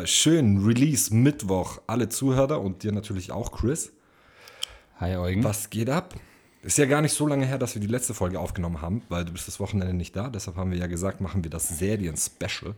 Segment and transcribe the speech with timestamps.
[0.00, 3.92] wieder schönen Release-Mittwoch alle Zuhörer und dir natürlich auch, Chris.
[4.98, 5.44] Hi Eugen.
[5.44, 6.14] Was geht ab?
[6.62, 9.26] Ist ja gar nicht so lange her, dass wir die letzte Folge aufgenommen haben, weil
[9.26, 10.30] du bist das Wochenende nicht da.
[10.30, 12.74] Deshalb haben wir ja gesagt, machen wir das Serien-Special.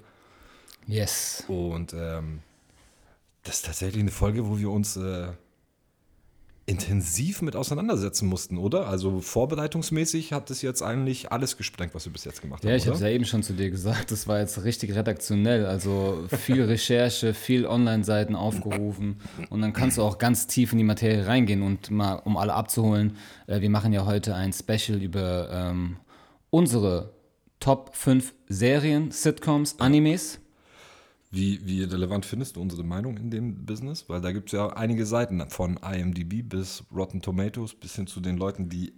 [0.86, 1.44] Yes.
[1.46, 2.40] Und ähm,
[3.44, 5.29] das ist tatsächlich eine Folge, wo wir uns äh,
[6.64, 8.86] intensiv mit auseinandersetzen mussten, oder?
[8.86, 12.76] Also vorbereitungsmäßig hat es jetzt eigentlich alles gesprengt, was wir bis jetzt gemacht Ja, haben.
[12.76, 15.66] ich habe es ja eben schon zu dir gesagt, das war jetzt richtig redaktionell.
[15.66, 20.85] Also viel Recherche, viel Online-Seiten aufgerufen und dann kannst du auch ganz tief in die
[20.85, 23.16] Materie reingehen und mal, um alle abzuholen,
[23.49, 25.96] äh, wir machen ja heute ein Special über ähm,
[26.50, 27.10] unsere
[27.58, 30.38] Top 5 Serien, Sitcoms, Animes.
[31.35, 34.06] Wie, wie relevant findest du unsere Meinung in dem Business?
[34.09, 38.20] Weil da gibt es ja einige Seiten von IMDb bis Rotten Tomatoes bis hin zu
[38.20, 38.92] den Leuten, die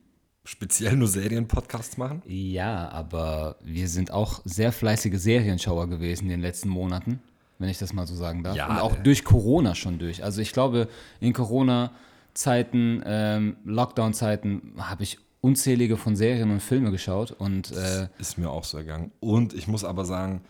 [0.45, 2.23] speziell nur Serien-Podcasts machen.
[2.27, 7.21] Ja, aber wir sind auch sehr fleißige Serienschauer gewesen in den letzten Monaten,
[7.61, 8.57] wenn ich das mal so sagen darf.
[8.57, 9.03] Ja, Und auch äh.
[9.05, 10.25] durch Corona schon durch.
[10.25, 10.89] Also ich glaube,
[11.21, 18.39] in Corona-Zeiten, ähm, Lockdown-Zeiten habe ich unzählige von Serien und Filme geschaut und äh, Ist
[18.39, 19.13] mir auch so ergangen.
[19.21, 20.41] Und ich muss aber sagen,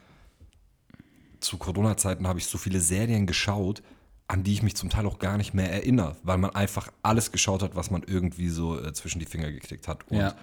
[1.45, 3.83] zu Corona-Zeiten habe ich so viele Serien geschaut,
[4.27, 7.31] an die ich mich zum Teil auch gar nicht mehr erinnere, weil man einfach alles
[7.31, 10.09] geschaut hat, was man irgendwie so äh, zwischen die Finger gekriegt hat.
[10.11, 10.35] Und ja,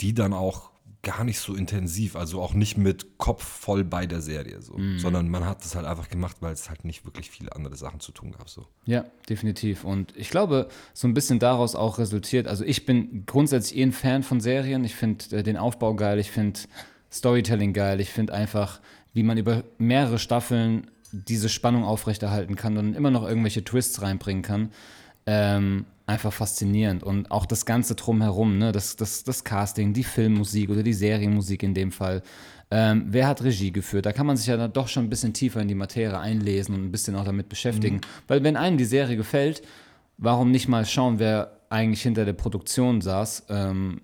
[0.00, 0.70] die dann auch
[1.04, 4.76] gar nicht so intensiv, also auch nicht mit Kopf voll bei der Serie, so.
[4.96, 8.00] sondern man hat es halt einfach gemacht, weil es halt nicht wirklich viele andere Sachen
[8.00, 8.48] zu tun gab.
[8.48, 8.66] So.
[8.86, 9.84] ja, definitiv.
[9.84, 13.92] Und ich glaube, so ein bisschen daraus auch resultiert, also ich bin grundsätzlich eh ein
[13.92, 14.82] Fan von Serien.
[14.82, 16.60] Ich finde äh, den Aufbau geil, ich finde
[17.12, 18.80] Storytelling geil, ich finde einfach,
[19.14, 24.42] wie man über mehrere Staffeln diese Spannung aufrechterhalten kann und immer noch irgendwelche Twists reinbringen
[24.42, 24.70] kann.
[25.26, 27.02] Ähm, einfach faszinierend.
[27.02, 28.72] Und auch das Ganze drumherum, ne?
[28.72, 32.22] das, das, das Casting, die Filmmusik oder die Serienmusik in dem Fall.
[32.70, 34.04] Ähm, wer hat Regie geführt?
[34.04, 36.74] Da kann man sich ja dann doch schon ein bisschen tiefer in die Materie einlesen
[36.74, 38.00] und ein bisschen auch damit beschäftigen.
[38.26, 39.62] Weil wenn einem die Serie gefällt,
[40.18, 43.46] warum nicht mal schauen, wer eigentlich hinter der Produktion saß?
[43.48, 44.00] Ähm,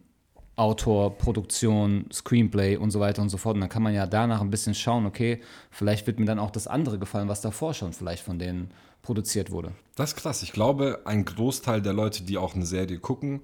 [0.60, 3.54] Autor, Produktion, Screenplay und so weiter und so fort.
[3.54, 5.40] Und dann kann man ja danach ein bisschen schauen, okay,
[5.70, 8.70] vielleicht wird mir dann auch das andere gefallen, was davor schon vielleicht von denen
[9.00, 9.72] produziert wurde.
[9.96, 10.42] Das ist krass.
[10.42, 13.40] Ich glaube, ein Großteil der Leute, die auch eine Serie gucken,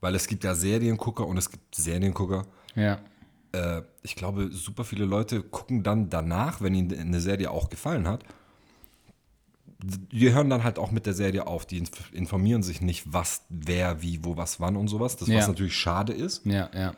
[0.00, 2.98] weil es gibt ja Seriengucker und es gibt Seriengucker, Ja.
[3.52, 8.08] äh, ich glaube, super viele Leute gucken dann danach, wenn ihnen eine Serie auch gefallen
[8.08, 8.24] hat,
[9.82, 11.66] die hören dann halt auch mit der Serie auf.
[11.66, 15.16] Die inf- informieren sich nicht, was, wer, wie, wo, was, wann und sowas.
[15.16, 15.46] Das, was Ja.
[15.48, 16.94] natürlich schade ist, Ja, ja.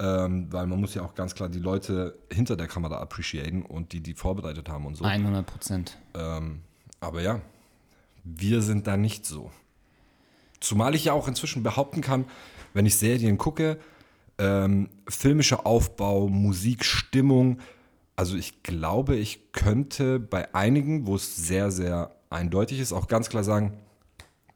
[0.00, 3.92] ähm, weil man muss ja auch ganz klar die Leute hinter der Kamera appreciaten und
[3.92, 5.04] die, die vorbereitet haben und so.
[5.04, 5.98] 100 Prozent.
[6.14, 6.60] Ähm,
[7.00, 7.40] aber ja,
[8.24, 9.50] wir sind da nicht so.
[10.60, 12.24] Zumal ich ja auch inzwischen behaupten kann,
[12.72, 13.78] wenn ich Serien gucke,
[14.38, 17.58] ähm, filmischer Aufbau, Musik, Stimmung,
[18.16, 23.28] also ich glaube, ich könnte bei einigen, wo es sehr, sehr eindeutig ist, auch ganz
[23.28, 23.72] klar sagen,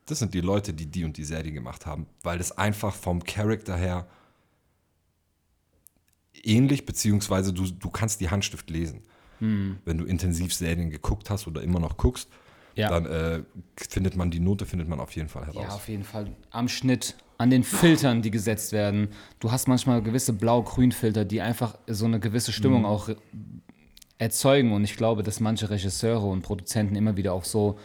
[0.07, 3.25] das sind die Leute, die die und die Serie gemacht haben, weil das einfach vom
[3.25, 4.07] Charakter her
[6.43, 9.03] ähnlich, beziehungsweise du, du kannst die Handschrift lesen.
[9.39, 12.31] Wenn du intensiv Serien geguckt hast oder immer noch guckst,
[12.75, 12.89] Ja.
[12.89, 13.43] dann äh,
[13.77, 15.63] findet man die Note, findet man auf jeden Fall heraus.
[15.63, 16.35] Ja, auf jeden Fall.
[16.51, 19.09] Am Schnitt, an den Filtern, die gesetzt werden.
[19.39, 22.87] Du hast manchmal gewisse Blau-Grün-Filter, die einfach so eine gewisse Stimmung Mhm.
[22.87, 23.11] auch
[24.19, 24.73] erzeugen.
[24.73, 27.79] Und ich glaube, dass manche Regisseure und Produzenten immer wieder auf so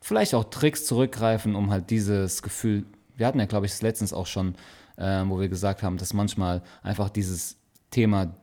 [0.00, 4.12] vielleicht auch Tricks zurückgreifen, um halt dieses Gefühl, wir hatten ja, glaube ich, das letztens
[4.12, 4.54] auch schon,
[4.96, 7.56] äh, wo wir gesagt haben, dass manchmal einfach dieses
[7.90, 8.34] Thema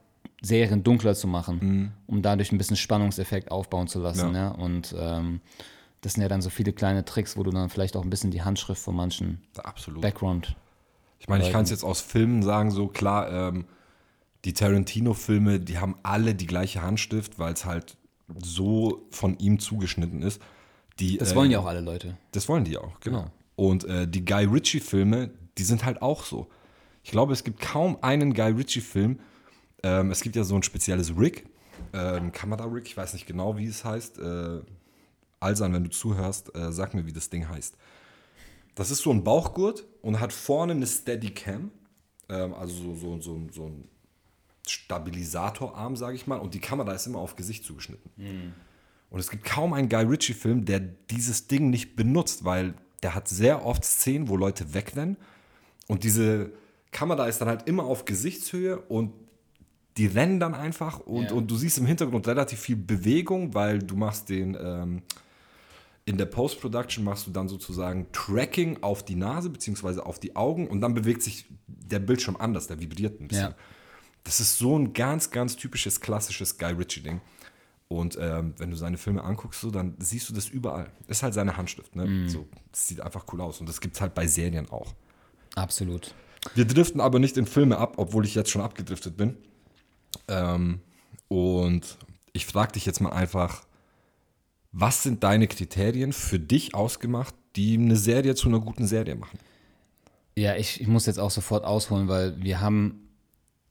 [0.42, 4.30] Serien dunkler zu machen, um dadurch ein bisschen Spannungseffekt aufbauen zu lassen.
[4.30, 4.36] Mhm.
[4.36, 4.42] Ja.
[4.42, 4.52] Ja.
[4.52, 5.42] Und ähm,
[6.02, 8.30] das sind ja dann so viele kleine Tricks, wo du dann vielleicht auch ein bisschen
[8.30, 10.02] die Handschrift von manchen Absolut.
[10.02, 10.56] Background.
[11.20, 13.66] Ich meine, ich kann es jetzt aus Filmen sagen, so klar, ähm,
[14.46, 17.98] die Tarantino-Filme, die haben alle die gleiche Handschrift, weil es halt
[18.42, 20.42] so von ihm zugeschnitten ist.
[21.00, 22.18] Die, Das äh, wollen ja auch alle Leute.
[22.32, 23.22] Das wollen die auch, genau.
[23.22, 23.32] Ja.
[23.56, 26.48] Und äh, die Guy Ritchie-Filme, die sind halt auch so.
[27.04, 29.20] Ich glaube, es gibt kaum einen Guy Ritchie-Film.
[29.84, 31.46] Ähm, es gibt ja so ein spezielles Rig,
[31.94, 34.20] ähm, Kamera-Rig, ich weiß nicht genau, wie es heißt.
[34.20, 34.62] Äh,
[35.40, 37.78] Alsan, wenn du zuhörst, äh, sag mir, wie das Ding heißt.
[38.76, 41.72] Das ist so ein Bauchgurt und hat vorne eine Steadicam,
[42.30, 43.88] ähm, also so, so, so, so ein
[44.72, 48.12] Stabilisatorarm, sage ich mal, und die Kamera ist immer auf Gesicht zugeschnitten.
[49.10, 52.74] Und es gibt kaum einen Guy Ritchie-Film, der dieses Ding nicht benutzt, weil
[53.04, 55.18] der hat sehr oft Szenen, wo Leute wegrennen
[55.88, 56.52] und diese
[56.92, 59.14] Kamera ist dann halt immer auf Gesichtshöhe und
[59.98, 61.32] die rennen dann einfach und, Ja.
[61.34, 65.02] und du siehst im Hintergrund relativ viel Bewegung, weil du machst den, ähm,
[66.06, 70.68] in der Post-Production machst du dann sozusagen Tracking auf die Nase beziehungsweise auf die Augen
[70.68, 73.50] und dann bewegt sich der Bildschirm anders, der vibriert ein bisschen.
[73.52, 73.56] Ja.
[74.28, 77.22] Das ist so ein ganz, ganz typisches, klassisches Guy Ritchie-Ding.
[77.88, 80.92] Und ähm, wenn du seine Filme anguckst, so, dann siehst du das überall.
[81.08, 81.96] Ist halt seine Handschrift.
[81.96, 82.06] Ne?
[82.06, 82.28] Mhm.
[82.28, 83.62] So, das sieht einfach cool aus.
[83.62, 84.94] Und das gibt es halt bei Serien auch.
[85.56, 86.14] Absolut.
[86.56, 89.38] Wir driften aber nicht in Filme ab, obwohl ich jetzt schon abgedriftet bin.
[90.28, 90.82] Ähm,
[91.30, 91.98] und
[92.34, 93.64] ich frage dich jetzt mal einfach,
[94.74, 99.40] was sind deine Kriterien für dich ausgemacht, die eine Serie zu einer guten Serie machen?
[100.36, 103.07] Ja, ich, ich muss jetzt auch sofort ausholen, weil wir haben,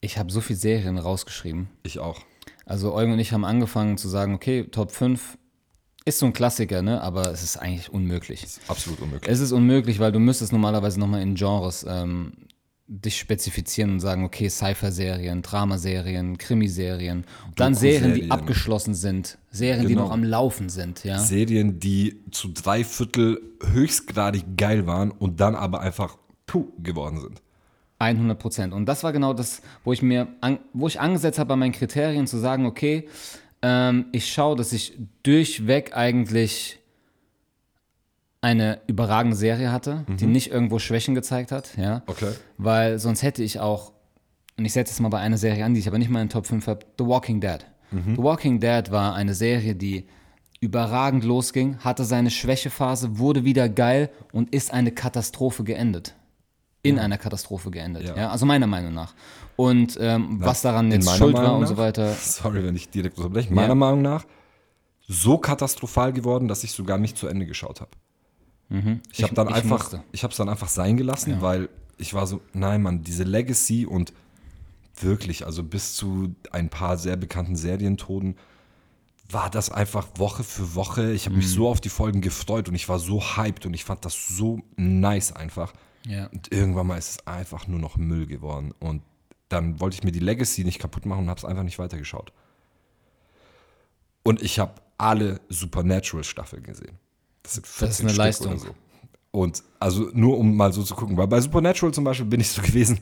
[0.06, 1.69] ich habe so viele Serien rausgeschrieben.
[1.82, 2.20] Ich auch.
[2.64, 5.37] Also Eugen und ich haben angefangen zu sagen, okay, Top 5
[6.05, 7.00] ist so ein Klassiker, ne?
[7.03, 8.43] aber es ist eigentlich unmöglich.
[8.44, 9.31] Ist absolut unmöglich.
[9.31, 12.32] Es ist unmöglich, weil du müsstest normalerweise nochmal in Genres ähm,
[12.88, 17.25] dich spezifizieren und sagen, okay, Cypher-Serien, Dramaserien, Krimiserien.
[17.49, 20.05] Und dann Serien, die abgeschlossen sind, Serien, die Genau.
[20.05, 21.19] noch am Laufen sind, ja.
[21.19, 23.41] Serien, die zu drei Viertel
[23.73, 26.17] höchstgradig geil waren und dann aber einfach
[26.47, 27.43] puh geworden sind.
[27.98, 28.72] 100 Prozent.
[28.75, 31.72] Und das war genau das, wo ich mir, an, wo ich angesetzt habe bei meinen
[31.72, 33.08] Kriterien zu sagen, okay,
[33.62, 36.78] ähm, ich schaue, dass ich durchweg eigentlich
[38.43, 42.02] eine überragende Serie hatte, die nicht irgendwo Schwächen gezeigt hat, ja.
[42.06, 42.32] Okay.
[42.58, 43.93] Weil sonst hätte ich auch,
[44.56, 46.28] und ich setze es mal bei einer Serie an, die ich aber nicht mal in
[46.28, 47.66] den Top 5 habe, The Walking Dead.
[48.16, 50.06] The Walking Dead war eine Serie, die
[50.60, 56.14] überragend losging, hatte seine Schwächephase, wurde wieder geil und ist eine Katastrophe geendet.
[56.88, 58.04] In einer Katastrophe geendet.
[58.04, 58.16] Ja.
[58.16, 58.30] Ja.
[58.30, 59.14] also meiner Meinung nach.
[59.56, 62.12] Und ähm, was daran jetzt schuld war Meinung und nach- so weiter.
[62.20, 63.52] Sorry, wenn ich direkt unterbreche.
[63.52, 63.74] Meiner Ja.
[63.74, 64.24] Meinung nach
[65.08, 67.90] so katastrophal geworden, dass ich sogar nicht zu Ende geschaut habe.
[68.68, 69.00] Ich Mhm.
[69.12, 70.02] Ich- habe dann ich einfach, musste.
[70.12, 71.68] ich habe es dann einfach sein gelassen, weil
[71.98, 74.12] ich war so, nein, Mann, diese Legacy und
[75.00, 78.36] wirklich, also bis zu ein paar sehr bekannten Serientoden
[79.30, 81.12] war das einfach Woche für Woche.
[81.12, 81.50] Ich habe mich Mhm.
[81.50, 84.60] so auf die Folgen gefreut und ich war so hyped und ich fand das so
[84.76, 85.72] nice einfach.
[86.06, 86.26] Ja.
[86.26, 88.73] Und irgendwann mal ist es einfach nur noch Müll geworden.
[88.79, 89.03] Und
[89.49, 92.32] dann wollte ich mir die Legacy nicht kaputt machen und habe es einfach nicht weitergeschaut.
[94.23, 96.99] Und ich habe alle Supernatural-Staffeln gesehen.
[97.43, 98.53] Das sind 14 ist eine Stück Leistung.
[98.53, 98.75] Oder so.
[99.31, 102.49] Und also nur um mal so zu gucken, weil bei Supernatural zum Beispiel bin ich
[102.49, 103.00] so gewesen,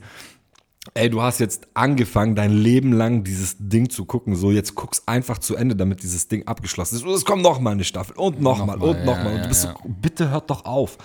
[0.93, 5.03] ey, du hast jetzt angefangen, dein Leben lang dieses Ding zu gucken, so jetzt guck's
[5.07, 7.03] einfach zu Ende, damit dieses Ding abgeschlossen ist.
[7.03, 9.23] Und es kommt noch mal eine Staffel und noch, mal Noch mal, und noch ja,
[9.23, 9.35] mal.
[9.35, 9.73] Und du bist ja.
[9.73, 10.97] so, bitte hört doch auf.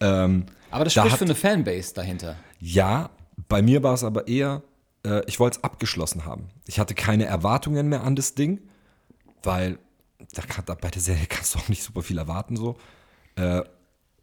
[0.00, 2.36] Ähm, Aber das Da spricht hat- für eine Fanbase dahinter.
[2.60, 3.10] ja,
[3.48, 4.62] bei mir war es aber eher,
[5.04, 6.48] äh, ich wollte es abgeschlossen haben.
[6.66, 8.60] Ich hatte keine Erwartungen mehr an das Ding,
[9.42, 9.78] weil
[10.34, 12.76] da kann, da, bei der Serie kannst du auch nicht super viel erwarten so.
[13.36, 13.62] Äh,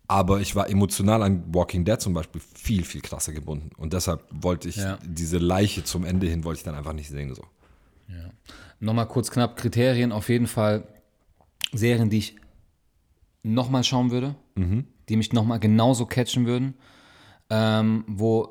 [0.08, 3.72] aber ich war emotional an Walking Dead zum Beispiel viel, viel krasser gebunden.
[3.76, 5.00] Und deshalb wollte ich Ja.
[5.06, 7.34] diese Leiche zum Ende hin, wollte ich dann einfach nicht sehen.
[7.36, 7.44] So.
[8.80, 10.88] Nochmal kurz knapp, Kriterien auf jeden Fall
[11.74, 12.36] Serien, die ich
[13.44, 14.36] nochmal schauen würde,
[15.10, 16.76] die mich nochmal genauso catchen würden,
[17.50, 18.50] ähm, wo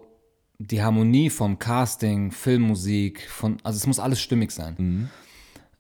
[0.59, 5.11] die Harmonie vom Casting, Filmmusik, von, also es muss alles stimmig sein.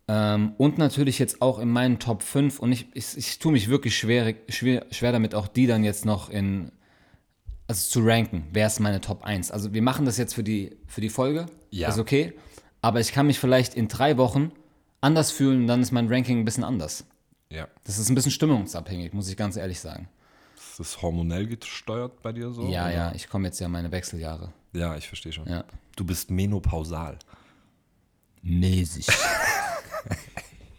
[0.09, 3.69] Ähm, und natürlich jetzt auch in meinen Top 5 und ich, ich, ich tue mich
[3.69, 6.71] wirklich schwer, schwer, schwer damit, auch die dann jetzt noch in,
[7.67, 9.51] also zu ranken, wer ist meine Top 1.
[9.51, 11.89] Also wir machen das jetzt für die, für die Folge, Ja.
[11.89, 12.35] ist okay,
[12.83, 14.53] aber ich kann mich vielleicht in drei Wochen
[15.01, 17.05] anders fühlen und dann ist mein Ranking ein bisschen anders.
[17.51, 17.67] Ja.
[17.85, 20.09] Das ist ein bisschen stimmungsabhängig, muss ich ganz ehrlich sagen.
[20.79, 22.69] Ist das hormonell gesteuert bei dir so?
[22.69, 22.95] Ja, oder?
[22.95, 24.53] ja, ich komme jetzt ja in meine Wechseljahre.
[24.75, 25.49] Ja, ich verstehe schon.
[25.49, 25.65] Ja.
[25.97, 27.19] Du bist menopausal.
[28.43, 29.07] Mäßig.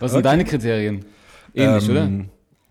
[0.00, 1.04] Was sind deine Kriterien?
[1.52, 2.04] Ähnlich, oder?
[2.04, 2.30] Ähm,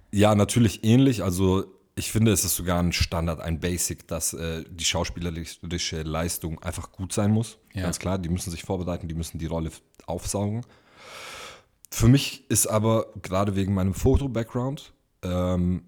[0.10, 1.24] Ja, natürlich ähnlich.
[1.24, 6.64] Also ich finde, es ist sogar ein Standard, ein Basic, dass äh, die schauspielerische Leistung
[6.64, 7.60] einfach gut sein muss.
[7.76, 7.84] Ja.
[7.84, 9.70] Ganz klar, die müssen sich vorbereiten, die müssen die Rolle
[10.08, 10.66] aufsaugen.
[11.92, 15.84] Für mich ist aber gerade wegen meinem Foto-Background ähm,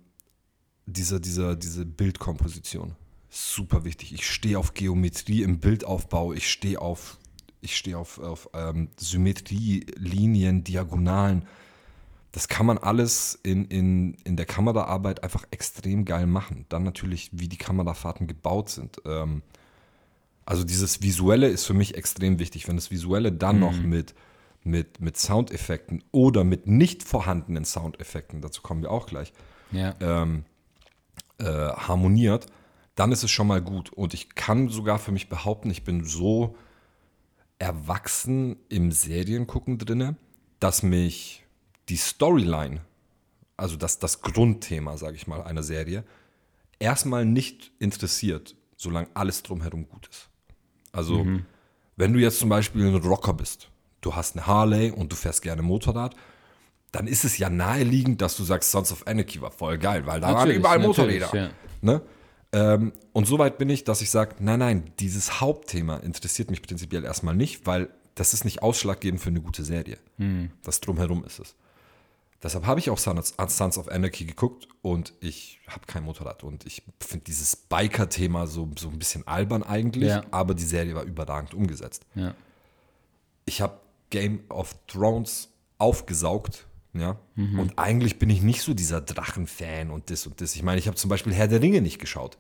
[0.86, 2.96] diese, diese, diese Bildkomposition
[3.30, 4.14] super wichtig.
[4.14, 7.18] Ich stehe auf Geometrie im Bildaufbau, ich stehe auf,
[7.60, 11.46] ich stehe auf, auf ähm, Symmetrie, Linien, Diagonalen
[12.36, 16.66] das kann man alles in, in, in der Kameraarbeit einfach extrem geil machen.
[16.68, 18.98] Dann natürlich, wie die Kamerafahrten gebaut sind.
[19.06, 19.42] Ähm,
[20.46, 22.68] also dieses Visuelle ist für mich extrem wichtig.
[22.68, 24.16] Wenn das Visuelle dann noch mit,
[24.66, 29.32] mit, mit Soundeffekten oder mit nicht vorhandenen Soundeffekten, dazu kommen wir auch gleich,
[29.72, 29.96] Ja.
[30.02, 30.44] ähm,
[31.40, 32.48] äh, harmoniert,
[32.96, 33.92] dann ist es schon mal gut.
[33.92, 36.56] Und ich kann sogar für mich behaupten, ich bin so
[37.60, 40.16] erwachsen im Seriengucken drinne,
[40.60, 41.46] dass mich
[41.90, 42.82] die Storyline,
[43.58, 46.04] also das, das Grundthema, sage ich mal, einer Serie,
[46.80, 50.30] erstmal nicht interessiert, solange alles drumherum gut ist.
[50.92, 51.26] Also,
[51.98, 53.70] wenn du jetzt zum Beispiel ein Rocker bist,
[54.02, 56.16] du hast eine Harley und du fährst gerne Motorrad,
[56.96, 60.20] dann ist es ja naheliegend, dass du sagst, Sons of Anarchy war voll geil, weil
[60.22, 61.36] da waren Natürlich, überall natürlich, Motorräder.
[61.36, 61.50] ja.
[61.82, 62.02] Ne?
[62.54, 66.62] Ähm, und so weit bin ich, dass ich sage, nein, nein, dieses Hauptthema interessiert mich
[66.62, 69.98] prinzipiell erstmal nicht, weil das ist nicht ausschlaggebend für eine gute Serie.
[70.64, 71.56] Das drumherum ist es.
[72.42, 76.44] Deshalb habe ich auch Sons, Sons of Anarchy geguckt und ich habe kein Motorrad.
[76.44, 80.24] Und ich finde dieses Biker-Thema so, so ein bisschen albern eigentlich, Ja.
[80.32, 82.06] aber die Serie war überragend umgesetzt.
[82.16, 82.36] Ja.
[83.46, 83.80] Ich habe
[84.12, 87.20] Game of Thrones aufgesaugt, ja.
[87.36, 87.60] Mhm.
[87.60, 90.56] Und eigentlich bin ich nicht so dieser Drachen-Fan und das und das.
[90.56, 92.38] Ich meine, ich habe zum Beispiel Herr der Ringe nicht geschaut.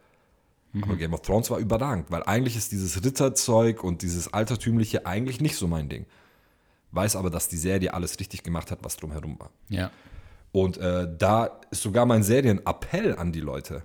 [0.73, 0.83] Mhm.
[0.83, 5.41] Aber Game of Thrones war überragend, weil eigentlich ist dieses Ritterzeug und dieses Altertümliche eigentlich
[5.41, 6.05] nicht so mein Ding.
[6.91, 9.51] Weiß aber, dass die Serie alles richtig gemacht hat, was drumherum war.
[9.69, 9.91] Ja.
[10.51, 13.83] Und äh, da ist sogar mein Serienappell an die Leute.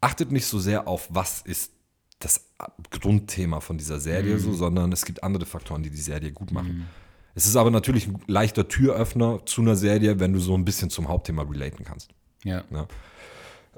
[0.00, 1.72] Achtet nicht so sehr auf, was ist
[2.20, 2.46] das
[2.90, 6.88] Grundthema von dieser Serie, so, sondern es gibt andere Faktoren, die die Serie gut machen.
[7.34, 10.90] Es ist aber natürlich ein leichter Türöffner zu einer Serie, wenn du so ein bisschen
[10.90, 12.10] zum Hauptthema relaten kannst.
[12.44, 12.64] Ja.
[12.70, 12.86] Ja.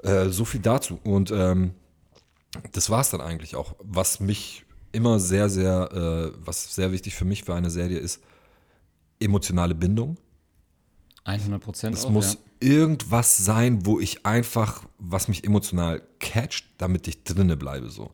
[0.03, 0.99] Äh, so viel dazu.
[1.03, 1.73] Und ähm,
[2.73, 3.75] das war es dann eigentlich auch.
[3.79, 8.21] Was mich immer sehr, sehr, äh, was sehr wichtig für mich für eine Serie ist,
[9.19, 10.17] emotionale Bindung.
[11.23, 11.95] 100 Prozent.
[11.95, 17.89] Es muss irgendwas sein, wo ich einfach, was mich emotional catcht, damit ich drinne bleibe
[17.89, 18.11] so.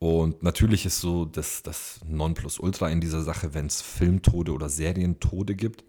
[0.00, 5.54] Und natürlich ist so das, das Nonplusultra in dieser Sache, wenn es Filmtode oder Serientode
[5.54, 5.84] gibt,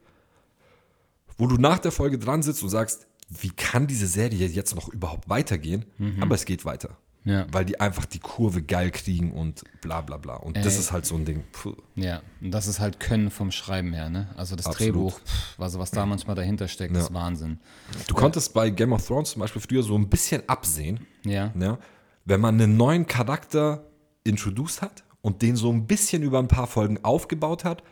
[1.37, 4.89] wo du nach der Folge dran sitzt und sagst, wie kann diese Serie jetzt noch
[4.89, 5.85] überhaupt weitergehen?
[6.19, 6.97] Aber es geht weiter.
[7.23, 7.45] Ja.
[7.51, 10.35] Weil die einfach die Kurve geil kriegen und bla bla bla.
[10.35, 10.79] Und das Ey.
[10.79, 11.43] ist halt so ein Ding.
[11.53, 11.75] Puh.
[11.95, 14.27] Ja, und das ist halt Können vom Schreiben her, ne?
[14.35, 14.93] Also das Absolut.
[14.95, 17.59] Drehbuch, pff, also was da manchmal dahinter steckt, ist Wahnsinn.
[18.07, 21.53] Du konntest bei Game of Thrones zum Beispiel früher so ein bisschen absehen, Ja.
[21.57, 21.77] Ja,
[22.25, 23.85] wenn man einen neuen Charakter
[24.23, 27.83] introduced hat und den so ein bisschen über ein paar Folgen aufgebaut hat,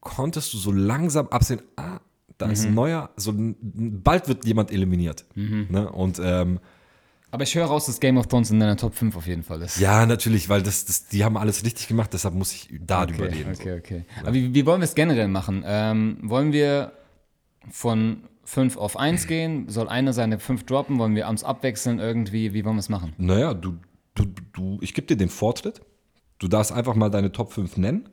[0.00, 2.00] konntest du so langsam absehen, ah,
[2.38, 5.24] da ist ein neuer, so bald wird jemand eliminiert.
[5.34, 5.90] Ne?
[5.90, 6.58] Und ähm,
[7.30, 9.62] Aber ich höre raus, dass Game of Thrones in deiner Top 5 auf jeden Fall
[9.62, 9.78] ist.
[9.78, 13.34] ja, natürlich, weil das, das, die haben alles richtig gemacht, deshalb muss ich darüber okay,
[13.34, 13.52] reden.
[13.54, 14.04] okay, okay.
[14.22, 15.62] Aber wie, wie wollen wir es generell machen?
[15.64, 16.92] Ähm, wollen wir
[17.70, 19.68] von 5 auf 1 gehen?
[19.68, 20.98] Soll einer seine 5 droppen?
[20.98, 22.54] Wollen wir uns abwechseln irgendwie?
[22.54, 23.14] Wie wollen wir es machen?
[23.16, 23.24] So.
[23.24, 23.76] Naja, du,
[24.14, 25.80] du, du, ich gebe dir den Vortritt.
[26.38, 28.08] Du darfst einfach mal deine Top 5 nennen.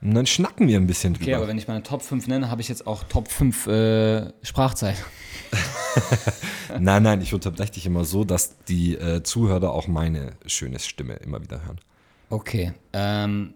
[0.00, 1.26] Und dann schnacken wir ein bisschen drüber.
[1.26, 4.32] Okay, aber wenn ich meine Top 5 nenne, habe ich jetzt auch Top 5 äh,
[4.42, 4.96] Sprachzeit.
[6.80, 11.14] Nein, nein, ich unterbreche dich immer so, dass die äh, Zuhörer auch meine schöne Stimme
[11.14, 11.78] immer wieder hören.
[12.30, 12.72] Okay.
[12.92, 13.54] Ähm,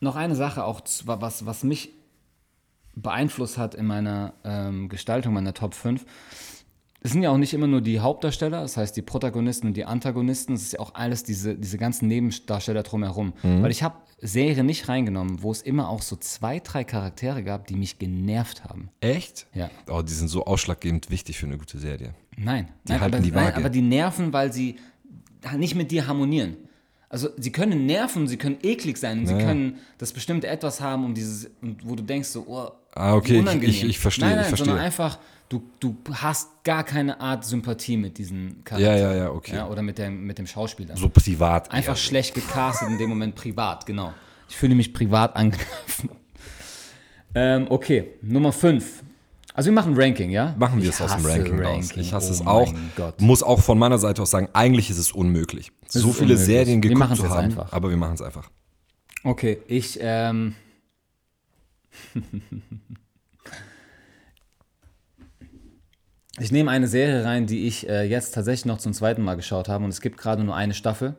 [0.00, 1.90] noch eine Sache auch, was, was mich
[2.94, 6.04] beeinflusst hat in meiner ähm, Gestaltung meiner Top 5.
[7.00, 9.84] Es sind ja auch nicht immer nur die Hauptdarsteller, das heißt die Protagonisten und die
[9.84, 13.34] Antagonisten, es ist ja auch alles diese, diese ganzen Nebendarsteller drumherum.
[13.42, 17.68] Weil ich habe Serien nicht reingenommen, wo es immer auch so zwei, drei Charaktere gab,
[17.68, 18.88] die mich genervt haben.
[19.00, 19.46] Echt?
[19.54, 19.70] Ja.
[19.88, 22.14] Oh, die sind so ausschlaggebend wichtig für eine gute Serie.
[22.36, 23.56] Nein, Die nein, halten aber, die nein, Waage.
[23.58, 24.76] aber die nerven, weil sie
[25.56, 26.56] nicht mit dir harmonieren.
[27.10, 31.04] Also sie können nerven, sie können eklig sein und sie können das bestimmte etwas haben,
[31.04, 34.34] um dieses, und wo du denkst so, oh, Ah, okay, ich- ich- ich verstehe, Nein,
[34.36, 34.66] nein, ich verstehe.
[34.66, 38.98] sondern einfach, du, du hast gar keine Art Sympathie mit diesen Ja, Charakteren.
[39.00, 39.54] ja, ja, okay.
[39.56, 40.96] Ja, oder mit dem, mit dem Schauspieler.
[40.96, 41.70] So privat.
[41.70, 41.96] Einfach eher.
[41.96, 44.12] schlecht gecastet in dem Moment privat, genau.
[44.48, 46.10] Ich fühle mich privat angegriffen.
[47.34, 49.02] Ähm, okay, Nummer 5.
[49.54, 50.54] Also wir machen Ranking, ja?
[50.58, 51.90] Machen wir Ich es aus dem Ranking, raus.
[51.96, 52.72] Ich hasse oh es auch.
[52.96, 53.20] Gott.
[53.20, 55.72] Muss auch von meiner Seite aus sagen, eigentlich ist es unmöglich.
[55.88, 56.38] so ist viele unmöglich.
[56.46, 57.72] Serien Wir geguckt machen's zu haben, einfach.
[57.72, 58.48] aber wir machen es einfach.
[59.24, 60.54] Okay, ich, ähm.
[66.38, 69.68] ich nehme eine Serie rein, die ich äh, jetzt tatsächlich noch zum zweiten Mal geschaut
[69.68, 71.16] habe und es gibt gerade nur eine Staffel.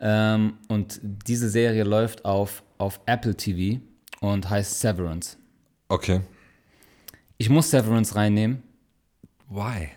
[0.00, 3.80] Ähm, und diese Serie läuft auf, auf Apple TV
[4.20, 5.36] und heißt Severance.
[5.88, 6.20] Okay.
[7.38, 8.62] Ich muss Severance reinnehmen.
[9.48, 9.90] Why?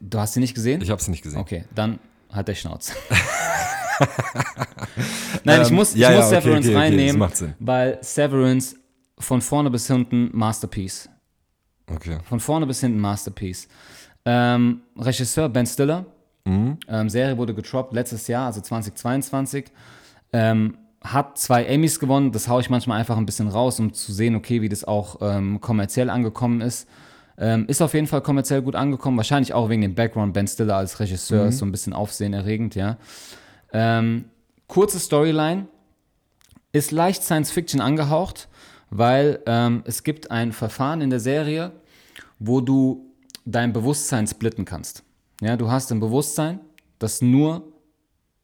[0.00, 0.80] Du hast sie nicht gesehen?
[0.82, 1.40] Ich habe es nicht gesehen.
[1.40, 1.98] Okay, dann
[2.30, 2.92] hat der Schnauz.
[5.44, 8.76] Nein, ich muss, ich ja, ja, muss okay, Severance okay, okay, reinnehmen, weil Severance
[9.18, 11.08] von vorne bis hinten Masterpiece.
[11.90, 12.18] Okay.
[12.24, 13.68] Von vorne bis hinten Masterpiece.
[14.24, 16.04] Ähm, Regisseur Ben Stiller.
[16.44, 16.78] Mhm.
[16.88, 19.66] Ähm, Serie wurde getroppt letztes Jahr, also 2022.
[20.32, 22.32] Ähm, hat zwei Emmys gewonnen.
[22.32, 25.18] Das haue ich manchmal einfach ein bisschen raus, um zu sehen, okay, wie das auch
[25.20, 26.88] ähm, kommerziell angekommen ist.
[27.38, 29.16] Ähm, ist auf jeden Fall kommerziell gut angekommen.
[29.16, 30.32] Wahrscheinlich auch wegen dem Background.
[30.34, 31.48] Ben Stiller als Regisseur Mhm.
[31.50, 32.96] ist so ein bisschen aufsehenerregend, ja.
[33.72, 34.24] Ähm,
[34.66, 35.66] kurze Storyline.
[36.72, 38.48] Ist leicht Science Fiction angehaucht,
[38.90, 41.72] weil ähm, es gibt ein Verfahren in der Serie,
[42.38, 43.12] wo du
[43.44, 45.02] dein Bewusstsein splitten kannst.
[45.40, 46.60] Ja, du hast ein Bewusstsein,
[46.98, 47.72] das nur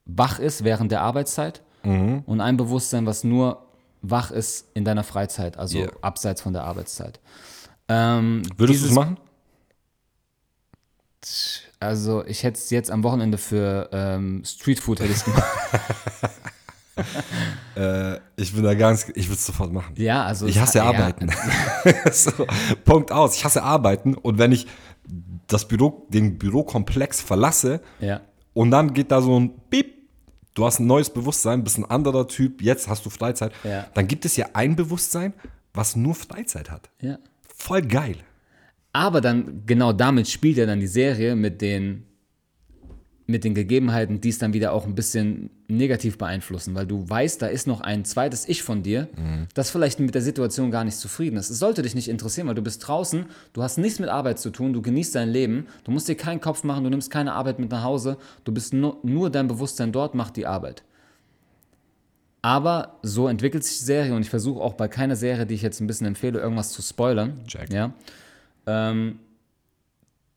[0.04, 3.66] wach ist während der Arbeitszeit und ein Bewusstsein, was nur
[4.02, 5.92] wach ist in deiner Freizeit, also Yeah.
[6.00, 7.18] abseits von der Arbeitszeit.
[7.88, 9.16] Ähm, Würdest du es machen?
[11.80, 15.44] Also ich hätte es jetzt am Wochenende für ähm, Streetfood hätte ich's gemacht.
[17.76, 19.94] äh, ich bin da ganz, ich würde es sofort machen.
[19.96, 21.30] Ja, also Ich hasse hat- Arbeiten.
[22.12, 22.30] so,
[22.84, 23.36] Punkt aus.
[23.36, 24.66] Ich hasse Arbeiten und wenn ich
[25.46, 28.20] das Büro, den Bürokomplex verlasse Ja, ja.
[28.54, 29.92] und dann geht da so ein Piep,
[30.54, 33.86] du hast ein neues Bewusstsein, bist ein anderer Typ, jetzt hast du Freizeit, Ja.
[33.94, 35.34] dann gibt es ja ein Bewusstsein,
[35.74, 36.90] was nur Freizeit hat.
[37.00, 37.18] ja.
[37.56, 38.16] Voll geil.
[38.92, 42.06] Aber dann, genau damit spielt ja dann die Serie mit den,
[43.32, 47.42] mit den Gegebenheiten, die es dann wieder auch ein bisschen negativ beeinflussen, weil du weißt,
[47.42, 49.08] da ist noch ein zweites Ich von dir,
[49.54, 51.50] das vielleicht mit der Situation gar nicht zufrieden ist.
[51.50, 54.50] Es sollte dich nicht interessieren, weil du bist draußen, du hast nichts mit Arbeit zu
[54.50, 57.58] tun, du genießt dein Leben, du musst dir keinen Kopf machen, du nimmst keine Arbeit
[57.58, 60.84] mit nach Hause, du bist nur, nur dein Bewusstsein dort, macht die Arbeit.
[62.42, 65.62] Aber so entwickelt sich die Serie und ich versuche auch bei keiner Serie, die ich
[65.62, 67.40] jetzt ein bisschen empfehle, irgendwas zu spoilern.
[67.46, 67.72] Check.
[67.72, 67.94] Ja,
[68.66, 69.20] ähm,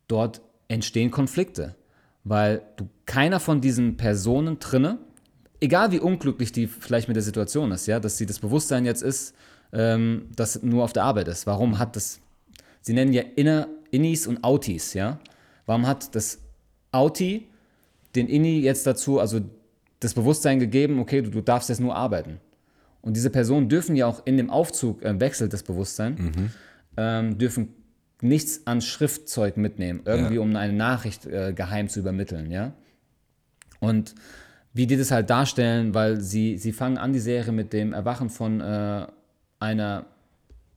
[0.08, 1.74] dort entstehen Konflikte,
[2.26, 4.98] weil du keiner von diesen Personen drinne,
[5.60, 9.02] egal wie unglücklich die vielleicht mit der Situation ist, ja, dass sie das Bewusstsein jetzt
[9.02, 9.32] ist,
[9.72, 11.46] ähm, dass nur auf der Arbeit ist.
[11.46, 12.18] Warum hat das,
[12.80, 15.20] sie nennen ja Inner, Innis und Outies, ja,
[15.66, 16.40] warum hat das
[16.90, 17.46] Outie
[18.16, 19.40] den Inni jetzt dazu, also
[20.00, 22.40] das Bewusstsein gegeben, okay, du, du darfst jetzt nur arbeiten.
[23.02, 26.50] Und diese Personen dürfen ja auch in dem Aufzug, äh, wechselt das Bewusstsein,
[26.96, 27.72] ähm, dürfen
[28.22, 30.40] nichts an Schriftzeug mitnehmen, irgendwie Ja.
[30.40, 32.72] um eine Nachricht äh, geheim zu übermitteln, ja.
[33.80, 34.14] Und
[34.72, 38.30] wie die das halt darstellen, weil sie, sie fangen an die Serie mit dem Erwachen
[38.30, 39.06] von äh,
[39.60, 40.06] einer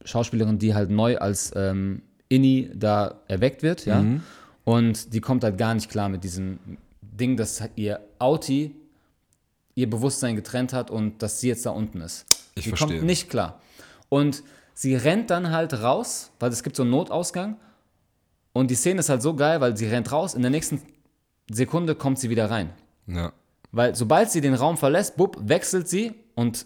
[0.05, 4.03] Schauspielerin, die halt neu als ähm, Inni da erweckt wird, ja.
[4.63, 6.59] Und die kommt halt gar nicht klar mit diesem
[7.01, 8.75] Ding, dass ihr Auti
[9.75, 12.25] ihr Bewusstsein getrennt hat und dass sie jetzt da unten ist.
[12.55, 12.97] Ich die verstehe.
[12.97, 13.61] kommt nicht klar.
[14.09, 14.43] Und
[14.79, 17.57] sie rennt dann halt raus, weil es gibt so einen Notausgang.
[18.53, 20.81] Und die Szene ist halt so geil, weil sie rennt raus, in der nächsten
[21.51, 22.69] Sekunde kommt sie wieder rein.
[23.05, 23.33] Ja.
[23.73, 26.65] Weil sobald sie den Raum verlässt, bupp, wechselt sie und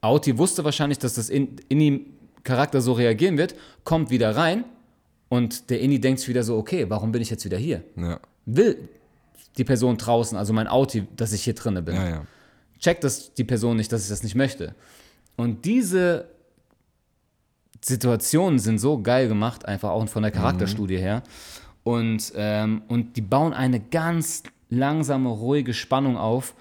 [0.00, 4.64] Auti wusste wahrscheinlich, dass das in, Inni-Charakter so reagieren wird, kommt wieder rein
[5.28, 7.84] und der Inni denkt sich wieder so, okay, warum bin ich jetzt wieder hier?
[7.96, 8.18] Ja.
[8.46, 8.88] Will
[9.56, 12.26] die Person draußen, also mein Auti, dass ich hier drinne bin Ja, ja.
[12.80, 14.74] checkt das die Person nicht, dass ich das nicht möchte.
[15.36, 16.33] Und diese
[17.84, 21.22] Situationen sind so geil gemacht, einfach auch von der Charakterstudie her.
[21.82, 26.54] Und, ähm, und die bauen eine ganz langsame, ruhige Spannung auf.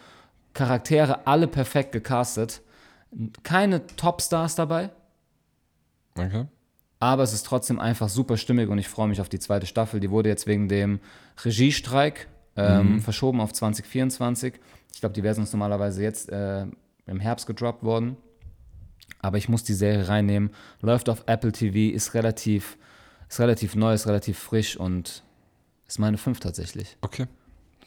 [0.54, 2.62] Charaktere alle perfekt gecastet.
[3.44, 4.90] Keine Topstars dabei,
[6.18, 6.46] Okay.
[7.00, 10.00] aber es ist trotzdem einfach super stimmig und ich freue mich auf die zweite Staffel.
[10.00, 11.00] Die wurde jetzt wegen dem
[11.44, 14.56] Regiestreik ähm, verschoben auf 2024.
[14.94, 16.66] Ich glaube, die wäre sonst normalerweise jetzt äh,
[17.08, 18.18] im Herbst gedroppt worden.
[19.24, 20.52] Aber ich muss die Serie reinnehmen.
[20.82, 22.78] Läuft auf Apple TV, ist relativ,
[23.30, 25.24] ist relativ neu, ist relativ frisch und
[25.88, 26.98] ist meine 5 tatsächlich.
[27.02, 27.26] Okay.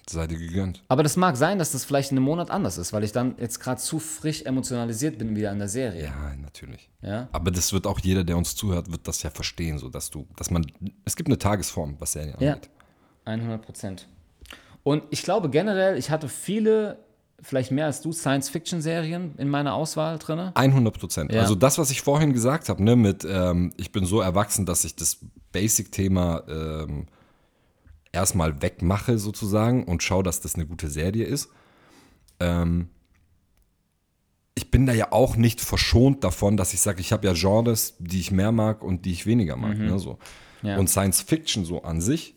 [0.09, 0.83] Sei dir gegönnt.
[0.87, 3.35] Aber das mag sein, dass das vielleicht in einem Monat anders ist, weil ich dann
[3.39, 6.05] jetzt gerade zu frisch emotionalisiert bin wieder an der Serie.
[6.05, 6.89] Ja, natürlich.
[7.03, 7.29] Ja?
[7.33, 10.27] Aber das wird auch jeder, der uns zuhört, wird das ja verstehen, so dass du,
[10.37, 10.65] dass man,
[11.05, 12.71] es gibt eine Tagesform, was Serien Ja, angeht.
[13.25, 14.09] 100 Prozent.
[14.85, 17.05] Und ich glaube generell, ich hatte viele,
[17.41, 20.51] vielleicht mehr als du, Science-Fiction-Serien in meiner Auswahl drin.
[20.55, 21.33] 100 Prozent.
[21.33, 21.43] Ja.
[21.43, 24.85] Also das, was ich vorhin gesagt habe, ne, mit ähm, ich bin so erwachsen, dass
[24.85, 25.19] ich das
[25.53, 27.07] Basic-Thema ähm,
[28.13, 31.51] erstmal wegmache sozusagen und schaue, dass das eine gute Serie ist.
[32.41, 32.89] Ähm,
[34.55, 37.95] ich bin da ja auch nicht verschont davon, dass ich sage, ich habe ja Genres,
[37.99, 39.79] die ich mehr mag und die ich weniger mag.
[39.79, 40.19] Ne, so.
[40.63, 40.69] Mhm.
[40.69, 40.79] Ja.
[40.79, 42.35] Und Science Fiction so an sich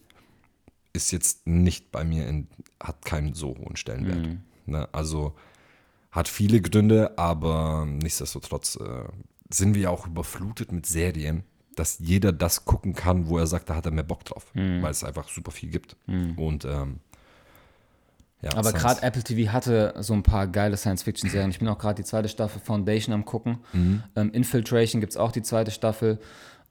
[0.91, 2.47] ist jetzt nicht bei mir, in,
[2.81, 4.27] hat keinen so hohen Stellenwert.
[4.27, 4.41] Mhm.
[4.69, 4.88] Ne?
[4.91, 5.34] Also
[6.12, 9.03] hat viele Gründe, aber nichtsdestotrotz äh,
[9.51, 11.43] sind wir ja auch überflutet mit Serien,
[11.75, 14.82] dass jeder das gucken kann, wo er sagt, da hat er mehr Bock drauf, Mhm.
[14.82, 15.95] weil es einfach super viel gibt.
[16.08, 16.99] Und ähm,
[18.41, 21.49] ja, Aber gerade Apple TV hatte so ein paar geile Science-Fiction-Serien.
[21.51, 23.58] Ich bin auch gerade die zweite Staffel Foundation am gucken.
[23.73, 26.19] Ähm, Infiltration gibt es auch die zweite Staffel.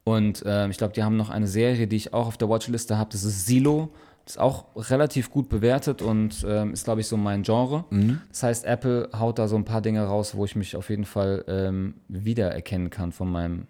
[0.05, 2.97] Und ähm, ich glaube, die haben noch eine Serie, die ich auch auf der Watchliste
[2.97, 3.11] habe.
[3.13, 3.93] Das ist Silo.
[4.29, 7.87] Ist auch relativ gut bewertet und ähm, ist, glaube ich, so mein Genre.
[8.29, 11.07] Das heißt, Apple haut da so ein paar Dinge raus, wo ich mich auf jeden
[11.07, 13.69] Fall ähm, wiedererkennen kann von meinem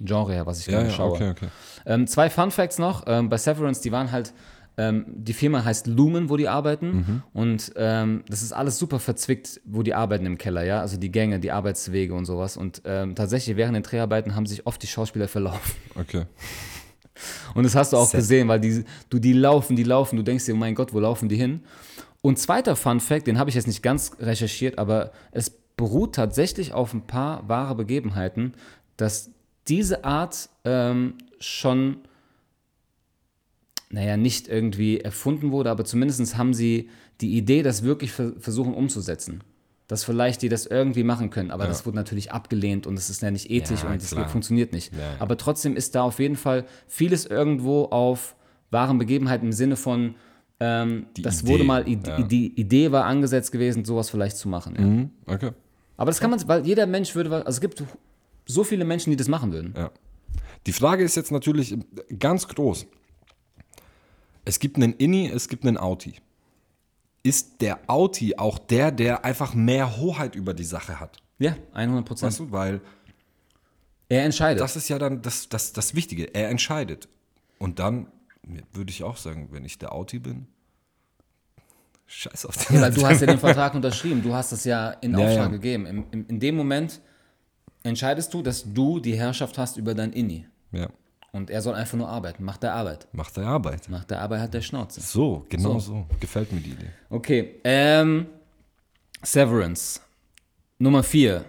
[0.00, 1.12] Genre her, was ich ja, gerne ja, schaue.
[1.12, 1.48] okay, okay.
[1.86, 3.04] Ähm, zwei Fun Facts noch.
[3.06, 4.34] Ähm, bei Severance, die waren halt,
[4.78, 7.22] ähm, die Firma heißt Lumen, wo die arbeiten.
[7.32, 10.80] Und ähm, das ist alles super verzwickt, wo die arbeiten im Keller, ja.
[10.80, 12.56] Also die Gänge, die Arbeitswege und sowas.
[12.56, 15.76] Und ähm, tatsächlich während den Dreharbeiten haben sich oft die Schauspieler verlaufen.
[15.94, 16.24] okay.
[17.54, 20.22] Und das hast du auch Sehr- gesehen, weil die, du, die laufen, die laufen, du
[20.22, 21.60] denkst dir, oh mein Gott, wo laufen die hin?
[22.22, 26.72] Und zweiter Fun Fact, den habe ich jetzt nicht ganz recherchiert, aber es beruht tatsächlich
[26.72, 28.54] auf ein paar wahre Begebenheiten,
[28.96, 29.30] dass
[29.68, 31.98] diese Art ähm, schon,
[33.90, 36.88] naja, nicht irgendwie erfunden wurde, aber zumindest haben sie
[37.20, 39.42] die Idee, das wirklich ver versuchen umzusetzen.
[39.88, 41.50] Dass vielleicht die das irgendwie machen können.
[41.50, 41.68] Aber Ja.
[41.68, 44.28] das wurde natürlich abgelehnt und es ist ja nicht ethisch Ja, und klar.
[44.28, 44.92] funktioniert nicht.
[44.92, 45.14] Ja.
[45.20, 48.34] Aber trotzdem ist da auf jeden Fall vieles irgendwo auf
[48.70, 50.16] wahren Begebenheiten im Sinne von,
[50.58, 52.22] ähm, das Idee, wurde mal, Id ja.
[52.22, 54.74] die Idee war angesetzt gewesen, sowas vielleicht zu machen.
[55.26, 55.50] Mhm, okay.
[55.96, 57.82] Aber das kann man, weil jeder Mensch würde, also es gibt
[58.46, 59.72] so viele Menschen, die das machen würden.
[59.76, 59.90] Ja.
[60.66, 61.76] Die Frage ist jetzt natürlich
[62.18, 62.86] ganz groß.
[64.44, 66.14] Es gibt einen Inni, es gibt einen Outie.
[67.26, 71.16] Ist der Outie auch der, der einfach mehr Hoheit über die Sache hat?
[71.38, 72.30] Ja, 100 Prozent.
[72.30, 72.80] Weißt du, weil
[74.08, 74.60] Er entscheidet.
[74.60, 76.32] das ist ja dann das, das, das Wichtige.
[76.34, 77.08] Er entscheidet.
[77.58, 78.06] Und dann
[78.72, 80.46] würde ich auch sagen, wenn ich der Outie bin,
[82.06, 82.76] scheiß auf den.
[82.76, 85.38] Ja, weil du hast ja den Vertrag unterschrieben, du hast das ja in Ja, Auftrag
[85.46, 85.48] ja.
[85.48, 85.86] gegeben.
[85.86, 87.00] Im, im, in dem Moment
[87.82, 90.46] entscheidest du, dass du die Herrschaft hast über dein Inni.
[90.70, 90.88] Ja,
[91.36, 92.44] Und er soll einfach nur arbeiten.
[92.44, 93.06] Macht der Arbeit.
[93.12, 93.90] macht er Arbeit.
[93.90, 95.02] Nach der Arbeit hat der Schnauze.
[95.02, 95.80] So, genau So.
[95.80, 96.06] so.
[96.18, 96.88] Gefällt mir die Idee.
[97.10, 98.26] Okay, ähm,
[99.22, 100.00] Severance.
[100.78, 101.44] Nummer 4.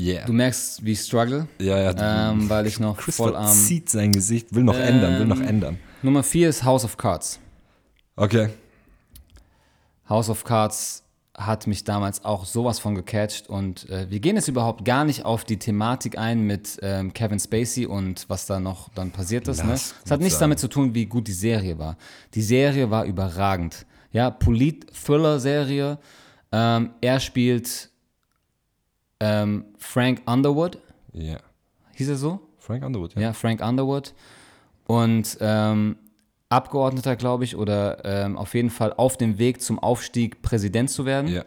[0.00, 0.24] Yeah.
[0.24, 2.30] Du merkst, wie ich struggle, ja, ja.
[2.30, 3.44] ähm, weil ich noch Chris voll am...
[3.46, 5.78] verzieht sein Gesicht, will noch ändern, will noch ändern.
[6.02, 7.40] Nummer 4 ist House of Cards.
[8.14, 8.50] Okay.
[10.08, 11.01] House of Cards
[11.34, 15.24] hat mich damals auch sowas von gecatcht und äh, wir gehen jetzt überhaupt gar nicht
[15.24, 19.64] auf die Thematik ein mit ähm, Kevin Spacey und was da noch dann passiert ist.
[19.64, 19.72] Ne?
[19.72, 20.44] Es hat nichts sein.
[20.50, 21.96] damit zu tun, wie gut die Serie war.
[22.34, 23.86] Die Serie war überragend.
[24.12, 25.98] Ja, Polit-Thriller-Serie.
[26.52, 27.88] Ähm, er spielt
[29.20, 30.78] ähm, Frank Underwood,
[31.12, 31.38] Ja.
[31.94, 32.40] hieß er so?
[32.58, 33.22] Frank Underwood, ja.
[33.22, 34.12] Ja, Frank Underwood.
[34.86, 35.96] Und ähm,
[36.52, 41.06] Abgeordneter, glaube ich, oder ähm, auf jeden Fall auf dem Weg zum Aufstieg, Präsident zu
[41.06, 41.28] werden.
[41.28, 41.44] Ja.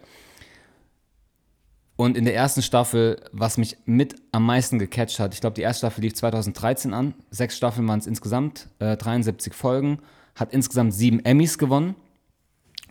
[1.96, 5.62] Und in der ersten Staffel, was mich mit am meisten gecatcht hat, ich glaube, die
[5.62, 7.13] erste Staffel lief 2013 an.
[7.30, 10.00] Sechs Staffeln waren es insgesamt, äh, 73 Folgen,
[10.36, 11.96] hat insgesamt sieben Emmys gewonnen.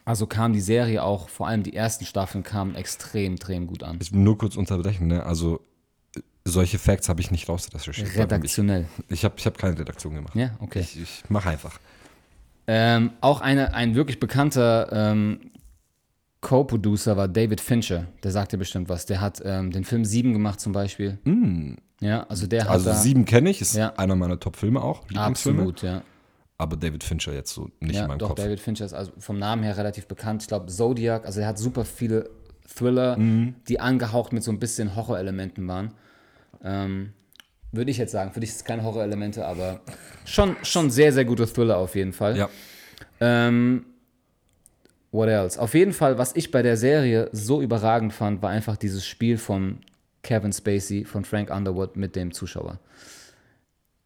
[0.06, 3.98] Also kam die Serie auch, vor allem die ersten Staffeln kamen extrem, extrem gut an.
[4.00, 5.24] Ich will nur kurz unterbrechen, ne?
[5.24, 5.60] Also
[6.16, 8.16] äh, solche Facts habe ich nicht rausrecherchiert.
[8.16, 8.86] Redaktionell.
[9.08, 10.34] Ich, ich habe ich hab keine Redaktion gemacht.
[10.34, 10.80] Ja, okay.
[10.80, 11.78] Ich, ich mache einfach.
[12.66, 15.50] Ähm, auch eine, ein wirklich bekannter ähm,
[16.40, 18.06] Co-Producer war David Fincher.
[18.22, 19.06] Der sagt dir bestimmt was.
[19.06, 21.18] Der hat ähm, den Film Sieben gemacht zum Beispiel.
[22.00, 23.94] Ja, also der hat Also da sieben kenne ich, ist Ja.
[23.96, 25.02] einer meiner Top-Filme auch.
[25.14, 26.02] Absolut, ja.
[26.58, 28.36] Aber David Fincher jetzt so nicht Ja, in meinem doch, Kopf.
[28.40, 30.42] David Fincher ist also vom Namen her relativ bekannt.
[30.42, 32.30] Ich glaube, Zodiac, also er hat super viele
[32.76, 33.54] Thriller, Mhm.
[33.68, 35.94] die angehaucht mit so ein bisschen Horrorelementen waren.
[36.62, 37.12] Ähm,
[37.74, 38.30] Würde ich jetzt sagen.
[38.32, 39.80] Für dich ist es keine Horrorelemente, aber
[40.24, 42.36] schon, schon sehr, sehr gute Thriller auf jeden Fall.
[42.36, 42.48] Ja.
[43.20, 43.86] Ähm,
[45.10, 45.60] what else?
[45.60, 49.38] Auf jeden Fall, was ich bei der Serie so überragend fand, war einfach dieses Spiel
[49.38, 49.78] von
[50.22, 52.78] Kevin Spacey, von Frank Underwood mit dem Zuschauer.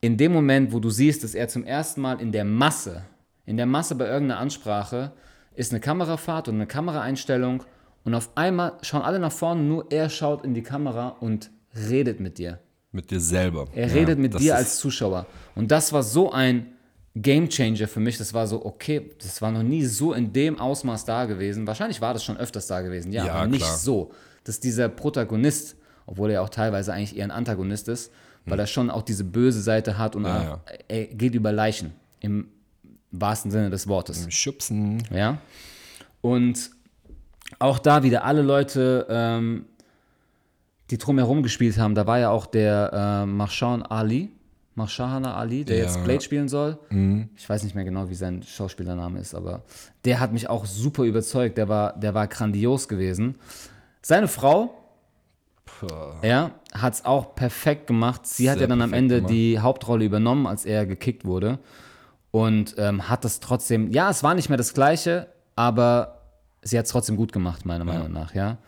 [0.01, 3.03] In dem Moment, wo du siehst, dass er zum ersten Mal in der Masse,
[3.47, 5.13] in der Masse bei irgendeiner Ansprache,
[5.55, 7.65] ist eine Kamerafahrt und eine Kameraeinstellung
[8.05, 12.21] und auf einmal schauen alle nach vorne, nur er schaut in die Kamera und redet
[12.21, 12.61] mit dir.
[12.93, 13.67] Mit dir selber.
[13.75, 15.27] Er ja, redet mit dir als Zuschauer.
[15.55, 16.73] Und das war so ein
[17.15, 18.17] Game Changer für mich.
[18.19, 21.67] Das war so, okay, das war noch nie so in dem Ausmaß da gewesen.
[21.67, 23.77] Wahrscheinlich war das schon öfters da gewesen, ja, Ja, aber nicht klar.
[23.77, 24.13] so.
[24.45, 28.11] Dass dieser Protagonist, obwohl er auch teilweise eigentlich eher ein Antagonist ist,
[28.47, 30.31] weil er schon auch diese böse Seite hat und Hm.
[30.31, 30.79] Ja, auch, ja.
[30.89, 31.93] er geht über Leichen.
[32.21, 32.49] Im
[33.11, 34.27] wahrsten Sinne des Wortes.
[34.33, 35.03] Schubsen.
[35.15, 35.39] Ja.
[36.23, 36.71] Und
[37.59, 39.67] auch da wieder alle Leute, ähm,
[40.91, 44.31] die drumherum gespielt haben, da war ja auch der äh, Marshawn Ali,
[44.75, 45.83] Marshana Ali, der Ja.
[45.85, 46.79] jetzt Blade spielen soll.
[47.37, 49.63] Ich weiß nicht mehr genau, wie sein Schauspielername ist, aber
[50.05, 51.59] der hat mich auch super überzeugt.
[51.59, 53.35] Der war, der war grandios gewesen.
[54.03, 54.73] Seine Frau,
[56.23, 58.27] ja, hat es auch perfekt gemacht.
[58.27, 59.33] Sie hat Sehr ja dann am Ende gemacht.
[59.33, 61.59] die Hauptrolle übernommen, als er gekickt wurde.
[62.31, 66.21] Und ähm, hat das trotzdem, ja, es war nicht mehr das Gleiche, aber
[66.63, 68.59] sie hat es trotzdem gut gemacht, meiner Meinung nach, ja.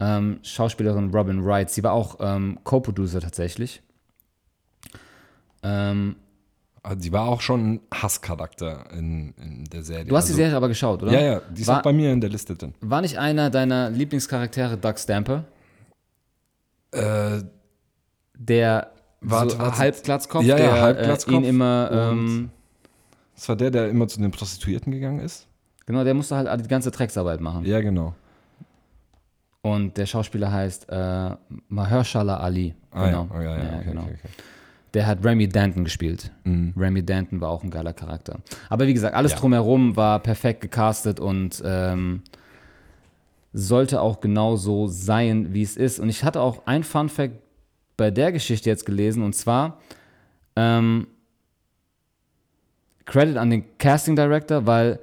[0.00, 3.82] Ähm, Schauspielerin Robin Wright, sie war auch ähm, Co-Producer tatsächlich.
[5.62, 6.16] Ähm,
[6.82, 10.04] Also die war auch schon ein Hasscharakter in, in der Serie.
[10.04, 11.12] du hast also, die Serie aber geschaut, oder?
[11.12, 12.74] Ja, ja, die ist war, auch bei mir in der Liste drin.
[12.80, 15.44] war nicht einer deiner Lieblingscharaktere Doug Stamper?
[16.92, 17.42] Äh,
[18.34, 19.78] Der Warte, so warte.
[19.78, 22.50] Halbglatzkopf, Ja, ja, der Halbglatzkopf äh, ihn immer, ähm,
[23.34, 25.46] das war der, der immer zu den Prostituierten gegangen ist?
[25.86, 27.64] genau, der musste halt die ganze Drecksarbeit machen.
[27.64, 28.14] Ja, genau.
[29.74, 31.30] Und der Schauspieler heißt äh,
[31.68, 32.74] Mahershala Ali.
[32.90, 33.28] Ah, genau.
[33.30, 34.02] ja, oh, ja, ja, Ja, okay, genau.
[34.02, 34.32] okay, okay.
[34.94, 36.30] Der hat Remy Danton gespielt.
[36.44, 36.72] Mhm.
[36.76, 38.40] Remy Danton war auch ein geiler Charakter.
[38.70, 42.22] Aber wie gesagt, alles drumherum war perfekt gecastet und ähm,
[43.52, 45.98] sollte auch genau so sein, wie es ist.
[46.00, 47.34] Und ich hatte auch ein Fun Fact
[47.96, 49.78] bei der Geschichte jetzt gelesen und zwar
[50.56, 51.06] ähm,
[53.04, 55.00] Credit an den Casting Director, weil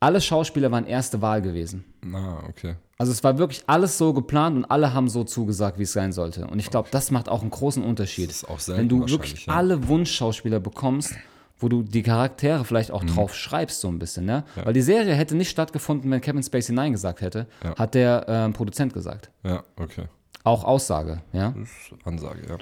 [0.00, 1.84] alle Schauspieler waren erste Wahl gewesen.
[2.14, 2.76] Ah, okay.
[3.00, 6.10] Also es war wirklich alles so geplant und alle haben so zugesagt, wie es sein
[6.12, 6.48] sollte.
[6.48, 8.28] Und ich glaube, das macht auch einen großen Unterschied.
[8.28, 9.52] Das ist auch selten Wenn du wirklich ja.
[9.54, 11.14] alle Wunschschauspieler bekommst,
[11.60, 12.94] wo du die Charaktere vielleicht Mhm.
[12.96, 14.44] auch drauf schreibst, so ein bisschen, ne?
[14.64, 18.52] Weil die Serie hätte nicht stattgefunden, wenn Kevin Spacey Nein gesagt hätte, hat der ähm,
[18.52, 19.30] Produzent gesagt.
[19.44, 20.04] Ja, okay.
[20.42, 21.54] Auch Aussage, ja.
[22.04, 22.56] Ansage, ja.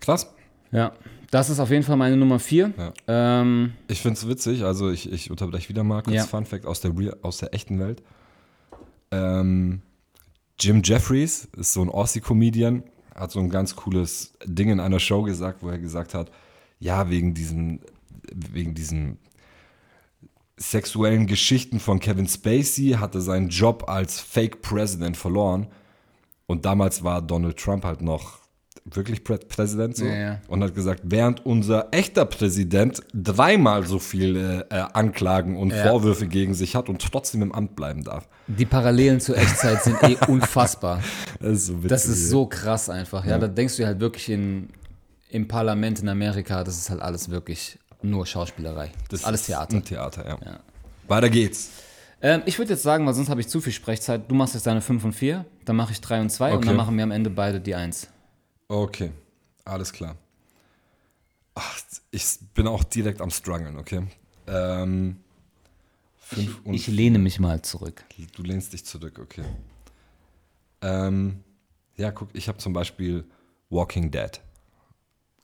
[0.00, 0.30] Krass.
[0.70, 0.92] Ja.
[1.30, 2.72] Das ist auf jeden Fall meine Nummer vier.
[2.76, 2.92] Ja.
[3.40, 6.24] Ähm, Ich finde es witzig, also ich, ich unterbreche wieder mal kurz Ja.
[6.24, 8.02] Fun Fact aus der, Real, aus der echten Welt.
[9.10, 9.82] Ähm,
[10.58, 15.22] Jim Jeffries ist so ein Aussie-Comedian, hat so ein ganz cooles Ding in einer Show
[15.22, 16.30] gesagt, wo er gesagt hat,
[16.78, 17.80] ja, wegen diesen,
[18.32, 19.18] wegen diesen
[20.56, 25.66] sexuellen Geschichten von Kevin Spacey hat er seinen Job als Fake President verloren.
[26.46, 28.38] Und damals war Donald Trump halt noch
[28.84, 30.40] wirklich Prä Präsident so Ja, ja.
[30.48, 35.88] und hat gesagt, während unser echter Präsident dreimal so viele äh, Anklagen und Ja.
[35.88, 38.28] Vorwürfe gegen sich hat und trotzdem im Amt bleiben darf.
[38.46, 41.02] Die Parallelen zur Echtzeit sind eh unfassbar.
[41.40, 41.88] Das ist so witzig.
[41.88, 43.24] Das ist so krass einfach.
[43.24, 44.70] Ja, da denkst du halt wirklich in,
[45.30, 48.90] im Parlament in Amerika, das ist halt alles wirklich nur Schauspielerei.
[49.08, 49.76] Das ist alles Theater.
[49.76, 50.60] Ein Theater, ja.
[51.08, 51.70] Weiter geht's.
[52.20, 54.30] Ähm, ich würde jetzt sagen, weil sonst habe ich zu viel Sprechzeit.
[54.30, 56.66] Du machst jetzt deine 5 und 4, dann mache ich 3 und 2 und Okay.
[56.68, 58.08] dann machen wir am Ende beide die 1.
[58.68, 59.10] Okay,
[59.64, 60.16] alles klar.
[61.54, 61.78] Ach,
[62.10, 64.06] ich bin auch direkt am struggeln, okay?
[64.46, 65.16] Ähm,
[66.34, 68.04] fünf und Ich lehne mich mal zurück.
[68.34, 69.44] Du lehnst dich zurück, okay.
[70.82, 71.42] Ähm,
[71.96, 73.24] ja, guck, ich habe zum Beispiel
[73.70, 74.40] Walking Dead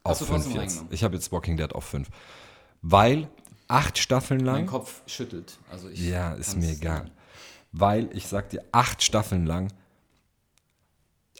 [0.03, 0.85] auf du 5 trotzdem jetzt.
[0.89, 2.07] Ich habe jetzt Walking Dead auf 5.
[2.81, 3.29] Weil
[3.67, 4.65] acht Staffeln lang.
[4.65, 5.57] Kopf schüttelt.
[5.69, 7.11] Also ich Ja, ist mir egal.
[7.71, 9.71] Weil ich sag dir, acht Staffeln lang,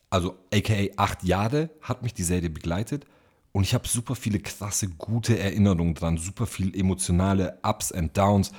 [0.09, 3.05] also aka acht Jahre, hat mich die Serie begleitet
[3.51, 8.51] und ich habe super viele krasse, gute Erinnerungen dran, super viel emotionale Ups and Downs.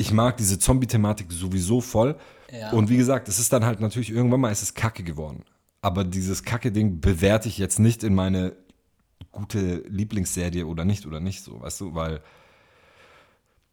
[0.00, 2.16] Ich mag diese Zombie-Thematik sowieso voll.
[2.50, 2.70] Ja.
[2.72, 5.44] Und wie gesagt, es ist dann halt natürlich, irgendwann mal ist es Kacke geworden.
[5.82, 8.54] Aber dieses Kacke-Ding bewerte ich jetzt nicht in meine
[9.30, 12.20] gute Lieblingsserie oder nicht oder nicht so, weißt du, weil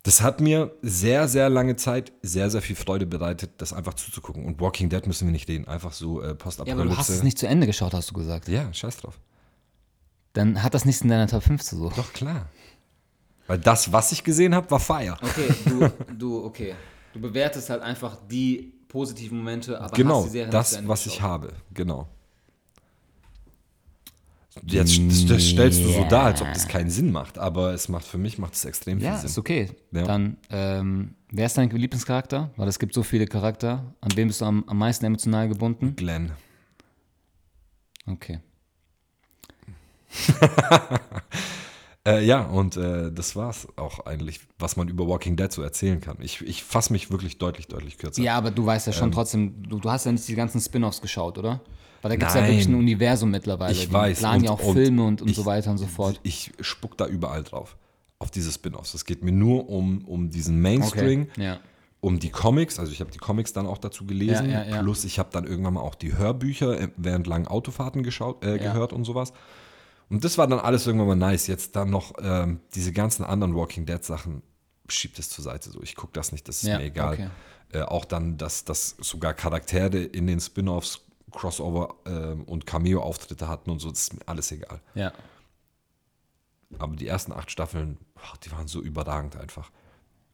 [0.04, 4.46] das hat mir sehr, sehr lange Zeit sehr, sehr viel Freude bereitet, das einfach zuzugucken.
[4.46, 6.82] Und Walking Dead müssen wir nicht reden, einfach so äh, Ja, Postapokalypse.
[6.82, 8.48] aber du hast es nicht zu Ende geschaut, hast du gesagt.
[8.48, 9.20] Ja, scheiß drauf.
[10.34, 11.96] Dann hat das nichts in deiner Top 5 zu suchen.
[11.96, 12.48] Doch, klar.
[13.48, 15.18] Weil das, was ich gesehen habe, war Fire.
[15.22, 16.76] Okay, du, du, okay.
[17.14, 21.22] Du bewertest halt einfach die positiven Momente, aber genau, hast die Serie das, was ich
[21.22, 21.54] habe.
[21.74, 22.08] Genau.
[24.66, 28.06] Jetzt das stellst du so dar, als ob das keinen Sinn macht, aber es macht
[28.06, 29.28] für mich macht es extrem viel Ja, Sinn.
[29.28, 29.70] ist okay.
[29.92, 30.04] Ja.
[30.04, 32.50] Dann, ähm, wer ist dein Lieblingscharakter?
[32.56, 33.94] Weil es gibt so viele Charakter.
[34.02, 35.96] An wem bist du am, am meisten emotional gebunden?
[35.96, 36.32] Glenn.
[38.08, 38.40] Okay.
[42.08, 46.00] Äh, ja, und äh, das war's auch eigentlich, was man über Walking Dead so erzählen
[46.00, 46.18] kann.
[46.22, 48.22] Ich, ich fasse mich wirklich deutlich, deutlich kürzer.
[48.22, 49.00] Ja, aber du weißt ja Ähm.
[49.00, 51.60] schon trotzdem, du, du hast ja nicht die ganzen Spin-offs geschaut, oder?
[52.02, 53.74] Weil da gibt es ja wirklich ein Universum mittlerweile.
[53.74, 55.80] Ich Die weiß, planen ja und- auch und Filme und, und ich- so weiter und
[55.80, 56.20] so fort.
[56.24, 57.76] Ich spuck da überall drauf.
[58.20, 58.94] Auf diese Spin-offs.
[58.94, 61.60] Es geht mir nur um, um diesen Mainstream, Ja.
[62.00, 62.80] um die Comics.
[62.80, 64.50] Also ich habe die Comics dann auch dazu gelesen.
[64.50, 64.82] Ja, ja, ja.
[64.82, 68.58] Plus ich habe dann irgendwann mal auch die Hörbücher äh, während langen Autofahrten geschaut, äh,
[68.60, 69.34] gehört und sowas.
[70.10, 71.48] Und das war dann alles irgendwann mal nice.
[71.48, 74.42] Jetzt dann noch ähm, diese ganzen anderen Walking Dead Sachen,
[74.88, 75.82] schiebt es zur Seite so.
[75.82, 77.14] Ich gucke das nicht, das ist Ja, mir egal.
[77.14, 77.30] okay.
[77.74, 83.70] Äh, auch dann, dass, dass sogar Charaktere in den Spin-offs Crossover ähm, und Cameo-Auftritte hatten
[83.70, 84.82] und so, das ist mir alles egal.
[84.96, 85.12] Ja.
[86.80, 89.72] Aber die ersten acht Staffeln, ach, die waren so überragend einfach.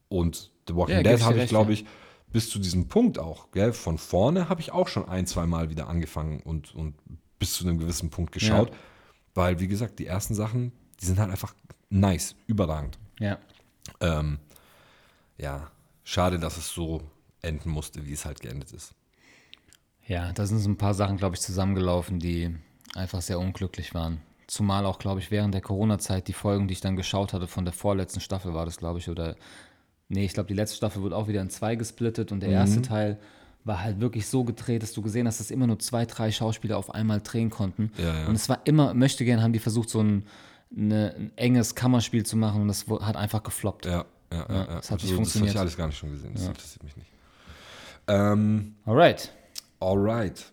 [0.07, 1.79] Und The Walking Ja, Dead habe ich, glaube ja.
[1.79, 1.85] ich,
[2.31, 5.69] bis zu diesem Punkt auch, gell, von vorne habe ich auch schon ein, zwei Mal
[5.71, 6.95] wieder angefangen und, und
[7.39, 8.69] bis zu einem gewissen Punkt geschaut.
[8.69, 8.75] Ja.
[9.33, 11.53] Weil, wie gesagt, die ersten Sachen, die sind halt einfach
[11.89, 12.97] nice, überragend.
[13.19, 13.37] Ja.
[13.99, 14.39] Ähm,
[15.37, 15.71] ja,
[16.03, 17.01] schade, dass es so
[17.41, 18.93] enden musste, wie es halt geendet ist.
[20.05, 22.55] Ja, da sind so ein paar Sachen, glaube ich, zusammengelaufen, die
[22.95, 24.21] einfach sehr unglücklich waren.
[24.47, 27.65] Zumal auch, glaube ich, während der Corona-Zeit die Folgen, die ich dann geschaut hatte, von
[27.65, 29.35] der vorletzten Staffel war das, glaube ich, oder
[30.09, 32.81] nee, ich glaube, die letzte Staffel wurde auch wieder in zwei gesplittet und der erste
[32.81, 33.19] Teil
[33.65, 36.77] war halt wirklich so gedreht, dass du gesehen hast, dass immer nur zwei, drei Schauspieler
[36.77, 37.91] auf einmal drehen konnten.
[37.97, 38.27] Ja, ja.
[38.27, 40.25] Und es war immer, möchte gern, haben die versucht, so ein,
[40.75, 43.85] eine, ein enges Kammerspiel zu machen und das hat einfach gefloppt.
[43.85, 44.55] Ja, ja, ja.
[44.55, 44.65] ja.
[44.65, 45.49] das hat nicht das funktioniert.
[45.49, 46.33] habe ich alles gar nicht schon gesehen.
[46.33, 47.09] Das interessiert mich nicht.
[48.07, 49.31] Ähm, Alright.
[49.79, 50.51] alright.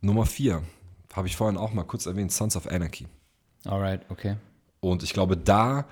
[0.00, 0.62] Nummer vier.
[1.12, 3.06] Habe ich vorhin auch mal kurz erwähnt, Sons of Anarchy.
[3.64, 4.36] Alright, okay.
[4.80, 5.86] Und ich glaube, da,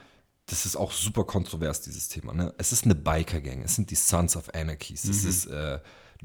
[0.47, 2.33] das ist auch super kontrovers, dieses Thema.
[2.33, 2.55] Ne?
[2.57, 3.63] Es ist eine Biker-Gang.
[3.63, 5.05] Es sind die Sons of Anarchies.
[5.05, 5.81] Es ist äh,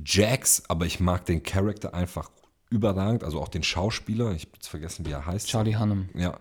[0.05, 2.29] Jax, aber ich mag den Charakter einfach
[2.69, 3.23] überragend.
[3.23, 4.31] Also auch den Schauspieler.
[4.33, 5.47] Ich habe jetzt vergessen, wie er heißt.
[5.47, 6.09] Charlie Hunnam.
[6.13, 6.37] Ja.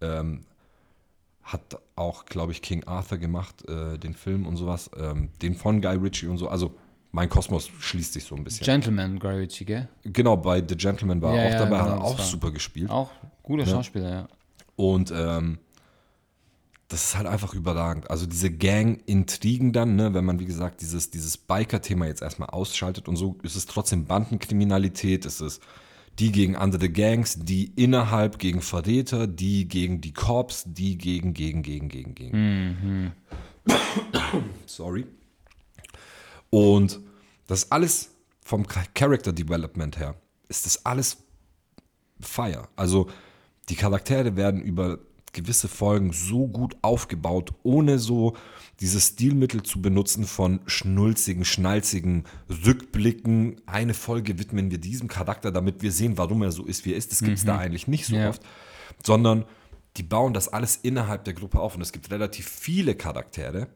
[0.00, 0.44] Ähm,
[1.44, 4.90] hat auch, glaube ich, King Arthur gemacht, äh, den Film und sowas.
[4.96, 6.48] Ähm, den von Guy Ritchie und so.
[6.48, 6.74] Also
[7.12, 8.64] mein Kosmos schließt sich so ein bisschen.
[8.64, 9.88] Gentleman, Guy Ritchie, gell?
[10.02, 12.50] Genau, bei The Gentleman war Ja, er auch ja, dabei, genau, hat er auch super
[12.50, 12.90] gespielt.
[12.90, 13.10] Auch
[13.44, 14.28] guter Schauspieler, ja.
[14.76, 15.58] Und ähm,
[16.92, 18.10] das ist halt einfach überragend.
[18.10, 23.08] Also diese Gang-Intrigen dann, ne, wenn man, wie gesagt, dieses, dieses Biker-Thema jetzt erstmal ausschaltet
[23.08, 25.62] und so, ist es trotzdem Bandenkriminalität, es ist
[26.18, 31.62] die gegen andere Gangs, die innerhalb gegen Verräter, die gegen die Corps, die gegen, gegen,
[31.62, 33.12] gegen, gegen, gegen.
[34.66, 35.06] Sorry.
[36.50, 37.00] Und
[37.46, 38.10] das alles
[38.44, 40.14] vom Character Development her,
[40.48, 41.16] ist das alles
[42.20, 42.68] Fire.
[42.76, 43.08] Also
[43.70, 44.98] die Charaktere werden über
[45.32, 48.36] gewisse Folgen so gut aufgebaut, ohne so
[48.80, 52.24] dieses Stilmittel zu benutzen von schnulzigen, schnalzigen
[52.66, 53.60] Rückblicken.
[53.66, 56.98] Eine Folge widmen wir diesem Charakter, damit wir sehen, warum er so ist, wie er
[56.98, 57.12] ist.
[57.12, 58.28] Das gibt es da eigentlich nicht so Ja.
[58.30, 58.42] oft.
[59.02, 59.44] Sondern
[59.96, 63.68] die bauen das alles innerhalb der Gruppe auf und es gibt relativ viele Charaktere.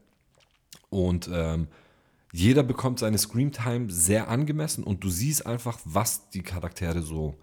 [0.90, 1.68] Und ähm,
[2.32, 7.38] jeder bekommt seine Screamtime sehr angemessen und du siehst einfach, was die Charaktere so,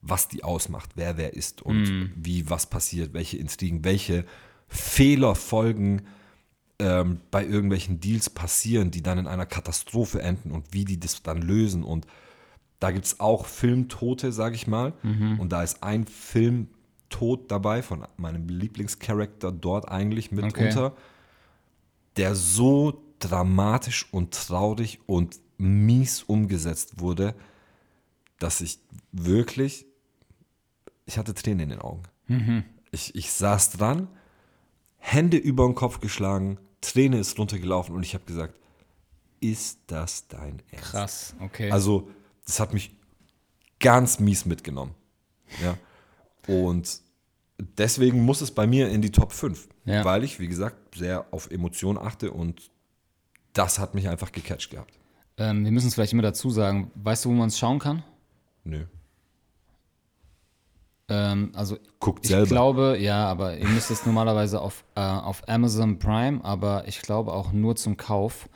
[0.00, 4.24] was die ausmacht, wer wer ist und wie was passiert, welche Intrigen, welche
[4.68, 6.02] Fehler folgen
[6.78, 11.22] ähm, bei irgendwelchen Deals passieren, die dann in einer Katastrophe enden und wie die das
[11.22, 11.82] dann lösen.
[11.82, 12.06] Und
[12.78, 14.92] da gibt es auch Filmtote, sage ich mal.
[15.40, 20.94] Und da ist ein Filmtod dabei von meinem Lieblingscharakter dort eigentlich mitunter
[22.18, 27.34] der so dramatisch und traurig und mies umgesetzt wurde,
[28.38, 28.80] dass ich
[29.12, 29.86] wirklich,
[31.08, 32.02] ich hatte Tränen in den Augen.
[32.90, 34.08] Ich, ich saß dran,
[34.98, 38.54] Hände über den Kopf geschlagen, Träne ist runtergelaufen und ich habe gesagt,
[39.40, 40.90] ist das dein Ernst?
[40.90, 41.70] Krass, okay.
[41.70, 42.10] Also,
[42.44, 42.94] das hat mich
[43.80, 44.94] ganz mies mitgenommen.
[45.62, 45.78] Ja.
[46.46, 47.00] Und
[47.58, 49.68] deswegen muss es bei mir in die Top 5.
[49.86, 50.04] Ja.
[50.04, 52.70] Weil ich, wie gesagt, sehr auf Emotionen achte und
[53.54, 54.98] das hat mich einfach gecatcht gehabt.
[55.38, 56.90] ähm, wir müssen es vielleicht immer dazu sagen.
[56.96, 58.02] Weißt du, wo man es schauen kann?
[58.64, 58.84] Nö.
[61.08, 62.46] Ähm, also Guckt ich selber.
[62.46, 67.32] glaube, ja, aber ihr müsst es normalerweise auf, äh, auf Amazon Prime, aber ich glaube
[67.32, 68.48] auch nur zum Kauf.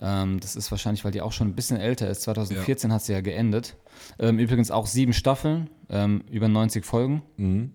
[0.00, 2.22] Ähm, das ist wahrscheinlich, weil die auch schon ein bisschen älter ist.
[2.22, 3.76] 2014 hat sie ja geendet.
[4.18, 7.22] Ähm, übrigens auch sieben Staffeln, ähm, über 90 Folgen.
[7.36, 7.74] Mhm.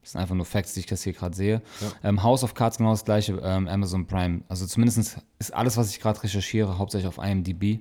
[0.00, 1.62] Das sind einfach nur Facts, die ich das hier gerade sehe.
[2.04, 4.42] Ähm, House of Cards genau das gleiche, ähm, Amazon Prime.
[4.48, 7.80] Also zumindest ist alles, was ich gerade recherchiere, hauptsächlich auf IMDb.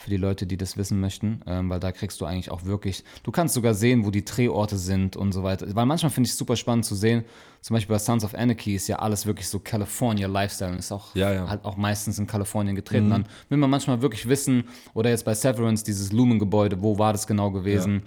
[0.00, 3.02] Für die Leute, die das wissen möchten, ähm, weil da kriegst du eigentlich auch wirklich,
[3.24, 5.66] du kannst sogar sehen, wo die Drehorte sind und so weiter.
[5.74, 7.24] Weil manchmal finde ich es super spannend zu sehen,
[7.62, 10.92] zum Beispiel bei Sons of Anarchy ist ja alles wirklich so California Lifestyle und ist
[10.92, 11.48] auch Ja, ja.
[11.48, 13.10] halt auch meistens in Kalifornien getreten.
[13.10, 17.26] Dann will man manchmal wirklich wissen, oder jetzt bei Severance, dieses Lumen-Gebäude, wo war das
[17.26, 18.04] genau gewesen?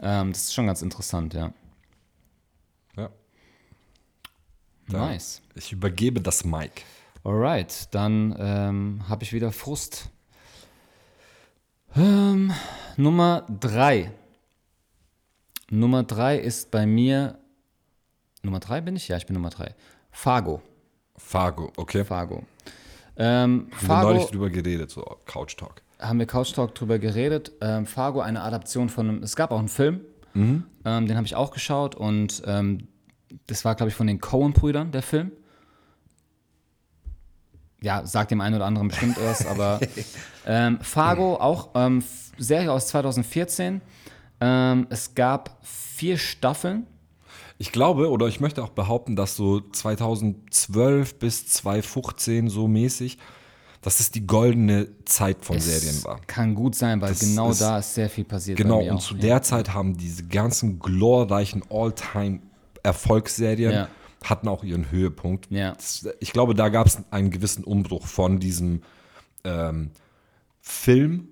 [0.00, 1.52] Ähm, das ist schon ganz interessant, ja.
[2.96, 3.10] Ja.
[4.88, 5.40] Nice.
[5.54, 6.82] Ich übergebe das Mic.
[7.22, 10.10] Alright, dann ähm, habe ich wieder Frust.
[11.98, 12.52] Ähm,
[12.96, 14.12] Nummer drei.
[15.70, 17.38] Nummer drei ist bei mir.
[18.42, 19.08] Nummer drei bin ich?
[19.08, 19.74] Ja, ich bin Nummer drei.
[20.12, 20.62] Fargo.
[21.16, 22.04] Fargo, okay.
[22.04, 22.44] Fargo.
[23.16, 25.82] Ähm, Wir haben neulich Fargo drüber geredet, so Couch Talk.
[25.98, 27.50] haben wir Couch Talk drüber geredet.
[27.60, 29.22] Ähm, Fargo, eine Adaption von einem.
[29.24, 30.00] Es gab auch einen Film,
[30.34, 32.86] ähm, den habe ich auch geschaut und ähm,
[33.48, 35.32] das war, glaube ich, von den Coen-Brüdern, der Film.
[37.80, 39.80] Ja, sagt dem einen oder anderen bestimmt was, aber
[40.48, 42.02] ähm, Fargo, auch ähm,
[42.38, 43.80] Serie aus 2014.
[44.40, 46.86] Ähm, es gab vier Staffeln.
[47.58, 53.18] Ich glaube, oder ich möchte auch behaupten, dass so 2012 bis 2015 so mäßig,
[53.82, 56.20] dass es die goldene Zeit von Serien war.
[56.26, 58.58] Kann gut sein, weil Das genau ist- da ist sehr viel passiert.
[58.58, 59.20] Genau, und auch, zu ja.
[59.20, 63.88] der Zeit haben diese ganzen glorreichen All-Time-Erfolgsserien Ja.
[64.24, 65.46] hatten auch ihren Höhepunkt.
[65.50, 65.72] Ja.
[65.74, 68.82] Das, ich glaube, da gab es einen gewissen Umbruch von diesem
[69.44, 69.90] ähm,
[70.60, 71.28] Film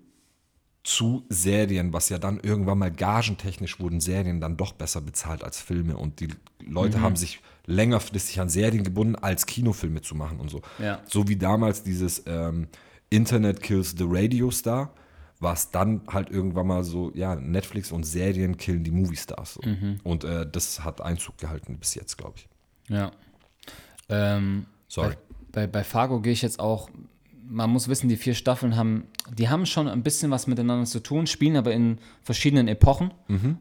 [0.82, 5.60] zu Serien, was ja dann irgendwann mal gagentechnisch wurden Serien dann doch besser bezahlt als
[5.60, 6.28] Filme und die
[6.66, 6.72] Mhm.
[6.72, 10.62] Leute haben sich längerfristig an Serien gebunden, als Kinofilme zu machen und so.
[10.78, 11.00] Ja.
[11.06, 12.68] So wie damals dieses ähm,
[13.10, 14.92] Internet Kills the Radio Star,
[15.38, 19.54] war es dann halt irgendwann mal so, ja, Netflix und Serien killen die Movie Stars.
[19.54, 19.68] So.
[19.68, 20.00] Mhm.
[20.02, 22.48] Und äh, das hat Einzug gehalten bis jetzt, glaube ich.
[22.88, 23.10] Ja.
[24.08, 25.14] Ähm, Sorry.
[25.52, 26.88] Bei, bei, bei Fargo gehe ich jetzt auch,
[27.48, 29.04] man muss wissen, die vier Staffeln haben,
[29.34, 33.12] die haben schon ein bisschen was miteinander zu tun, spielen aber in verschiedenen Epochen.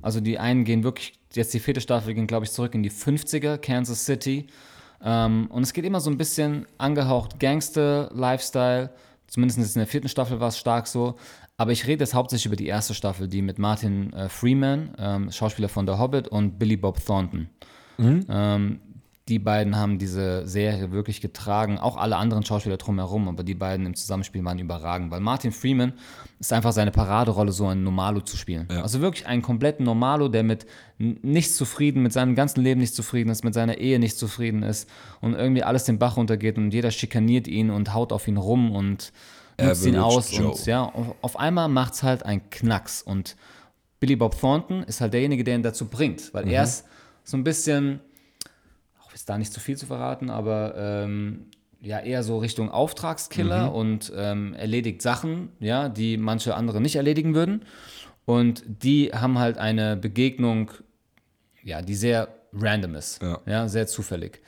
[0.01, 2.91] Also die einen gehen wirklich, jetzt die vierte Staffel gehen, glaube ich, zurück in die
[2.91, 4.47] 50er, Kansas City.
[5.03, 8.91] Ähm, und es geht immer so ein bisschen angehaucht Gangster-Lifestyle.
[9.27, 11.15] Zumindest in der vierten Staffel war es stark so.
[11.57, 15.31] Aber ich rede jetzt hauptsächlich über die erste Staffel, die mit Martin äh, Freeman, ähm,
[15.31, 17.49] Schauspieler von The Hobbit, und Billy Bob Thornton.
[18.29, 18.79] Ähm,
[19.27, 23.87] die beiden haben diese Serie wirklich getragen, auch alle anderen Schauspieler drumherum, aber die beiden
[23.87, 25.93] im Zusammenspiel waren überragend, weil Martin Freeman
[26.39, 28.67] ist einfach seine Paraderolle, so ein Normalo zu spielen.
[28.69, 28.83] Ja.
[28.83, 30.67] Also wirklich einen kompletten Normalo, der mit
[30.99, 34.87] nichts zufrieden, mit seinem ganzen Leben nicht zufrieden ist, mit seiner Ehe nicht zufrieden ist
[35.21, 38.75] und irgendwie alles den Bach runtergeht und jeder schikaniert ihn und haut auf ihn rum
[38.75, 39.11] und
[39.59, 40.51] nutzt ihn Average aus Joe.
[40.51, 43.35] und ja, auf, einmal macht's halt einen Knacks und
[43.99, 46.85] Billy Bob Thornton ist halt derjenige, der ihn dazu bringt, weil er ist
[47.23, 48.01] so ein bisschen,
[49.25, 51.47] jetzt da nicht zu viel zu verraten, aber ähm,
[51.81, 57.33] ja eher so Richtung Auftragskiller und ähm, erledigt Sachen, ja, die manche andere nicht erledigen
[57.33, 57.65] würden.
[58.25, 60.71] Und die haben halt eine Begegnung,
[61.63, 63.67] ja, die sehr random ist, Ja.
[63.67, 64.41] sehr zufällig.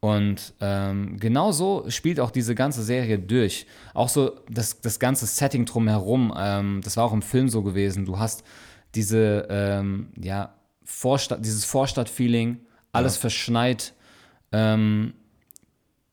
[0.00, 3.66] Und ähm, genau so spielt auch diese ganze Serie durch.
[3.92, 8.06] Auch so das, das ganze Setting drumherum, ähm, das war auch im Film so gewesen.
[8.06, 8.42] Du hast
[8.94, 10.54] diese, ähm, ja,
[10.84, 12.58] Vorstadt, dieses Vorstadt-Feeling,
[12.92, 13.94] alles verschneit.
[14.52, 15.14] Ähm,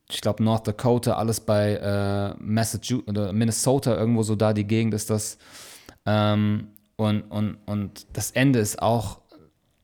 [0.10, 4.94] ich glaube, North Dakota, alles bei äh, Massachusetts oder Minnesota, irgendwo so da, die Gegend
[4.94, 5.38] ist das.
[6.06, 9.20] Ähm, und, und, und das Ende ist auch,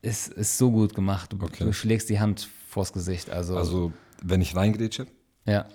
[0.02, 1.34] ist, ist so gut gemacht.
[1.34, 1.64] Du, Okay.
[1.66, 3.30] du schlägst die Hand vors Gesicht.
[3.30, 3.92] Also, Also,
[4.24, 5.08] wenn ich reingrätsche,
[5.46, 5.66] ja.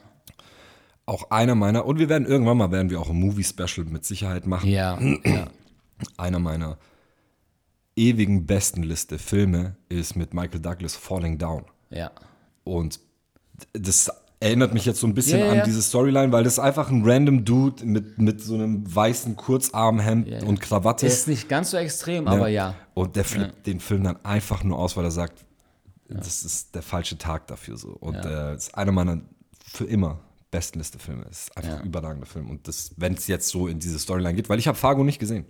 [1.04, 4.46] auch einer meiner, und wir werden irgendwann mal, werden wir auch ein Movie-Special mit Sicherheit
[4.46, 4.68] machen.
[4.70, 5.46] Ja, ja,
[6.16, 6.78] Einer meiner
[7.96, 11.64] ewigen besten Liste Filme ist mit Michael Douglas Falling Down.
[11.90, 12.10] ja.
[12.76, 13.00] Und
[13.72, 14.10] das
[14.40, 15.64] erinnert mich jetzt so ein bisschen Ja, ja, an ja.
[15.64, 20.28] diese Storyline, weil das ist einfach ein random Dude mit, mit so einem weißen Kurzarmhemd
[20.28, 20.46] Ja, ja.
[20.46, 21.06] und Krawatte.
[21.06, 22.74] Ist nicht ganz so extrem, aber ja.
[22.94, 25.44] Und der flippt den Film dann einfach nur aus, weil er sagt,
[26.08, 27.88] das ist der falsche Tag dafür so.
[27.90, 28.52] Und Ja.
[28.52, 29.20] äh, ist einer meiner
[29.70, 31.26] für immer besten Liste Filme.
[31.30, 31.78] Es ist einfach Ja.
[31.80, 32.48] ein überragender Film.
[32.48, 35.18] Und das, wenn es jetzt so in diese Storyline geht, weil ich habe Fargo nicht
[35.18, 35.44] gesehen.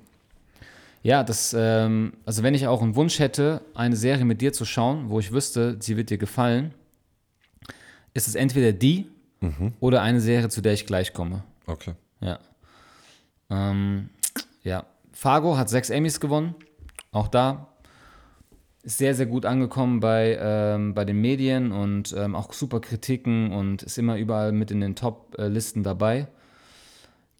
[1.03, 4.65] Ja, das, ähm, also wenn ich auch einen Wunsch hätte, eine Serie mit dir zu
[4.65, 6.75] schauen, wo ich wüsste, sie wird dir gefallen,
[8.19, 9.09] ist es entweder die
[9.81, 11.45] oder eine Serie, zu der ich gleich komme.
[11.67, 11.95] Okay.
[12.21, 12.39] Ja.
[13.49, 14.11] Ähm,
[14.63, 14.85] ja.
[15.13, 16.55] Fargo hat sechs Emmys gewonnen.
[17.13, 17.69] Auch da
[18.83, 23.53] ist sehr, sehr gut angekommen bei, ähm, bei den Medien und ähm, auch super Kritiken
[23.53, 26.29] und ist immer überall mit in den Top-Listen dabei.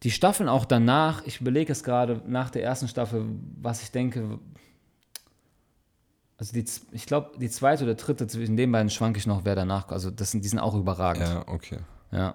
[0.03, 3.25] Die Staffeln auch danach, ich überlege es gerade nach der ersten Staffel,
[3.61, 4.39] was ich denke.
[6.39, 6.63] Also die,
[6.93, 9.89] ich glaube, die zweite oder dritte zwischen den beiden schwanke ich noch, wer danach.
[9.89, 11.27] Also das sind, die sind auch überragend.
[11.27, 11.79] Ja, okay.
[12.11, 12.33] Ja.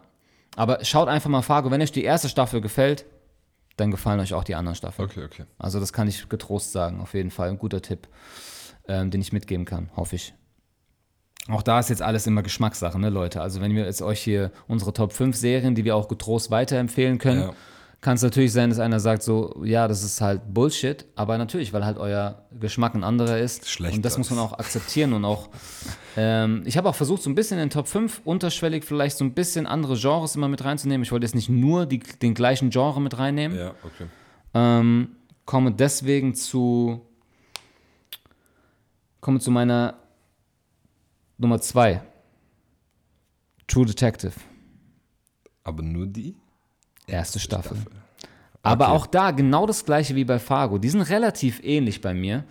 [0.57, 1.70] Aber schaut einfach mal Fargo.
[1.70, 3.07] Wenn euch die erste Staffel gefällt,
[3.78, 5.09] dann gefallen euch auch die anderen Staffeln.
[5.09, 5.44] Okay, okay.
[5.59, 7.48] Also das kann ich getrost sagen, auf jeden Fall.
[7.48, 8.07] Ein guter Tipp,
[8.86, 10.34] ähm, den ich mitgeben kann, hoffe ich.
[11.48, 13.40] Auch da ist jetzt alles immer Geschmackssache, ne, Leute?
[13.40, 17.18] Also wenn wir jetzt euch hier unsere Top 5 Serien, die wir auch getrost weiterempfehlen
[17.18, 17.55] können, Ja.
[18.05, 21.72] Kann es natürlich sein, dass einer sagt so, ja, das ist halt Bullshit, aber natürlich,
[21.72, 23.66] weil halt euer Geschmack ein anderer ist.
[23.66, 25.48] Schlechter und das muss man auch akzeptieren und auch,
[26.14, 29.24] ähm, ich habe auch versucht, so ein bisschen in den Top 5 unterschwellig vielleicht so
[29.24, 31.02] ein bisschen andere Genres immer mit reinzunehmen.
[31.02, 33.57] Ich wollte jetzt nicht nur die, den gleichen Genre mit reinnehmen.
[33.57, 34.07] Ja, okay.
[34.52, 37.00] Ähm, komme deswegen zu
[39.22, 39.94] komme zu meiner
[41.38, 42.02] Nummer zwei.
[43.66, 44.34] True Detective,
[45.62, 46.36] Aber nur die?
[47.07, 47.76] Erste Staffel.
[48.62, 50.78] Aber auch da genau das gleiche wie bei Fargo.
[50.78, 52.44] Die sind relativ ähnlich bei mir.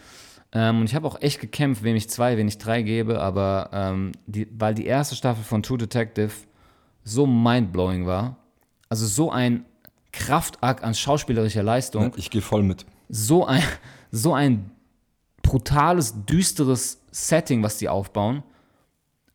[0.52, 3.70] Ähm, und ich habe auch echt gekämpft, wem ich zwei, wem ich drei gebe, aber
[3.74, 6.32] ähm, die, weil die erste Staffel von True Detective
[7.04, 8.38] so mindblowing war,
[8.90, 9.66] also so ein
[10.12, 12.86] Kraftakt an schauspielerischer Leistung, Ich gehe voll mit.
[13.10, 13.64] so ein,
[14.12, 14.70] so ein
[15.42, 18.44] brutales, düsteres Setting, was die aufbauen.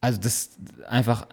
[0.01, 0.51] Also das
[0.89, 1.27] einfach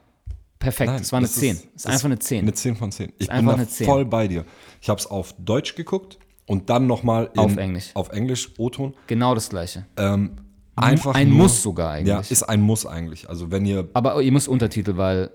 [0.60, 0.90] perfekt.
[0.92, 1.56] Nein, das war eine das 10.
[1.56, 2.42] ist- Das ist einfach eine 10.
[2.42, 3.14] Eine 10 von 10.
[3.18, 3.86] Ich bin da eine 10.
[3.86, 4.46] voll bei dir.
[4.82, 7.92] Ich habe es auf Deutsch geguckt und dann nochmal Auf Englisch.
[7.94, 8.94] Auf Englisch, O-Ton.
[9.08, 9.86] Genau das gleiche.
[9.98, 10.32] Ähm,
[10.76, 12.08] einfach ein nur, Muss sogar eigentlich.
[12.10, 13.30] Ja, ist ein Muss eigentlich.
[13.30, 15.30] Also wenn ihr Aber ihr müsst Untertitel, weil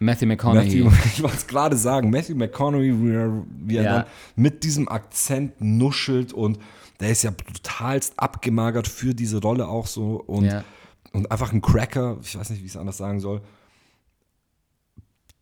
[0.00, 0.82] Matthew McConaughey.
[0.82, 3.92] Matthew, ich wollte es gerade sagen, Matthew McConaughey, wie er, wie er Ja.
[3.98, 4.04] dann
[4.36, 6.58] mit diesem Akzent nuschelt und
[7.00, 10.64] der ist ja brutalst abgemagert für diese Rolle auch so und, Ja.
[11.12, 13.40] und einfach ein Cracker, ich weiß nicht, wie ich es anders sagen soll.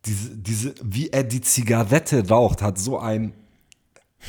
[0.05, 3.35] Diese, diese, wie er die Zigarette raucht, hat so ein,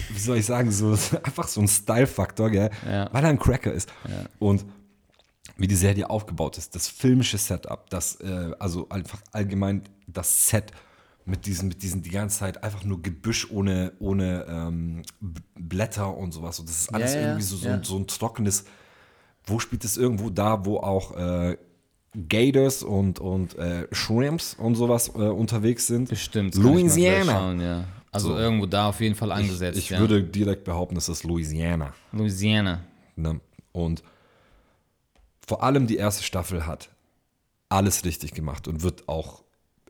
[0.09, 0.91] wie soll ich sagen, so
[1.24, 2.69] einfach so ein Style-Faktor, gell?
[2.86, 3.09] Ja.
[3.11, 3.91] weil er ein Cracker ist.
[4.39, 4.65] Und
[5.57, 10.71] wie die Serie aufgebaut ist, das filmische Setup, das, äh, also einfach allgemein das Set
[11.26, 15.03] mit diesen, mit diesen die ganze Zeit einfach nur Gebüsch ohne, ohne ähm,
[15.55, 16.59] Blätter und sowas.
[16.59, 17.76] Und das ist alles Ja, ja, irgendwie so, so, ja.
[17.76, 18.65] ein, so ein trockenes,
[19.45, 21.57] wo spielt es irgendwo da, wo auch äh,
[22.30, 26.09] Gators und, und äh, Shrimps und sowas äh, unterwegs sind.
[26.09, 26.55] Bestimmt.
[26.55, 27.32] ich Louisiana.
[27.32, 27.86] Schauen, ja.
[28.11, 28.38] Also So.
[28.38, 29.78] irgendwo da auf jeden Fall angesetzt.
[29.78, 29.99] Ich ja.
[29.99, 31.93] würde direkt behaupten, es ist Louisiana.
[32.11, 32.82] Louisiana.
[33.16, 33.39] Ne?
[33.72, 34.03] Und
[35.47, 36.89] vor allem die erste Staffel hat
[37.70, 39.43] alles richtig gemacht und wird auch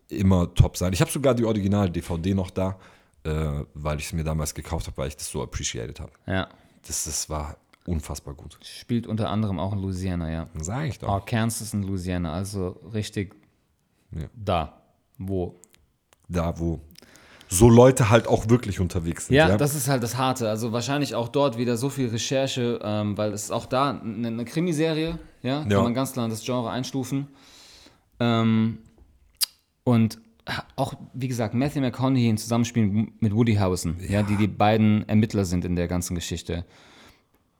[0.07, 0.93] immer top sein.
[0.93, 2.79] Ich habe sogar die Original-DVD noch da,
[3.25, 6.11] äh, weil ich es mir damals gekauft habe, weil ich das so appreciated habe.
[6.25, 6.47] Ja.
[6.87, 8.57] Das, das war unfassbar gut.
[8.61, 10.47] Spielt unter anderem auch in Louisiana, ja.
[10.59, 11.09] Sag ich doch.
[11.09, 13.35] Arkansas in Louisiana, also richtig
[14.11, 14.27] Ja.
[14.35, 14.81] da,
[15.17, 15.55] wo.
[16.29, 16.79] Da, wo
[17.49, 19.35] so Leute halt auch wirklich unterwegs sind.
[19.35, 20.49] Ja, Ja, das ist halt das Harte.
[20.49, 24.27] Also wahrscheinlich auch dort wieder so viel Recherche, ähm, weil es ist auch da eine,
[24.27, 25.83] eine Krimiserie, ja, kann Ja.
[25.83, 27.27] man ganz klar das Genre einstufen.
[28.19, 28.79] Ähm,
[29.83, 30.19] und
[30.75, 34.23] auch, wie gesagt, Matthew McConaughey im Zusammenspiel mit Woody Harrelson, ja.
[34.23, 36.65] die die beiden Ermittler sind in der ganzen Geschichte.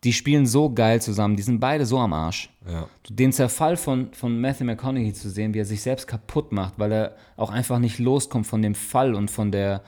[0.04, 2.50] Die spielen so geil zusammen, die sind beide so am Arsch.
[2.70, 2.88] ja.
[3.10, 6.92] Den Zerfall von, von Matthew McConaughey zu sehen, wie er sich selbst kaputt macht, weil
[6.92, 9.82] er auch einfach nicht loskommt von dem Fall und von der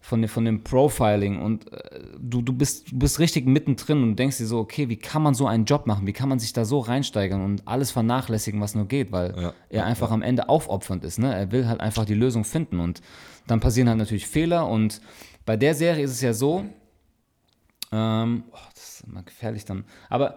[0.00, 4.16] von, dem- von dem Profiling und äh, du, du, bist, du bist richtig mittendrin und
[4.18, 6.06] denkst dir so, okay, wie kann man so einen Job machen?
[6.06, 9.54] Wie kann man sich da so reinsteigern und alles vernachlässigen, was nur geht, weil Ja,
[9.70, 11.18] er einfach am Ende aufopfernd ist.
[11.18, 11.34] Ne?
[11.34, 13.00] Er will halt einfach die Lösung finden und
[13.46, 15.00] dann passieren halt natürlich Fehler und
[15.46, 16.66] bei der Serie ist es ja so,
[17.92, 18.56] ähm, oh,
[19.04, 19.84] ist immer gefährlich dann.
[20.08, 20.36] Aber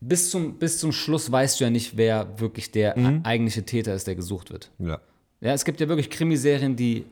[0.00, 4.06] bis zum, bis zum Schluss weißt du ja nicht, wer wirklich der eigentliche Täter ist,
[4.06, 4.70] der gesucht wird.
[4.78, 5.00] ja.
[5.40, 7.06] Ja, es gibt ja wirklich Krimiserien, die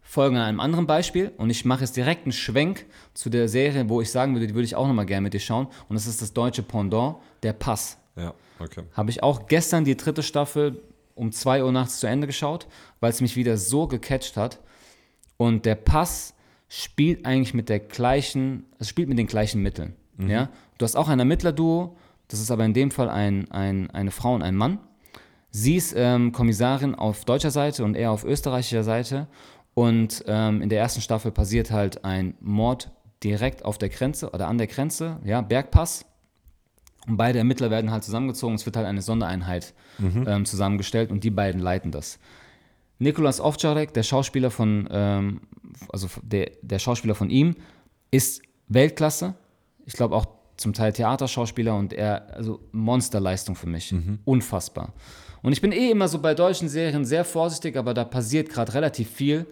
[0.00, 3.88] folgen an einem anderen Beispiel und ich mache jetzt direkt einen Schwenk zu der Serie,
[3.88, 6.06] wo ich sagen würde, die würde ich auch nochmal gerne mit dir schauen und das
[6.06, 7.98] ist das deutsche Pendant, der Pass.
[8.16, 8.84] Ja, okay.
[8.92, 10.80] Habe ich auch gestern die dritte Staffel
[11.14, 12.66] um 2 Uhr nachts zu Ende geschaut,
[13.00, 14.60] weil es mich wieder so gecatcht hat.
[15.36, 16.34] Und der Pass
[16.68, 19.94] spielt eigentlich mit der gleichen, es spielt mit den gleichen Mitteln.
[20.18, 20.48] Ja?
[20.78, 21.96] Du hast auch ein Ermittlerduo,
[22.28, 24.78] das ist aber in dem Fall ein, ein, eine Frau und ein Mann.
[25.50, 29.28] Sie ist ähm, Kommissarin auf deutscher Seite und er auf österreichischer Seite.
[29.74, 32.90] Und ähm, in der ersten Staffel passiert halt ein Mord
[33.22, 36.04] direkt auf der Grenze oder an der Grenze, ja, Bergpass.
[37.06, 38.54] Und beide Ermittler werden halt zusammengezogen.
[38.54, 39.74] Es wird halt eine Sondereinheit
[40.26, 42.18] ähm, zusammengestellt und die beiden leiten das.
[42.98, 45.40] Nikolas Ovtcharek, der Schauspieler von, ähm,
[45.92, 47.56] also der, der Schauspieler von ihm,
[48.10, 49.34] ist Weltklasse.
[49.84, 50.26] Ich glaube auch
[50.56, 53.92] zum Teil Theaterschauspieler und er, also Monsterleistung für mich.
[54.24, 54.92] Unfassbar.
[55.42, 58.72] Und ich bin eh immer so bei deutschen Serien sehr vorsichtig, aber da passiert gerade
[58.72, 59.46] relativ viel.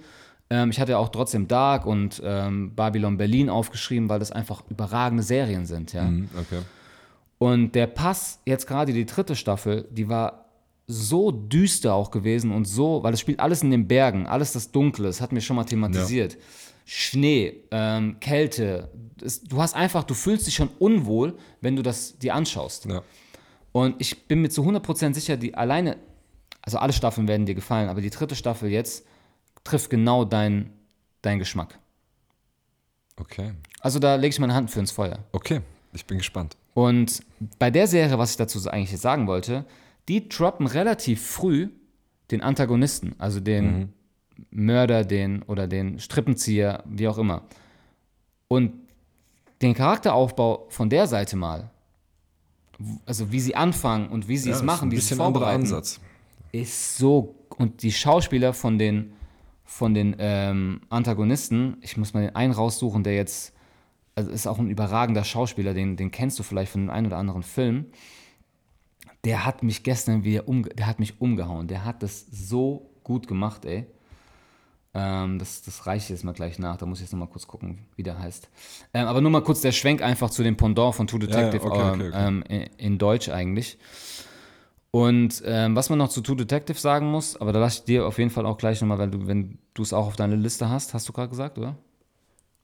[0.49, 4.63] Ähm, ich hatte ja auch trotzdem Dark und ähm, Babylon Berlin aufgeschrieben, weil das einfach
[4.71, 6.05] überragende Serien sind, ja.
[6.05, 6.61] Mhm, okay.
[7.39, 10.47] Und der Pass, jetzt gerade die dritte Staffel, die war
[10.87, 14.71] so düster auch gewesen und so, weil es spielt alles in den Bergen, alles das
[14.71, 16.37] Dunkle, das hat mir schon mal thematisiert.
[16.85, 18.91] Schnee, ähm, Kälte,
[19.23, 22.87] es, du hast einfach, du fühlst dich schon unwohl, wenn du das dir anschaust.
[22.87, 23.03] Ja.
[23.73, 25.97] Und ich bin mir zu 100% sicher, die alleine,
[26.61, 29.07] also alle Staffeln werden dir gefallen, aber die dritte Staffel jetzt
[29.65, 30.71] trifft genau deinen
[31.23, 31.79] dein Geschmack.
[33.17, 33.53] Okay.
[33.81, 35.21] Also da lege ich meine Hand für ins Feuer.
[35.33, 35.61] Okay.
[35.93, 36.57] Ich bin gespannt.
[36.75, 37.23] Und
[37.59, 39.65] bei der Serie, was ich dazu eigentlich jetzt sagen wollte,
[40.09, 41.69] die droppen relativ früh
[42.31, 43.93] den Antagonisten, also den
[44.51, 47.43] Mörder, den oder den Strippenzieher, wie auch immer.
[48.49, 48.73] Und
[49.61, 51.71] den Charakteraufbau von der Seite mal,
[53.07, 56.01] also wie sie anfangen und wie sie Ja, es machen, wie sie es vorbereiten, Ansatz.
[56.51, 59.13] ist so und die Schauspieler von den
[59.65, 63.55] von den ähm, Antagonisten, ich muss mal den einen raussuchen, der jetzt
[64.15, 67.17] also ist auch ein überragender Schauspieler, den, den kennst du vielleicht von dem einen oder
[67.17, 67.87] anderen Film.
[69.25, 71.69] Der hat mich gestern wieder um, der hat mich umgehauen.
[71.69, 73.87] Der hat das so gut gemacht, ey.
[74.95, 76.77] Ähm, das, das reiche ich jetzt mal gleich nach.
[76.77, 78.49] Da muss ich jetzt noch mal kurz gucken, wie der heißt.
[78.93, 81.65] Ähm, aber nur mal kurz der Schwenk einfach zu dem Pendant von True ja, Detective
[81.65, 82.11] okay, okay, okay.
[82.15, 83.79] Ähm, in, in Deutsch eigentlich.
[84.91, 88.07] Und ähm, was man noch zu True Detective sagen muss, aber da lasse ich dir
[88.07, 90.69] auf jeden Fall auch gleich nochmal, weil du, wenn du es auch auf deiner Liste
[90.69, 91.77] hast, hast du gerade gesagt, oder?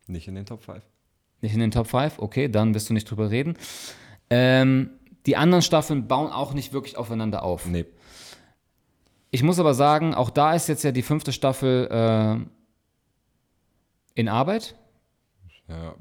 [0.06, 0.82] Nicht in den Top 5.
[1.40, 2.18] Nicht in den Top 5?
[2.18, 3.56] Okay, dann wirst du nicht drüber reden.
[4.28, 4.90] Ähm,
[5.24, 7.64] die anderen Staffeln bauen auch nicht wirklich aufeinander auf.
[7.64, 7.86] Nee.
[9.30, 12.36] Ich muss aber sagen, auch da ist jetzt ja die fünfte Staffel äh,
[14.14, 14.74] in Arbeit.
[15.68, 15.94] Ja,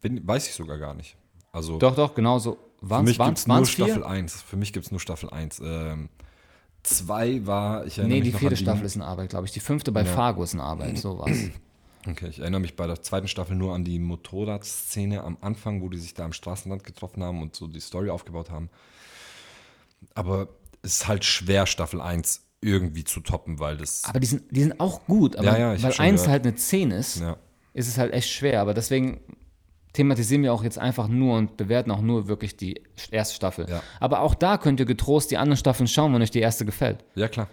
[0.00, 1.16] bin, weiß ich sogar gar nicht.
[1.52, 2.58] Also Doch, doch, genauso.
[2.80, 3.86] für Waren mich gibt es nur vier?
[3.86, 4.42] Staffel 1.
[4.42, 5.60] Für mich gibt es nur Staffel 1.
[5.60, 6.08] Ähm,
[6.82, 9.52] zwei war, ich erinnere Nee, mich die vierte Staffel ist in Arbeit, glaube ich.
[9.52, 10.12] Die fünfte bei Ja.
[10.12, 11.36] Fargo ist in Arbeit, so war's.
[12.08, 15.88] Okay, ich erinnere mich bei der zweiten Staffel nur an die Motorradszene am Anfang, wo
[15.88, 18.70] die sich da am Straßenrand getroffen haben und so die Story aufgebaut haben.
[20.14, 20.46] Aber
[20.82, 24.04] es ist halt schwer, Staffel 1 irgendwie zu toppen, weil das.
[24.04, 26.28] Aber die sind, die sind auch gut, aber Ja, ja, weil eins gehört.
[26.28, 27.36] halt eine 10 ist, ja,
[27.74, 28.60] ist es halt echt schwer.
[28.60, 29.20] Aber deswegen
[29.92, 33.66] thematisieren wir auch jetzt einfach nur und bewerten auch nur wirklich die erste Staffel.
[34.00, 37.04] Aber auch da könnt ihr getrost die anderen Staffeln schauen, wenn euch die erste gefällt.
[37.14, 37.48] ja, klar.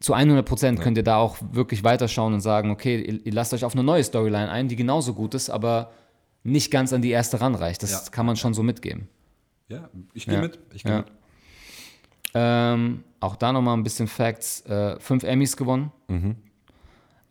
[0.00, 3.52] Zu 100 Prozent könnt ihr da auch wirklich weiterschauen und sagen, okay, ihr, ihr lasst
[3.52, 5.90] euch auf eine neue Storyline ein, die genauso gut ist, aber
[6.42, 7.82] nicht ganz an die erste ranreicht.
[7.82, 9.08] Das kann man schon so mitgeben.
[9.68, 10.58] Ja, ich gehe mit.
[10.72, 11.06] Ich gehe mit.
[12.34, 14.62] Ähm, auch da nochmal ein bisschen Facts.
[14.66, 15.92] Äh, fünf Emmys gewonnen.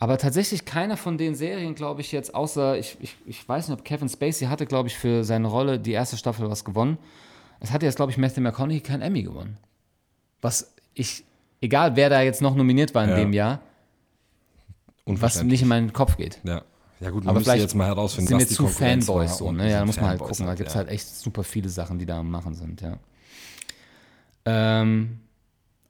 [0.02, 3.78] Aber tatsächlich keiner von den Serien, glaube ich, jetzt, außer, ich, ich, ich weiß nicht,
[3.78, 6.97] ob Kevin Spacey hatte, glaube ich, für seine Rolle die erste Staffel was gewonnen.
[7.60, 9.58] Es hat jetzt, glaube ich, Matthew McConaughey kein Emmy gewonnen.
[10.41, 11.26] Was ich,
[11.60, 13.16] egal wer da jetzt noch nominiert war in Ja.
[13.18, 15.52] dem Jahr, was Unverständlich.
[15.52, 16.39] nicht in meinen Kopf geht.
[16.43, 16.62] Ja.
[17.02, 19.58] Ja gut, man Aber vielleicht jetzt mal herausfinden, sind was die zu Fanboys so, und
[19.58, 19.72] ne?
[19.72, 20.45] Ja, muss man halt Fanboys gucken.
[20.45, 20.80] Da sind, gibt es ja.
[20.80, 22.97] halt echt super viele Sachen, die da am Machen sind, ja.
[24.46, 25.20] Ähm,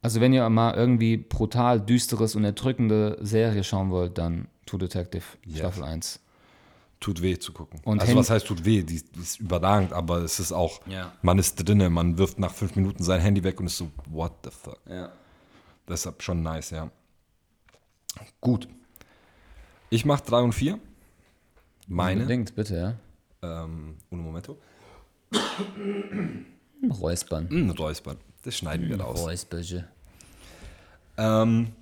[0.01, 5.23] also wenn ihr mal irgendwie brutal düsteres und erdrückende Serie schauen wollt, dann True Detective
[5.53, 6.19] Staffel 1.
[6.99, 7.79] Tut weh zu gucken.
[7.85, 8.83] Und also was heißt tut weh?
[8.83, 11.13] Die, die ist überragend, aber es ist auch, Ja.
[11.21, 14.33] man ist drinne, man wirft nach fünf Minuten sein Handy weg und ist so, what
[14.43, 14.79] the fuck?
[14.89, 15.11] Ja.
[15.87, 16.91] Deshalb schon nice, ja.
[18.41, 18.67] Gut.
[19.89, 20.77] Ich mache drei und vier.
[21.87, 22.21] Meine.
[22.21, 22.75] Unbedingt, bitte,
[23.41, 23.63] ja.
[23.63, 24.57] Ähm, un momento.
[26.89, 27.47] Räuspern.
[27.49, 28.17] Mm, Räuspern.
[28.43, 29.19] Das schneiden wir raus.
[29.19, 29.87] Räusperche.
[31.17, 31.73] Ähm,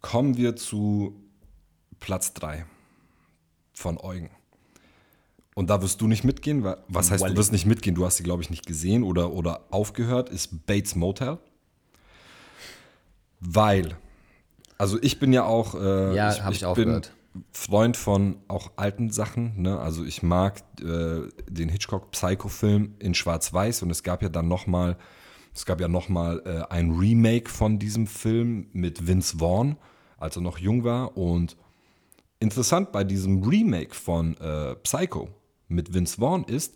[0.00, 1.14] kommen wir zu
[2.00, 2.66] Platz 3
[3.72, 4.30] von Eugen.
[5.54, 6.62] Und da wirst du nicht mitgehen.
[6.64, 7.32] wa- Was heißt, Wally.
[7.34, 7.94] du wirst nicht mitgehen?
[7.94, 10.28] Du hast sie, glaube ich, nicht gesehen oder, oder aufgehört.
[10.28, 11.38] Ist Bates Motel.
[13.40, 13.96] Weil,
[14.76, 15.74] also ich bin ja auch.
[15.74, 17.06] Äh, Ja, hab ich aufgehört.
[17.06, 17.16] bin
[17.52, 19.60] Freund von auch alten Sachen.
[19.62, 19.78] Ne?
[19.78, 24.66] Also ich mag äh, den Hitchcock Psycho-Film in Schwarz-Weiß und es gab ja dann noch
[24.66, 24.96] mal,
[25.54, 29.76] es gab ja noch mal äh, ein Remake von diesem Film mit Vince Vaughn,
[30.18, 31.16] als er noch jung war.
[31.16, 31.56] Und
[32.40, 35.28] interessant bei diesem Remake von äh, Psycho
[35.68, 36.74] mit Vince Vaughn ist,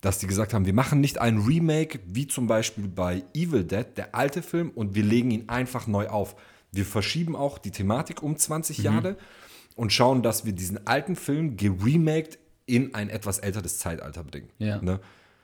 [0.00, 3.86] dass die gesagt haben, wir machen nicht ein Remake wie zum Beispiel bei Evil Dead,
[3.96, 6.36] der alte Film, und wir legen ihn einfach neu auf.
[6.72, 9.16] Wir verschieben auch die Thematik um 20 Jahre
[9.74, 14.48] und schauen, dass wir diesen alten Film geremaked in ein etwas älteres Zeitalter bringen.
[14.58, 14.80] Ja.
[14.80, 15.00] Ne?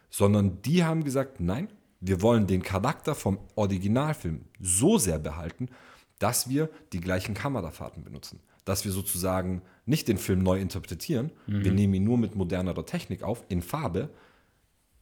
[0.08, 1.68] Sondern die haben gesagt, nein,
[2.00, 5.68] wir wollen den Charakter vom Originalfilm so sehr behalten,
[6.18, 8.40] dass wir die gleichen Kamerafahrten benutzen.
[8.64, 13.22] Dass wir sozusagen nicht den Film neu interpretieren, wir nehmen ihn nur mit modernerer Technik
[13.22, 14.10] auf, in Farbe,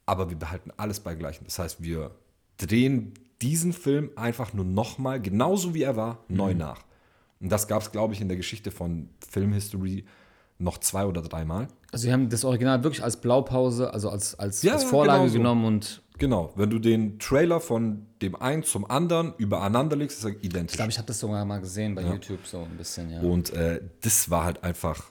[0.07, 1.45] aber wir behalten alles bei gleichen.
[1.45, 2.13] Das heißt, wir
[2.57, 6.88] drehen diesen Film einfach nur nochmal, genauso wie er war, neu nach.
[7.41, 10.05] Und das gab es, glaube ich, in der Geschichte von Filmhistory
[10.59, 11.69] noch zwei oder dreimal.
[11.93, 15.19] Also wir haben das Original wirklich als Blaupause, also als, als, Ja, als ja, Vorlage
[15.25, 15.39] genau so.
[15.39, 20.25] genommen und Genau, wenn du den Trailer von dem einen zum anderen übereinander legst, ist
[20.25, 20.73] er identisch.
[20.73, 23.21] ich glaube, ich habe das sogar mal gesehen bei YouTube so ein bisschen, ja.
[23.21, 25.05] Und äh, das war halt einfach,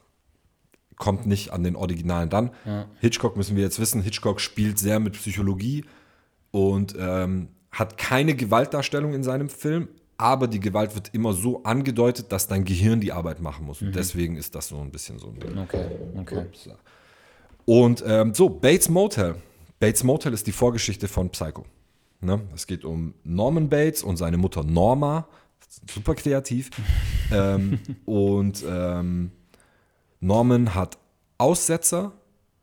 [0.97, 2.51] kommt nicht an den Originalen dann.
[2.99, 5.85] Hitchcock müssen wir jetzt wissen, Hitchcock spielt sehr mit Psychologie
[6.51, 9.87] und ähm, hat keine Gewaltdarstellung in seinem Film,
[10.17, 13.81] aber die Gewalt wird immer so angedeutet, dass dein Gehirn die Arbeit machen muss.
[13.81, 15.57] Und deswegen ist das so ein bisschen so ein Ding.
[15.57, 15.85] Okay,
[16.17, 16.45] okay.
[17.65, 19.35] Und ähm, so, Bates Motel.
[19.79, 21.65] Bates Motel ist die Vorgeschichte von Psycho.
[22.21, 22.41] Ne?
[22.55, 25.27] Es geht um Norman Bates und seine Mutter Norma.
[25.93, 26.71] Super kreativ.
[27.31, 29.31] ähm, und ähm,
[30.19, 30.97] Norman hat
[31.37, 32.13] Aussetzer.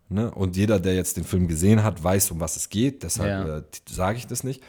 [0.08, 0.30] Ne?
[0.32, 3.04] Und jeder, der jetzt den Film gesehen hat, weiß, um was es geht.
[3.04, 3.58] Deshalb Ja.
[3.58, 4.62] äh, sage ich das nicht.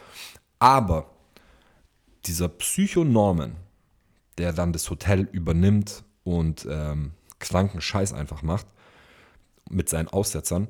[0.59, 1.14] Aber
[2.28, 3.55] dieser Psycho Norman,
[4.38, 8.67] der dann das Hotel übernimmt und ähm, kranken Scheiß einfach macht,
[9.69, 10.67] mit seinen Aussetzern.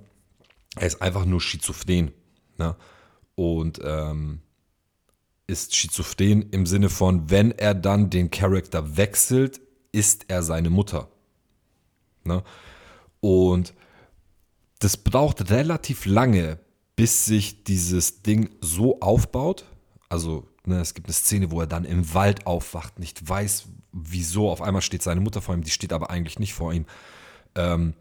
[0.75, 2.11] Er ist einfach nur schizophren.
[2.57, 2.75] Ne?
[3.35, 4.41] Und ähm,
[5.47, 11.09] ist schizophren im Sinne von, wenn er dann den Charakter wechselt, ist er seine Mutter.
[12.23, 12.43] Ne?
[13.19, 13.73] Und
[14.79, 16.59] das braucht relativ lange,
[16.95, 19.65] bis sich dieses Ding so aufbaut.
[20.09, 24.49] Also, ne, es gibt eine Szene, wo er dann im Wald aufwacht, nicht weiß, wieso.
[24.49, 26.85] Auf einmal steht seine Mutter vor ihm, die steht aber eigentlich nicht vor ihm.
[27.55, 27.93] Ähm,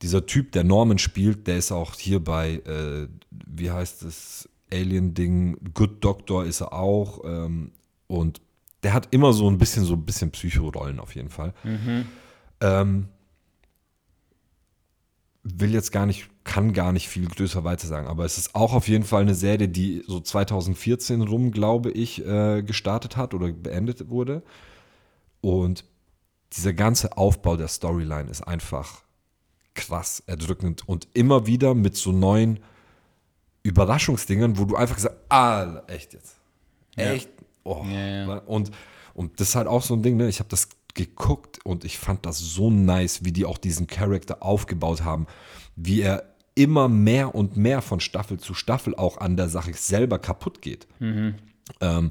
[0.00, 5.72] dieser Typ, der Norman spielt, der ist auch hier bei, äh, wie heißt es, Alien-Ding,
[5.74, 7.20] Good Doctor ist er auch.
[7.24, 7.72] Ähm,
[8.08, 8.40] und
[8.82, 11.54] der hat immer so ein bisschen, so ein bisschen Psychorollen auf jeden Fall.
[12.60, 13.08] Ähm,
[15.44, 18.72] will jetzt gar nicht, kann gar nicht viel größer weiter sagen, aber es ist auch
[18.72, 23.52] auf jeden Fall eine Serie, die so 2014 rum, glaube ich, äh, gestartet hat oder
[23.52, 24.42] beendet wurde.
[25.40, 25.84] Und
[26.52, 29.02] dieser ganze Aufbau der Storyline ist einfach
[29.74, 32.60] krass erdrückend und immer wieder mit so neuen
[33.62, 36.36] Überraschungsdingern, wo du einfach sagst, ah, echt jetzt.
[36.96, 37.30] Echt?
[37.64, 37.84] Oh.
[37.88, 38.38] Ja, ja.
[38.40, 38.70] Und,
[39.14, 40.28] und das ist halt auch so ein Ding, ne?
[40.28, 44.42] ich habe das geguckt und ich fand das so nice, wie die auch diesen Charakter
[44.42, 45.26] aufgebaut haben,
[45.76, 50.18] wie er immer mehr und mehr von Staffel zu Staffel auch an der Sache selber
[50.18, 50.86] kaputt geht.
[51.80, 52.10] Ähm,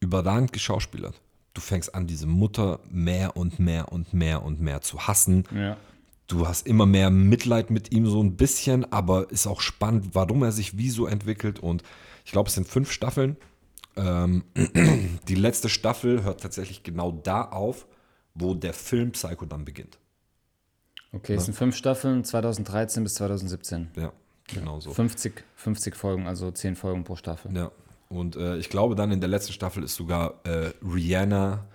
[0.00, 1.20] überragend geschauspielert.
[1.54, 5.44] Du fängst an, diese Mutter mehr und mehr und mehr und mehr zu hassen.
[5.54, 5.78] Ja.
[6.26, 10.42] Du hast immer mehr Mitleid mit ihm so ein bisschen, aber ist auch spannend, warum
[10.42, 11.60] er sich wie so entwickelt.
[11.60, 11.82] Und
[12.24, 13.36] ich glaube, es sind fünf Staffeln.
[13.96, 14.44] Ähm,
[15.28, 17.86] die letzte Staffel hört tatsächlich genau da auf,
[18.34, 19.98] wo der Film Psycho dann beginnt.
[21.12, 23.90] Okay, es sind fünf Staffeln, 2013 bis 2017.
[23.96, 24.12] Ja,
[24.48, 24.92] genau so.
[24.92, 27.56] 50, 50 Folgen, also 10 Folgen pro Staffel.
[27.56, 27.72] Ja.
[28.08, 31.66] Und äh, ich glaube, dann in der letzten Staffel ist sogar äh, Rihanna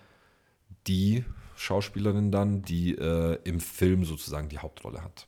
[0.87, 5.27] die Schauspielerin dann, die äh, im Film sozusagen die Hauptrolle hat.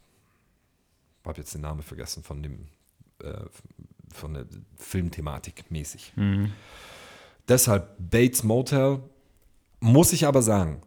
[1.21, 2.67] Ich habe jetzt den Namen vergessen von dem
[3.21, 3.33] äh,
[4.13, 4.45] von der
[4.77, 6.13] Filmthematik mäßig.
[7.47, 8.99] Deshalb Bates Motel
[9.79, 10.81] muss ich aber sagen,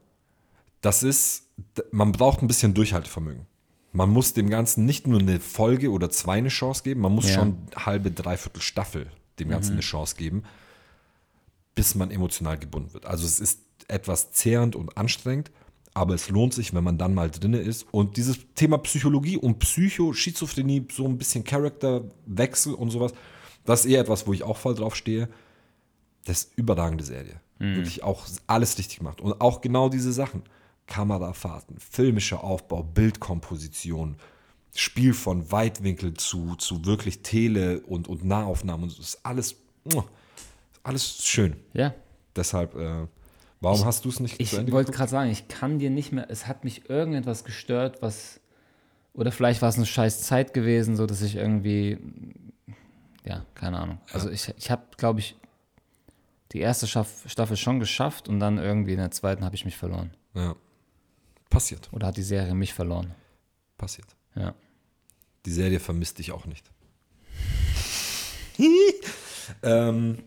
[0.81, 1.45] das ist,
[1.91, 3.47] man braucht ein bisschen Durchhaltevermögen.
[3.93, 7.29] Man muss dem Ganzen nicht nur eine Folge oder zwei eine Chance geben, man muss
[7.29, 7.35] Ja.
[7.35, 10.45] schon halbe, dreiviertel Staffel dem Ganzen eine Chance geben,
[11.75, 13.07] bis man emotional gebunden wird.
[13.07, 15.51] Also es ist etwas zehrend und anstrengend,
[15.97, 17.87] aber es lohnt sich, wenn man dann mal drinne ist.
[17.91, 23.13] Und dieses Thema Psychologie und Psycho, Schizophrenie, so ein bisschen Charakterwechsel und sowas,
[23.65, 25.31] das ist eher etwas, wo ich auch voll drauf stehe.
[26.27, 27.41] Das ist überragende Serie.
[27.59, 29.23] Wirklich auch alles richtig gemacht.
[29.23, 30.43] Und auch genau diese Sachen.
[30.87, 34.17] Kamerafahrten, filmischer Aufbau, Bildkomposition,
[34.75, 38.85] Spiel von Weitwinkel zu, zu wirklich Tele- und, und Nahaufnahmen.
[38.85, 39.57] Und das ist alles,
[40.83, 41.57] alles schön.
[41.73, 41.95] Ja,
[42.37, 43.07] Deshalb, äh,
[43.61, 46.47] warum hast du es nicht ich wollte gerade sagen, ich kann dir nicht mehr, es
[46.47, 48.41] hat mich irgendetwas gestört, was,
[49.15, 51.99] oder vielleicht war es eine scheiß Zeit gewesen, so dass ich irgendwie,
[53.25, 53.99] ja, keine Ahnung.
[54.13, 55.37] Also ich, ich habe, glaube ich,
[56.53, 60.11] die erste Staffel schon geschafft und dann irgendwie in der zweiten habe ich mich verloren.
[60.35, 60.55] Ja.
[61.51, 63.15] Passiert, Oder hat die Serie mich verloren.
[63.79, 64.09] passiert.
[64.35, 64.55] Ja.
[65.45, 66.71] Die Serie vermisst dich auch nicht.
[69.63, 70.19] ähm,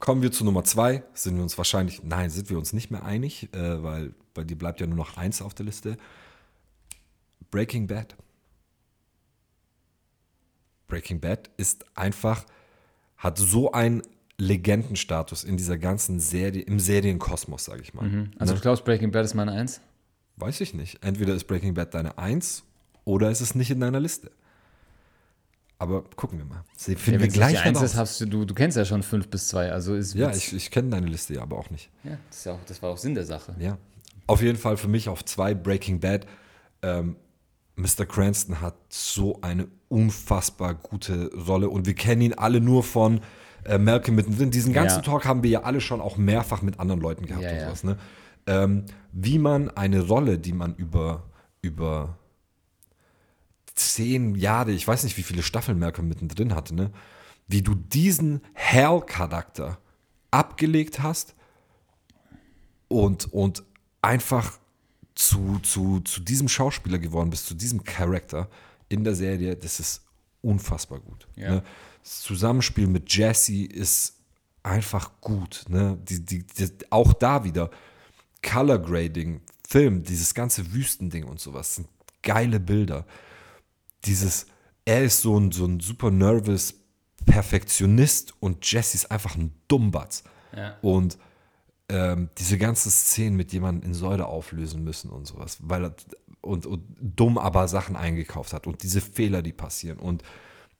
[0.00, 1.04] kommen wir zu Nummer zwei.
[1.14, 4.56] Sind wir uns wahrscheinlich, nein, sind wir uns nicht mehr einig, äh, weil bei dir
[4.56, 5.96] bleibt ja nur noch eins auf der Liste.
[7.50, 8.16] Breaking Bad.
[10.88, 12.44] Breaking Bad ist einfach,
[13.16, 14.02] hat so einen
[14.38, 18.30] Legendenstatus in dieser ganzen Serie, im Serienkosmos, sage ich mal.
[18.38, 19.80] Also du glaubst, Breaking Bad ist meine Eins?
[20.36, 21.04] Weiß ich nicht.
[21.04, 22.64] Entweder ist Breaking Bad deine Eins
[23.04, 24.30] oder ist es nicht in deiner Liste.
[25.80, 26.62] Aber gucken wir mal.
[26.76, 29.02] Sie finden wir wenn es gleich Eins ist, hast du, du, du kennst ja schon
[29.02, 31.88] fünf bis zwei, also ist Ja, ich, ich kenne deine Liste ja aber auch nicht.
[32.04, 33.54] ja das, ja auch, das war auch Sinn der Sache.
[33.58, 33.78] Ja.
[34.26, 36.26] Auf jeden Fall für mich auf zwei Breaking Bad.
[36.82, 37.16] Ähm,
[37.76, 38.04] Mr.
[38.06, 43.22] Cranston hat so eine unfassbar gute Rolle und wir kennen ihn alle nur von
[43.64, 44.50] äh, Malcolm mittendrin.
[44.50, 45.02] Diesen ganzen Ja.
[45.02, 47.64] Talk haben wir ja alle schon auch mehrfach mit anderen Leuten gehabt Ja, und ja.
[47.64, 47.84] sowas.
[47.84, 47.96] Ne?
[48.46, 51.22] Ähm, wie man eine Rolle, die man über,
[51.62, 52.18] über
[53.80, 56.90] zehn Jahre, ich weiß nicht, wie viele Staffeln Malcolm mittendrin hatte, ne?
[57.48, 59.78] wie du diesen Hell-Charakter
[60.30, 61.34] abgelegt hast
[62.88, 63.64] und, und
[64.02, 64.58] einfach
[65.14, 68.48] zu, zu, zu diesem Schauspieler geworden bist, zu diesem Charakter
[68.88, 70.02] in der Serie, das ist
[70.42, 71.26] unfassbar gut.
[71.36, 71.56] Ja.
[71.56, 71.62] Ne?
[72.02, 74.16] Das Zusammenspiel mit Jesse ist
[74.62, 75.64] einfach gut.
[75.68, 75.98] Ne?
[76.02, 77.70] Die, die, die, auch da wieder
[78.42, 81.88] Color Grading, Film, dieses ganze Wüstending und sowas sind
[82.22, 83.06] geile Bilder.
[84.04, 84.46] Dieses,
[84.84, 86.74] er ist so ein, so ein super nervous
[87.26, 90.24] Perfektionist und Jesse ist einfach ein Dummbatz.
[90.56, 90.76] Ja.
[90.80, 91.18] Und
[91.88, 95.94] ähm, diese ganzen Szenen mit jemandem in Säure auflösen müssen und sowas, weil er
[96.40, 100.22] und, und dumm aber Sachen eingekauft hat und diese Fehler, die passieren und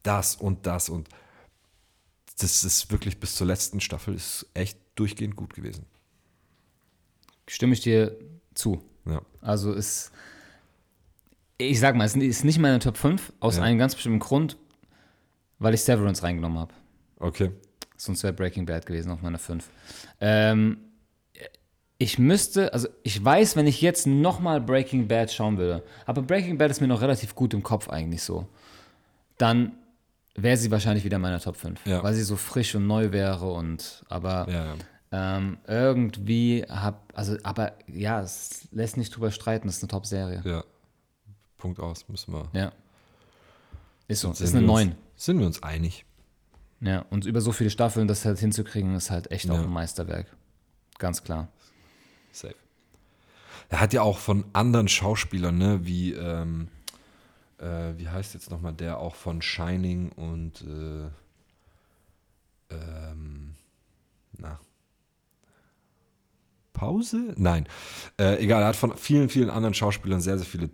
[0.03, 1.09] das und das und
[2.39, 5.85] das ist wirklich bis zur letzten Staffel ist echt durchgehend gut gewesen.
[7.47, 8.17] Stimme ich dir
[8.55, 8.83] zu.
[9.05, 9.21] Ja.
[9.41, 10.13] Also ist,
[11.61, 13.63] ich sag mal, es ist nicht meine Top 5, aus Ja.
[13.63, 14.57] einem ganz bestimmten Grund,
[15.59, 16.73] weil ich Severance reingenommen habe.
[17.19, 17.51] Okay.
[17.97, 19.69] Sonst wäre Breaking Bad gewesen auf meiner 5.
[20.21, 20.79] Ähm,
[21.99, 26.57] ich müsste, also ich weiß, wenn ich jetzt nochmal Breaking Bad schauen würde, aber Breaking
[26.57, 28.47] Bad ist mir noch relativ gut im Kopf eigentlich so,
[29.37, 29.73] dann
[30.35, 32.03] wäre sie wahrscheinlich wieder in meiner Top 5, Ja.
[32.03, 34.75] weil sie so frisch und neu wäre und, aber Ja,
[35.13, 40.41] ähm, irgendwie hab, also, aber ja, es lässt nicht drüber streiten, es ist eine Top-Serie.
[40.45, 40.65] ja.
[41.61, 42.49] Punkt aus, müssen wir.
[42.53, 42.73] Ja.
[44.09, 44.95] Ist so, ist eine uns- 9.
[45.17, 46.05] Sind wir uns einig?
[46.81, 49.63] Ja, und über so viele Staffeln das halt hinzukriegen, ist halt echt auch Ja.
[49.63, 50.27] ein Meisterwerk.
[50.99, 51.49] Ganz klar.
[52.33, 52.55] Safe.
[53.69, 56.69] Er hat ja auch von anderen Schauspielern, ne, wie, ähm,
[57.59, 61.09] äh, wie heißt jetzt nochmal der auch von Shining und, äh,
[62.75, 63.55] ähm,
[64.39, 64.59] na,
[66.73, 67.35] Pause?
[67.37, 67.69] Nein.
[68.19, 70.73] Äh, egal, er hat von vielen, vielen anderen Schauspielern sehr, sehr viele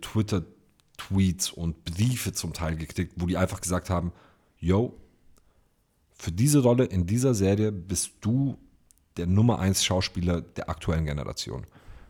[0.97, 4.11] Twitter-Tweets und Briefe zum Teil gekriegt, wo die einfach gesagt haben,
[4.59, 4.93] yo,
[6.13, 8.57] für diese Rolle in dieser Serie bist du
[9.17, 11.65] der Nummer 1 Schauspieler der aktuellen Generation.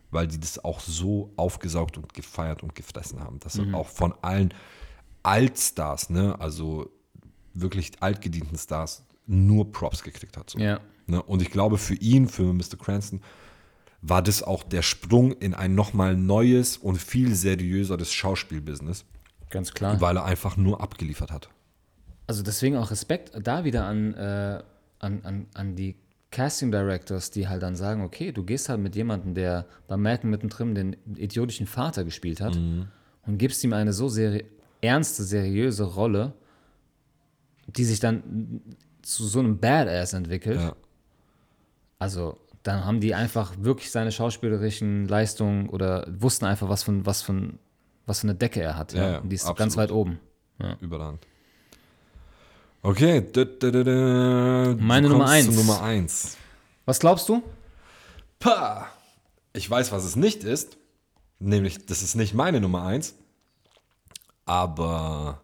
[0.09, 3.73] weil die das auch so aufgesaugt und gefeiert und gefressen haben, dass Mhm.
[3.73, 4.53] er auch von allen
[5.21, 6.89] Altstars, ne, also
[7.53, 10.49] wirklich altgedienten Stars, nur Props gekriegt hat.
[10.49, 10.59] So.
[10.59, 10.79] Ja.
[11.07, 11.21] Ne?
[11.21, 12.77] Und ich glaube, für ihn, für Mr.
[12.79, 13.19] Cranston,
[14.01, 19.05] war das auch der Sprung in ein nochmal neues und viel seriöseres Schauspielbusiness,
[19.49, 19.99] Ganz klar.
[20.01, 21.49] weil er einfach nur abgeliefert hat.
[22.27, 24.61] Also deswegen auch Respekt da wieder an, äh,
[24.99, 25.95] an, an, an die
[26.29, 30.29] Casting Directors, die halt dann sagen, okay, du gehst halt mit jemandem, der bei Madden
[30.29, 34.45] mittendrin den idiotischen Vater gespielt hat und gibst ihm eine so seri
[34.81, 36.33] ernste, seriöse Rolle,
[37.67, 38.61] die sich dann
[39.01, 40.59] zu so einem Badass entwickelt.
[40.59, 40.75] Ja.
[41.97, 42.37] Also
[42.67, 47.57] dann haben die einfach wirklich seine schauspielerischen Leistungen oder wussten einfach, was von was von
[48.05, 48.93] was für eine Decke er hat.
[48.93, 49.57] Ja, Ja, ja, Und die ist absolut.
[49.57, 50.19] ganz weit oben.
[52.81, 53.19] Okay.
[53.19, 53.83] dü- dü- dü.
[53.83, 55.55] Du Meine Nummer eins.
[55.55, 56.37] Nummer eins.
[56.85, 57.43] Was glaubst du?
[58.39, 58.87] Pah.
[59.53, 60.77] Ich weiß, was es nicht ist.
[61.39, 63.13] Nämlich, das ist nicht meine Nummer eins.
[64.45, 65.41] Aber,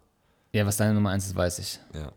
[0.52, 1.78] Ja, was deine Nummer eins ist, weiß ich.
[1.94, 2.10] ja.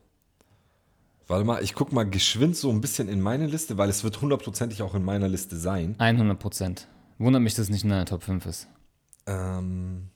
[1.28, 4.22] Warte mal, ich guck mal geschwind so ein bisschen in meine Liste, weil es wird
[4.22, 5.96] hundertprozentig auch in meiner Liste sein.
[6.00, 6.88] 100 Prozent.
[7.18, 8.68] Wundert mich, dass es nicht in deiner Top 5 ist.
[9.26, 10.08] Ähm,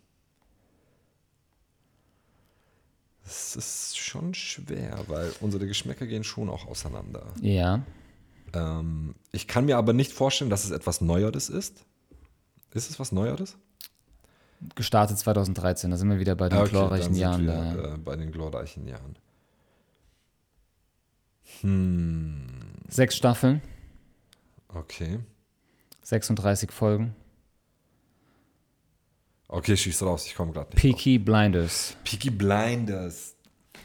[3.25, 7.25] es ist schon schwer, weil unsere Geschmäcker gehen schon auch auseinander.
[7.41, 7.81] Ja.
[8.53, 11.85] Ähm, ich kann mir aber nicht vorstellen, dass es etwas Neueres ist.
[12.73, 13.57] Ist es was Neueres?
[14.75, 17.75] Gestartet 2013, da sind wir wieder bei den Ah, okay, glorreichen dann sind Jahren.
[17.75, 17.93] wir, Da.
[17.95, 19.15] äh, bei den glorreichen Jahren.
[22.89, 23.61] Sechs Staffeln,
[24.73, 25.19] Okay.
[26.03, 27.15] 36 Folgen.
[29.47, 30.81] Okay, schieß raus, ich komme gerade nicht.
[30.81, 31.95] Peaky Blinders.
[32.05, 33.35] Peaky Blinders.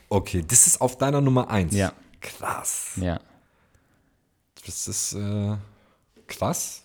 [0.08, 1.74] Okay, das ist auf deiner Nummer 1.
[1.74, 1.92] Ja.
[2.20, 2.92] Krass.
[3.00, 3.20] Ja.
[4.64, 5.56] Das ist äh,
[6.26, 6.82] krass.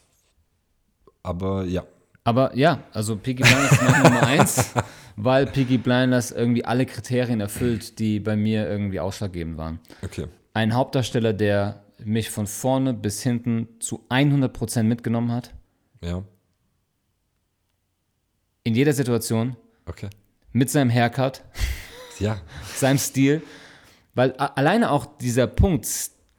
[1.23, 1.83] Aber ja.
[2.23, 4.73] Aber ja, also Peaky Blinders ist meine Nummer 1,
[5.15, 9.79] weil Peaky Blinders irgendwie alle Kriterien erfüllt, die bei mir irgendwie ausschlaggebend waren.
[10.01, 10.27] Okay.
[10.53, 15.53] Ein Hauptdarsteller, der mich von vorne bis hinten zu 100% mitgenommen hat.
[16.01, 16.23] Ja.
[18.63, 19.55] In jeder Situation.
[19.85, 20.09] Okay.
[20.51, 21.43] Mit seinem Haircut.
[22.19, 22.41] Ja.
[22.75, 23.41] seinem Stil.
[24.13, 25.87] Weil alleine auch dieser Punkt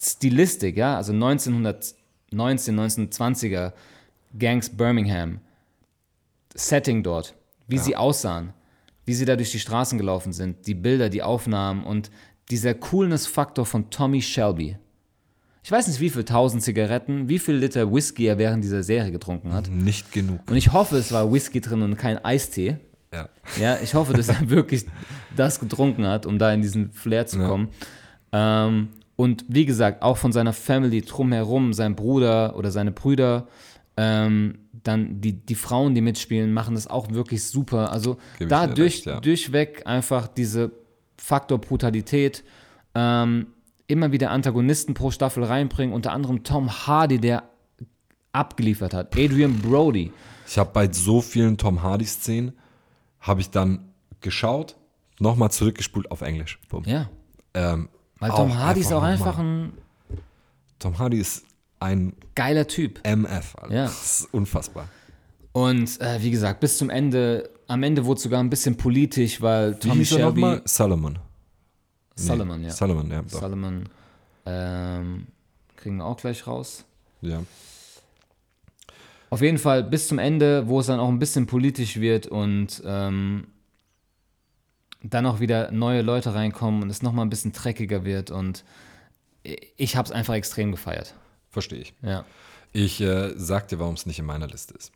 [0.01, 1.97] Stilistik, ja, also 1919,
[2.33, 3.73] 1920er
[4.39, 5.41] Gangs Birmingham,
[6.55, 7.35] Setting dort,
[7.67, 8.53] wie sie aussahen,
[9.07, 12.11] wie sie da durch die Straßen gelaufen sind, die Bilder, die Aufnahmen und
[12.53, 14.77] dieser Coolness-Faktor von Tommy Shelby.
[15.65, 19.11] Ich weiß nicht, wie viel tausend Zigaretten, wie viel Liter Whisky er während dieser Serie
[19.13, 19.71] getrunken hat.
[19.71, 20.41] Nicht genug.
[20.51, 22.79] Und ich hoffe, es war Whisky drin und kein Eistee.
[23.13, 23.29] Ja.
[23.61, 24.87] Ja, ich hoffe, dass er wirklich
[25.37, 27.49] das getrunken hat, um da in diesen Flair zu Ja.
[27.49, 27.69] kommen.
[28.33, 33.47] Ähm, und wie gesagt, auch von seiner Family drumherum, sein Bruder oder seine Brüder,
[33.97, 37.93] ähm, dann die, die Frauen, die mitspielen, machen das auch wirklich super.
[37.93, 39.21] Also Gebe da durch, recht, ja.
[39.21, 40.73] durchweg einfach diese
[41.23, 42.43] Faktor Brutalität,
[42.97, 43.47] ähm,
[43.87, 47.45] immer wieder Antagonisten pro Staffel reinbringen, unter anderem Tom Hardy, der
[48.33, 50.13] abgeliefert hat, Adrian Brody.
[50.49, 52.53] Ich habe bei so vielen Tom Hardy-Szenen,
[53.21, 54.77] habe ich dann geschaut,
[55.21, 56.59] nochmal zurückgespult auf Englisch.
[56.69, 56.83] Bumm.
[56.87, 57.09] Ja,
[57.55, 59.73] Ähm, weil Tom Hardy ist auch einfach ein
[60.81, 61.45] Tom Hardy ist
[61.79, 63.01] ein geiler Typ.
[63.07, 63.55] MF.
[63.57, 63.75] Alter.
[63.75, 63.85] Ja.
[63.85, 64.89] Das ist unfassbar.
[65.53, 69.41] Und äh, wie gesagt, bis zum Ende, am Ende wurde es sogar ein bisschen politisch,
[69.41, 70.63] weil Wie Tommy hieß er Shelby, nochmal?
[70.67, 71.13] Solomon.
[71.13, 71.19] Nee,
[72.17, 72.71] Solomon, ja.
[72.71, 73.23] Solomon, ja.
[73.23, 73.41] Doch.
[73.41, 73.89] Solomon,
[74.45, 75.27] ähm,
[75.77, 76.85] kriegen wir auch gleich raus.
[77.23, 77.43] ja.
[79.31, 82.83] Auf jeden Fall bis zum Ende, wo es dann auch ein bisschen politisch wird und
[82.85, 83.47] ähm,
[85.03, 88.63] dann auch wieder neue Leute reinkommen und es nochmal ein bisschen dreckiger wird und
[89.79, 91.15] ich habe es einfach extrem gefeiert.
[91.49, 91.95] Verstehe ich.
[92.03, 92.27] Ja.
[92.73, 94.93] Ich äh, sag dir, warum es nicht in meiner Liste ist.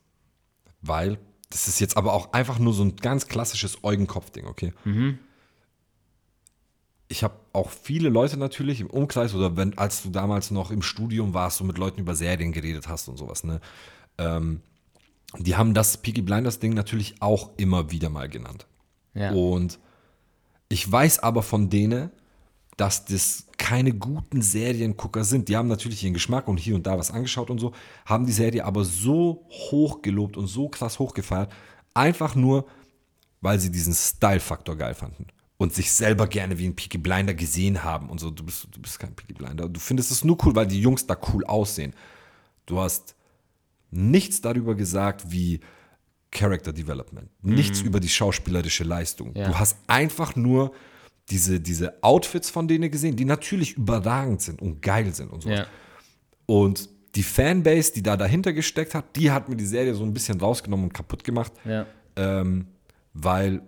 [0.83, 1.17] Weil,
[1.51, 4.73] das ist jetzt aber auch einfach nur so ein ganz klassisches Eugenkopf-Ding, okay?
[7.09, 10.83] Ich habe auch viele Leute natürlich im Umkreis oder wenn, als du damals noch im
[10.83, 13.61] Studium warst und mit Leuten über Serien geredet hast und sowas, ne?
[14.19, 14.61] Ähm,
[15.39, 18.67] die haben das Peaky Blinders Ding natürlich auch immer wieder mal genannt.
[19.15, 19.33] Ja.
[19.33, 19.79] Und
[20.69, 22.11] ich weiß aber von denen,
[22.77, 25.49] dass das keine guten Seriengucker sind.
[25.49, 27.73] Die haben natürlich ihren Geschmack und hier und da was angeschaut und so,
[28.05, 31.51] haben die Serie aber so hoch gelobt und so krass hochgefeiert,
[31.95, 32.67] einfach nur,
[33.41, 37.83] weil sie diesen Style-Faktor geil fanden und sich selber gerne wie ein Peaky Blinder gesehen
[37.83, 38.31] haben und so.
[38.31, 39.69] Du bist, du bist kein Peaky Blinder.
[39.69, 41.95] Du findest es nur cool, weil die Jungs da cool aussehen.
[42.67, 43.15] Du hast
[43.91, 45.61] nichts darüber gesagt, wie
[46.31, 49.35] Character Development, nichts über die schauspielerische Leistung.
[49.35, 49.49] Ja.
[49.49, 50.73] Du hast einfach nur
[51.31, 55.49] diese, diese Outfits von denen gesehen, die natürlich überragend sind und geil sind und so.
[55.51, 55.67] Ja.
[56.47, 60.13] Und die Fanbase, die da dahinter gesteckt hat, die hat mir die Serie so ein
[60.15, 61.87] bisschen rausgenommen und kaputt gemacht, Ja.
[62.17, 62.67] ähm,
[63.15, 63.63] weil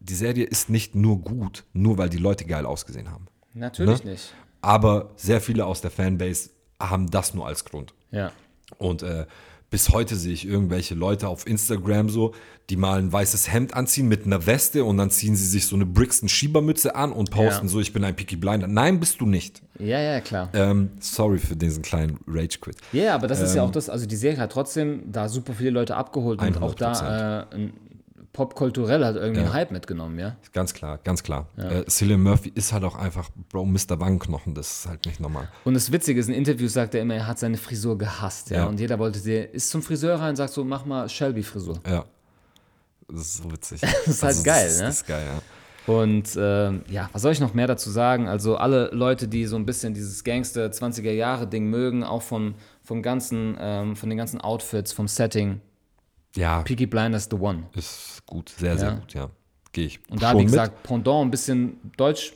[0.00, 3.26] die Serie ist nicht nur gut, nur weil die Leute geil ausgesehen haben.
[3.54, 4.12] Natürlich Ne?
[4.12, 4.34] nicht.
[4.60, 7.94] Aber sehr viele aus der Fanbase haben das nur als Grund.
[8.10, 8.30] Ja.
[8.78, 9.26] Und äh,
[9.76, 12.32] bis heute sehe ich irgendwelche Leute auf Instagram so,
[12.70, 15.76] die mal ein weißes Hemd anziehen mit einer Weste und dann ziehen sie sich so
[15.76, 17.68] eine Brixton Schiebermütze an und posten Ja.
[17.70, 18.68] so, ich bin ein Peaky Blinder.
[18.68, 19.60] Nein, bist du nicht.
[19.78, 20.48] Ja, ja, klar.
[20.54, 22.76] Ähm, sorry für diesen kleinen Rage-Quit.
[22.94, 25.52] Ja, aber das ist Ähm, ja auch das, also die Serie hat trotzdem da super
[25.52, 26.78] viele Leute abgeholt und auch 100%.
[26.78, 27.72] da äh, ein
[28.36, 29.46] popkulturell hat irgendwie Ja.
[29.46, 30.36] einen Hype mitgenommen, ja.
[30.52, 31.46] Ganz klar, ganz klar.
[31.56, 33.98] Äh, Cillian Murphy ist halt auch einfach, Bro, Mr.
[33.98, 35.48] Wangenknochen, das ist halt nicht normal.
[35.64, 38.58] Und das Witzige ist, in Interviews sagt er immer, er hat seine Frisur gehasst, ja.
[38.58, 38.66] Ja.
[38.66, 41.80] Und jeder wollte sie, ist zum Friseur rein und sagt so, mach mal Shelby-Frisur.
[41.88, 42.04] Ja.
[43.08, 43.80] Das ist so witzig.
[44.04, 44.84] Das ist halt geil, das, ne?
[44.86, 45.92] Das ist geil, ja.
[45.94, 48.28] Und ähm, ja, was soll ich noch mehr dazu sagen?
[48.28, 52.54] Also alle Leute, die so ein bisschen dieses Gangster 20er Jahre Ding mögen, auch vom,
[52.82, 55.60] vom ganzen, ähm, von den ganzen Outfits, vom Setting,
[56.36, 57.64] Ja, Peaky Blinders the One.
[57.74, 58.94] ist gut, sehr, sehr Ja.
[58.94, 59.30] gut, ja.
[59.72, 60.00] Gehe ich.
[60.10, 60.46] Und da, wie mit.
[60.46, 62.32] gesagt, Pendant, ein bisschen Deutsch,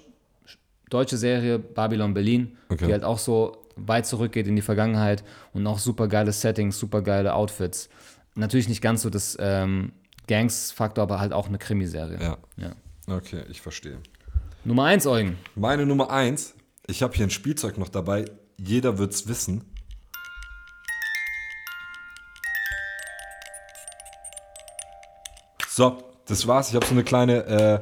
[0.91, 2.87] deutsche Serie, Babylon Berlin, Okay.
[2.87, 7.03] die halt auch so weit zurückgeht in die Vergangenheit und auch super geile Settings, super
[7.03, 7.89] geile Outfits.
[8.35, 9.93] Natürlich nicht ganz so das ähm,
[10.27, 12.19] Gangs-Faktor, aber halt auch eine Krimiserie.
[12.21, 12.37] Ja.
[12.57, 12.73] Ja.
[13.15, 13.99] Okay, ich verstehe.
[14.65, 15.37] Nummer eins, Eugen.
[15.55, 16.55] Meine Nummer eins,
[16.87, 18.27] ich habe hier ein Spielzeug noch dabei,
[18.59, 19.65] jeder wird's wissen.
[25.73, 26.69] So, das war's.
[26.71, 27.81] Ich habe so eine kleine, äh,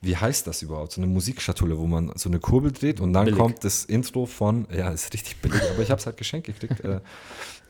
[0.00, 0.92] wie heißt das überhaupt?
[0.92, 3.38] So eine Musikschatulle, wo man so eine Kurbel dreht und dann Billig.
[3.38, 6.80] kommt das Intro von, ja, ist richtig billig, aber ich habe es halt geschenkt gekriegt.
[6.80, 7.00] Äh,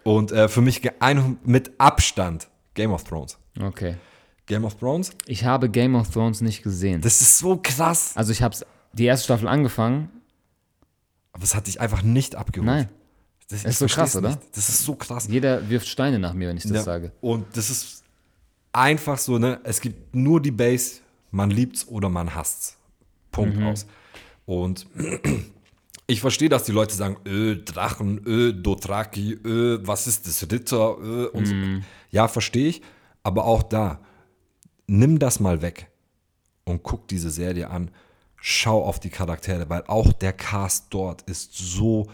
[0.05, 3.39] und äh, für mich ein, mit Abstand Game of Thrones.
[3.61, 3.97] Okay.
[4.47, 7.01] Game of Thrones, Ich habe Game of Thrones nicht gesehen.
[7.01, 8.13] das ist so krass.
[8.15, 8.57] also ich habe
[8.93, 10.11] die erste Staffel angefangen.
[11.33, 12.67] Aber es hat dich einfach nicht abgeholt.
[12.67, 12.89] Nein.
[13.51, 14.31] Das ist so krass, oder?
[14.31, 14.41] Nicht.
[14.55, 15.27] Das ist so krass.
[15.29, 16.83] Jeder wirft Steine nach mir, wenn ich das Ja.
[16.83, 17.13] sage.
[17.21, 18.05] Und das ist
[18.77, 19.61] einfach so, ne?
[19.65, 21.01] Es gibt nur die Base,
[21.31, 22.77] man liebt's oder man hasst's.
[23.33, 23.67] Punkt Mhm.
[23.67, 23.87] aus.
[24.45, 24.87] Und
[26.07, 30.97] ich verstehe, dass die Leute sagen, öh, Drachen, öh, Dothraki, öh, was ist das, Ritter,
[30.99, 31.77] öh, und Mhm.
[31.81, 31.87] so.
[32.11, 32.83] Ja, verstehe ich.
[33.23, 34.01] Aber auch da,
[34.87, 35.91] nimm das mal weg
[36.65, 37.91] und guck diese Serie an.
[38.37, 42.07] Schau auf die Charaktere, weil auch der Cast dort ist so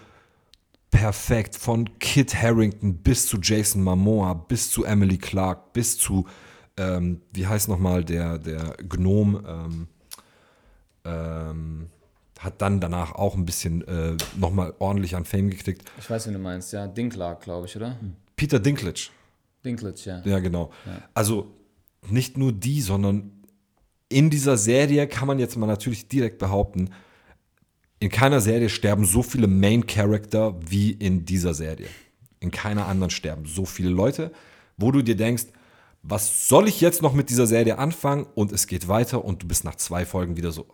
[0.90, 1.56] perfekt.
[1.56, 6.26] Von Kit Harrington bis zu Jason Momoa, bis zu Emily Clark, bis zu,
[6.82, 9.88] ähm, wie heißt nochmal der, der Gnom, ähm,
[11.04, 11.86] ähm,
[12.38, 15.84] hat dann danach auch ein bisschen äh, nochmal ordentlich an Fame gekriegt.
[15.98, 16.86] Ich weiß, wie du meinst, ja.
[16.86, 17.96] Dinkler, glaube ich, oder?
[18.34, 19.10] Peter Dinklage,
[19.64, 20.22] Dinklage, ja.
[20.24, 20.72] ja genau.
[21.14, 21.54] Also
[22.08, 23.30] nicht nur die, sondern
[24.08, 26.90] in dieser Serie kann man jetzt mal natürlich direkt behaupten,
[28.00, 31.86] in keiner Serie sterben so viele Main Character wie in dieser Serie.
[32.40, 34.32] In keiner anderen sterben so viele Leute,
[34.76, 35.44] wo du dir denkst,
[36.02, 38.26] was soll ich jetzt noch mit dieser Serie anfangen?
[38.34, 40.66] Und es geht weiter und du bist nach zwei Folgen wieder so,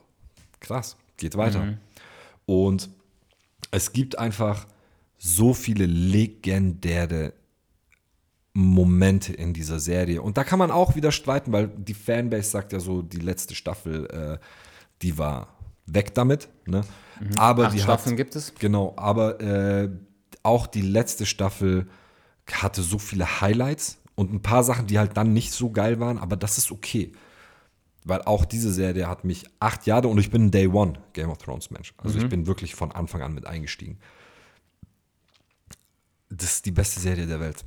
[0.61, 1.79] krass, geht weiter.
[2.47, 2.89] Und
[3.71, 4.67] es gibt einfach
[5.19, 7.35] so viele legendäre
[8.55, 10.23] Momente in dieser Serie.
[10.23, 13.55] Und da kann man auch wieder streiten, weil die Fanbase sagt ja so, die letzte
[13.55, 14.39] Staffel, äh,
[15.03, 15.49] die war
[15.87, 16.49] weg damit.
[16.67, 16.83] Ne?
[17.37, 18.55] Aber Acht die Staffeln hat, gibt es.
[18.59, 19.91] Genau, aber äh,
[20.43, 21.89] auch die letzte Staffel
[22.51, 26.19] hatte so viele Highlights und ein paar Sachen, die halt dann nicht so geil waren,
[26.19, 27.13] aber das ist okay.
[28.03, 31.31] Weil auch diese Serie hat mich acht Jahre und ich bin ein Day One Game
[31.31, 31.95] of Thrones Mensch.
[31.99, 33.99] Also ich bin wirklich von Anfang an mit eingestiegen.
[36.31, 37.65] Das ist die beste Serie der Welt.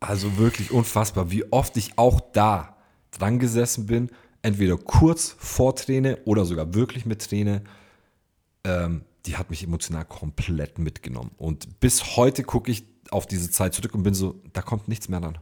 [0.00, 2.76] Also wirklich unfassbar, wie oft ich auch da
[3.12, 4.10] dran gesessen bin,
[4.42, 7.62] entweder kurz vor Träne oder sogar wirklich mit Träne.
[8.64, 11.30] Ähm, die hat mich emotional komplett mitgenommen.
[11.36, 15.08] Und bis heute gucke ich auf diese Zeit zurück und bin so, da kommt nichts
[15.08, 15.38] mehr dran.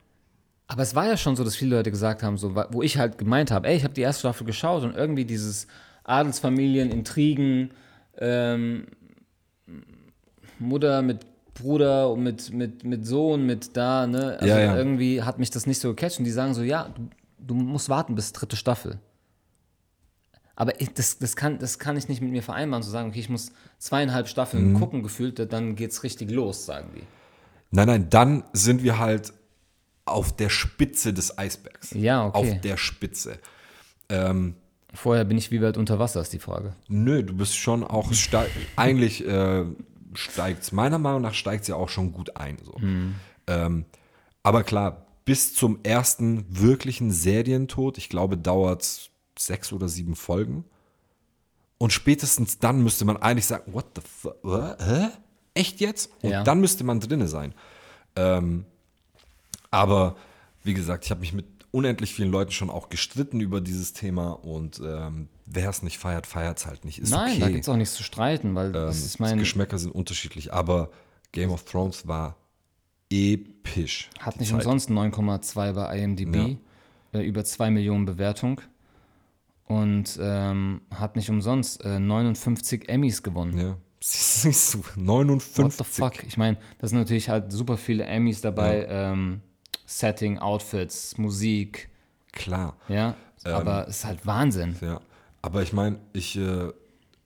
[0.73, 3.19] Aber es war ja schon so, dass viele Leute gesagt haben, so, wo ich halt
[3.19, 5.67] gemeint habe, ey, ich habe die erste Staffel geschaut und irgendwie dieses
[6.05, 7.73] Adelsfamilien, Intrigen,
[8.17, 8.87] ähm,
[10.59, 14.39] Mutter mit Bruder und mit, mit, mit Sohn, mit da, ne?
[14.41, 14.77] Also Ja, ja.
[14.77, 17.09] irgendwie hat mich das nicht so gecatcht und die sagen so, ja, du,
[17.39, 18.99] du musst warten bis dritte Staffel.
[20.57, 23.21] Aber ich, das, das, kann, das kann ich nicht mit mir vereinbaren, zu sagen, okay,
[23.21, 24.79] ich muss zweieinhalb Staffeln Mhm.
[24.79, 27.03] gucken, gefühlt, dann geht's richtig los, sagen die.
[27.71, 29.33] Nein, nein, dann sind wir halt
[30.05, 31.93] auf der Spitze des Eisbergs.
[31.93, 32.37] Ja, okay.
[32.39, 33.39] Auf der Spitze.
[34.09, 34.57] Ähm,
[34.95, 36.75] Vorher bin ich wie weit unter Wasser, ist die Frage.
[36.89, 38.11] nö, du bist schon auch
[38.77, 39.65] eigentlich äh,
[40.15, 42.59] steigt meiner Meinung nach steigt ja auch schon gut ein.
[42.63, 42.75] So.
[43.47, 43.85] Ähm,
[44.43, 50.65] aber klar, bis zum ersten wirklichen Serientod, ich glaube, dauert sechs oder sieben Folgen.
[51.79, 54.37] Und spätestens dann müsste man eigentlich sagen, what the fuck?
[54.79, 55.09] Hä?
[55.55, 56.11] echt jetzt?
[56.23, 56.45] Und Ja.
[56.45, 57.55] dann müsste man drinne sein.
[58.17, 58.67] Ähm,
[59.73, 60.15] aber
[60.63, 64.31] wie gesagt, ich habe mich mit unendlich vielen Leuten schon auch gestritten über dieses Thema
[64.31, 66.99] und ähm, wer es nicht feiert, feiert es halt nicht.
[67.01, 67.41] Ist Nein, okay.
[67.41, 69.39] da gibt es auch nichts zu streiten, weil ähm, das ist die mein.
[69.39, 70.91] Geschmäcker sind unterschiedlich, aber
[71.33, 72.37] Game of Thrones war
[73.11, 74.11] episch.
[74.21, 74.59] Hat die nicht Zeit.
[74.59, 76.59] umsonst 9,2 bei IMDb,
[77.13, 78.61] äh, über 2 Millionen Bewertung.
[79.65, 83.59] Und ähm, hat nicht umsonst äh, 59 Emmys gewonnen.
[83.59, 83.77] Ja.
[84.01, 85.65] Siehst du, 59.
[85.65, 86.25] What the fuck?
[86.27, 88.87] Ich meine, da sind natürlich halt super viele Emmys dabei.
[88.89, 89.41] Ähm,
[89.99, 91.89] Setting, Outfits, Musik,
[92.33, 92.77] Klar.
[92.89, 93.15] ja.
[93.45, 94.77] Ähm, Aber es ist halt Wahnsinn.
[94.81, 95.01] Ja,
[95.43, 96.69] aber ich meine, ich äh,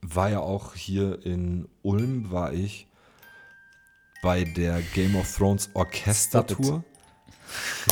[0.02, 2.86] war ja auch hier in Ulm, war ich
[4.22, 6.82] bei der Game of Thrones Orchestertour.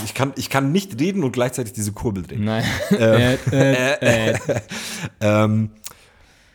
[0.05, 2.45] Ich kann, ich kann nicht reden und gleichzeitig diese Kurbel drehen.
[2.45, 2.65] Nein.
[2.91, 4.61] äh, äh, äh.
[5.21, 5.71] Ähm,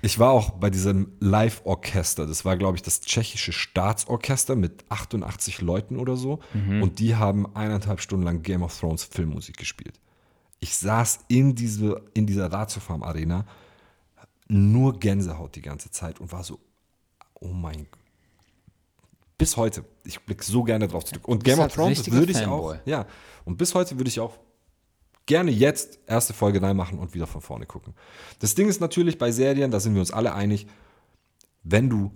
[0.02, 2.26] ich war auch bei diesem Live-Orchester.
[2.26, 6.39] Das war, glaube ich, das tschechische Staatsorchester mit 88 Leuten oder so.
[6.82, 10.00] Und die haben eineinhalb Stunden lang Game of Thrones Filmmusik gespielt.
[10.62, 13.45] Ich saß in, diese, in dieser Ratio Farm Arena,
[14.47, 16.60] nur Gänsehaut die ganze Zeit und war so,
[17.36, 18.00] oh mein Gott.
[19.38, 19.86] Bis heute.
[20.04, 21.28] Ich blicke so gerne drauf zurück.
[21.28, 22.78] Und Game of halt Thrones würde ich Fanboy.
[22.78, 22.86] auch.
[22.86, 23.06] Ja.
[23.45, 24.38] Und bis heute würde ich auch
[25.30, 27.93] gerne jetzt erste Folge reinmachen und wieder von vorne gucken.
[28.39, 30.65] Das Ding ist natürlich bei Serien, da sind wir uns alle einig,
[31.63, 32.11] wenn du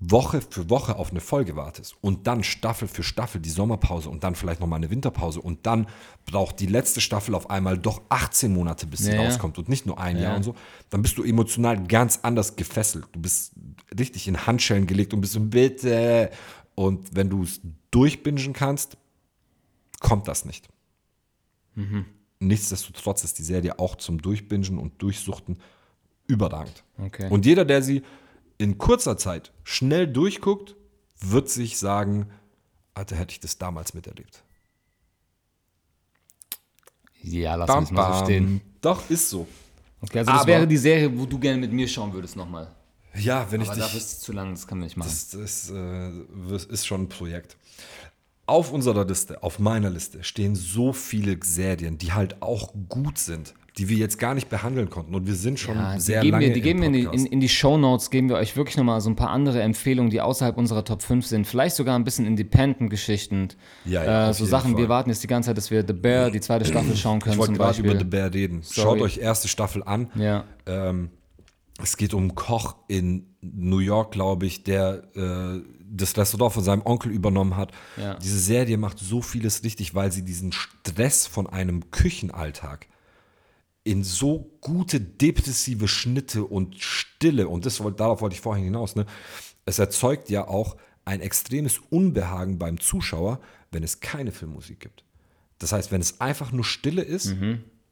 [0.00, 4.24] Woche für Woche auf eine Folge wartest und dann Staffel für Staffel die Sommerpause und
[4.24, 5.86] dann vielleicht nochmal eine Winterpause und dann
[6.26, 9.22] braucht die letzte Staffel auf einmal doch 18 Monate, bis sie ja.
[9.22, 10.22] rauskommt und nicht nur ein Ja.
[10.22, 10.56] Jahr und so,
[10.88, 13.04] dann bist du emotional ganz anders gefesselt.
[13.12, 13.52] Du bist
[13.96, 16.30] richtig in Handschellen gelegt und bist so, bitte.
[16.74, 17.60] Und wenn du es
[17.92, 18.96] durchbingen kannst,
[20.00, 20.68] kommt das nicht.
[22.40, 25.60] Nichtsdestotrotz ist die Serie auch zum Durchbingen und Durchsuchten
[26.26, 26.84] überragend.
[26.98, 27.28] Okay.
[27.30, 28.02] Und jeder, der sie
[28.58, 30.76] in kurzer Zeit schnell durchguckt,
[31.20, 32.30] wird sich sagen,
[32.94, 34.42] Alter, hätte ich das damals miterlebt.
[37.22, 38.60] ja, lass uns mal so stehen.
[38.80, 39.46] Doch, ist so.
[40.00, 42.74] Okay, also das Aber- wäre die Serie, wo du gerne mit mir schauen würdest nochmal.
[43.14, 43.84] Ja, wenn ich Aber dich...
[43.84, 45.08] dafür ist es zu lang, das kann man nicht machen.
[45.08, 47.56] Das, das äh, ist schon ein Projekt.
[48.50, 53.54] Auf unserer Liste, auf meiner Liste, stehen so viele Serien, die halt auch gut sind,
[53.78, 55.14] die wir jetzt gar nicht behandeln konnten.
[55.14, 57.26] Und wir sind schon Ja, sehr geben lange wir, die geben wir in die, in,
[57.26, 60.58] in die Shownotes, geben wir euch wirklich nochmal so ein paar andere Empfehlungen, die außerhalb
[60.58, 61.46] unserer Top 5 sind.
[61.46, 63.50] Vielleicht sogar ein bisschen Independent-Geschichten.
[63.84, 64.82] Ja, ja, äh, so Sachen, Fall.
[64.82, 67.34] wir warten jetzt die ganze Zeit, dass wir The Bear, die zweite Staffel schauen können
[67.34, 68.62] ich wollte gerade über The Bear reden.
[68.62, 68.82] Sorry.
[68.82, 70.10] Schaut euch erste Staffel an.
[70.16, 70.42] ja.
[70.66, 71.10] Ähm,
[71.82, 75.60] es geht um Koch in New York, glaube ich, der äh,
[75.92, 77.72] das Restaurant von seinem Onkel übernommen hat.
[77.96, 78.14] Ja.
[78.14, 82.86] Diese Serie macht so vieles richtig, weil sie diesen Stress von einem Küchenalltag
[83.82, 89.06] in so gute depressive Schnitte und Stille, und das, darauf wollte ich vorhin hinaus, ne?
[89.64, 93.40] es erzeugt ja auch ein extremes Unbehagen beim Zuschauer,
[93.72, 95.04] wenn es keine Filmmusik gibt.
[95.58, 97.34] Das heißt, wenn es einfach nur Stille ist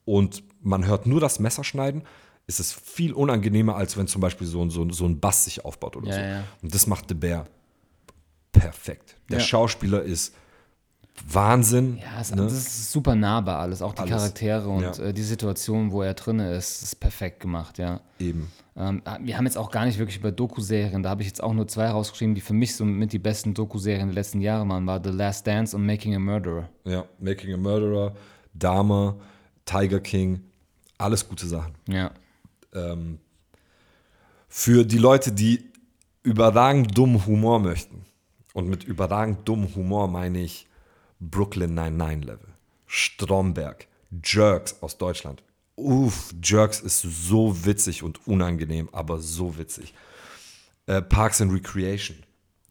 [0.05, 2.03] und man hört nur das Messerschneiden,
[2.47, 5.65] ist es viel unangenehmer, als wenn zum Beispiel so, ein- so, so ein Bass sich
[5.65, 6.21] aufbaut oder Ja, so.
[6.21, 6.45] ja.
[6.63, 7.47] Und das macht The Bear
[8.61, 9.17] perfekt.
[9.31, 9.45] Der Ja.
[9.45, 10.35] Schauspieler ist
[11.29, 11.99] Wahnsinn.
[11.99, 12.43] Ja, es, ne?
[12.43, 13.83] das ist super nahbar alles.
[13.83, 14.13] Auch die Alles.
[14.13, 15.05] Charaktere und Ja.
[15.05, 18.01] äh, die Situation, wo er drin ist, ist perfekt gemacht, ja.
[18.21, 18.51] Eben.
[18.77, 21.03] Ähm, wir haben jetzt auch gar nicht wirklich über Doku-Serien.
[21.03, 23.53] Da habe ich jetzt auch nur zwei rausgeschrieben, die für mich so mit die besten
[23.53, 26.69] Doku-Serien der letzten Jahre waren, war The Last Dance und Making a Murderer.
[26.85, 28.15] Ja, Making a Murderer,
[28.55, 29.17] Dahmer,
[29.65, 30.45] Tiger King,
[30.99, 31.75] alles gute Sachen.
[31.89, 32.13] Ja.
[32.75, 33.19] ähm,
[34.49, 35.65] für die Leute, die
[36.23, 38.05] überragend dummen Humor möchten.
[38.59, 40.67] Und mit überragend dummen Humor meine ich
[41.21, 42.49] Brooklyn 99 Level,
[42.87, 43.87] Stromberg,
[44.25, 45.45] Jerks aus Deutschland.
[45.77, 49.95] Uff, Jerks ist so witzig und unangenehm, aber so witzig.
[50.87, 52.17] Äh, Parks and Recreation.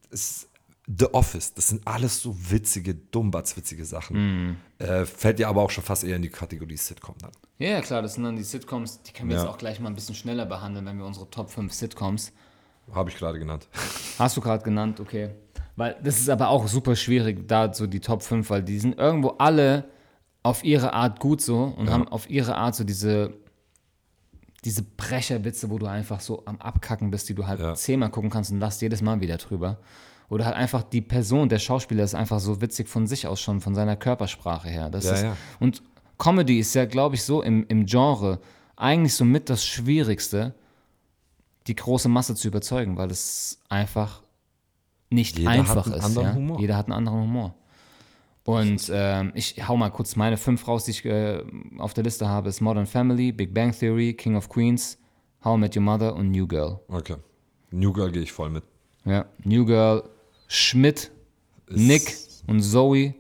[0.10, 0.50] Ist
[0.88, 4.58] The Office, das sind alles so witzige, dummbatzwitzige Sachen.
[4.80, 7.32] Äh, fällt ja aber auch schon fast eher in die Kategorie Sitcom dann.
[7.60, 9.44] Ja, ja, klar, das sind dann die Sitcoms, die können wir Ja.
[9.44, 12.34] jetzt auch gleich mal ein bisschen schneller behandeln, wenn wir unsere Top 5 Sitcoms.
[12.94, 13.68] Habe ich gerade genannt.
[14.18, 15.32] Hast du gerade genannt, okay.
[15.78, 18.98] Weil das ist aber auch super schwierig, da so die Top 5, weil die sind
[18.98, 19.86] irgendwo alle
[20.44, 23.34] auf ihre Art gut so und haben auf ihre Art so diese,
[24.66, 27.74] diese Brecherwitze, wo du einfach so am Abkacken bist, die du halt Ja.
[27.76, 29.78] zehnmal gucken kannst und lachst jedes Mal wieder drüber.
[30.30, 33.62] Oder halt einfach die Person, der Schauspieler ist einfach so witzig von sich aus schon,
[33.62, 34.90] von seiner Körpersprache her.
[34.90, 35.38] Das Ja, ist, ja.
[35.60, 35.84] Und
[36.18, 38.40] Comedy ist ja, glaube ich, so im, im Genre
[38.76, 40.54] eigentlich so mit das Schwierigste,
[41.68, 44.22] die große Masse zu überzeugen, weil es einfach
[45.10, 46.16] nicht Jeder einfach ist.
[46.16, 46.38] ja?
[46.60, 47.56] Jeder hat einen anderen Humor.
[48.44, 51.44] Und ähm, ich hau mal kurz meine fünf raus, die ich äh,
[51.80, 52.48] auf der Liste habe.
[52.48, 54.98] Ist Modern Family, Big Bang Theory, King of Queens,
[55.44, 56.80] How I Met Your Mother und New Girl.
[56.88, 57.18] Okay.
[57.72, 58.64] New Girl gehe ich voll mit.
[59.04, 60.04] Ja, New Girl,
[60.48, 61.12] Schmidt,
[61.70, 62.16] Nick
[62.48, 63.16] und Zoe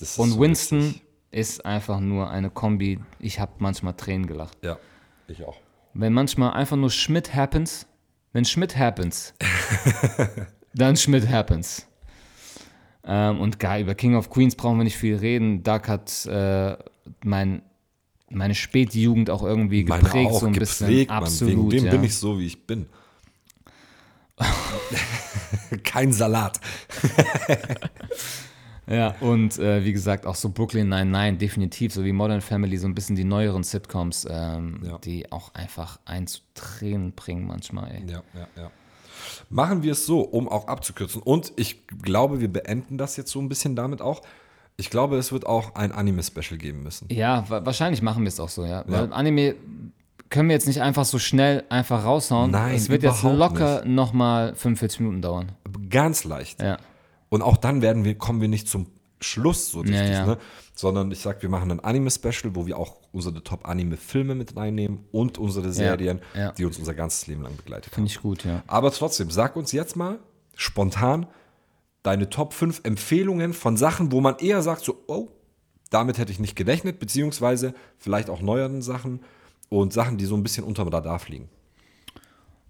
[0.00, 1.02] ist und Winston witzig.
[1.30, 3.00] ist einfach nur eine Kombi.
[3.18, 4.56] Ich habe manchmal Tränen gelacht.
[4.62, 4.78] Ja,
[5.26, 5.56] ich auch.
[5.92, 7.86] Wenn manchmal einfach nur Schmidt happens,
[8.32, 9.34] wenn Schmidt happens,
[10.74, 11.86] dann Schmidt happens.
[13.04, 15.62] Ähm, und geil, über King of Queens brauchen wir nicht viel reden.
[15.62, 16.76] Doug hat äh,
[17.24, 17.62] mein,
[18.30, 21.06] meine Spätjugend auch irgendwie Meine geprägt, auch so ein geprägt, bisschen.
[21.06, 21.22] Mann.
[21.22, 21.56] Absolut.
[21.56, 21.90] Wegen dem ja.
[21.92, 22.86] bin ich so, wie ich bin.
[25.84, 26.60] Kein Salat.
[28.90, 32.86] Ja, und äh, wie gesagt, auch so Brooklyn 99, definitiv, so wie Modern Family, so
[32.86, 34.98] ein bisschen die neueren Sitcoms, ähm, Ja.
[34.98, 38.10] die auch einfach ein zu Tränen bringen manchmal, ey.
[38.10, 38.70] Ja, ja, ja.
[39.50, 41.22] Machen wir es so, um auch abzukürzen.
[41.22, 44.22] Und ich glaube, wir beenden das jetzt so ein bisschen damit auch.
[44.76, 47.08] Ich glaube, es wird auch ein Anime-Special geben müssen.
[47.10, 48.84] Ja, wa wahrscheinlich machen wir es auch so, ja.
[48.86, 49.56] Weil Anime
[50.30, 52.50] können wir jetzt nicht einfach so schnell einfach raushauen.
[52.50, 55.52] Nein, es wird jetzt locker nochmal 45 Minuten dauern.
[55.90, 56.62] Ganz leicht.
[56.62, 56.78] Ja.
[57.28, 58.86] Und auch dann werden wir, kommen wir nicht zum
[59.20, 60.26] Schluss so richtig, ja.
[60.26, 60.38] Ne?
[60.74, 65.36] sondern ich sag, wir machen ein Anime-Special, wo wir auch unsere Top-Anime-Filme mit reinnehmen und
[65.36, 66.52] unsere Serien, ja.
[66.52, 67.94] die uns unser ganzes Leben lang begleitet haben.
[67.94, 68.62] Finde ich gut, ja.
[68.68, 70.20] Aber trotzdem, sag uns jetzt mal
[70.54, 71.26] spontan
[72.04, 75.28] deine Top 5 Empfehlungen von Sachen, wo man eher sagt, so, oh,
[75.90, 79.20] damit hätte ich nicht gerechnet, beziehungsweise vielleicht auch neueren Sachen
[79.68, 81.48] und Sachen, die so ein bisschen unterm Radar fliegen.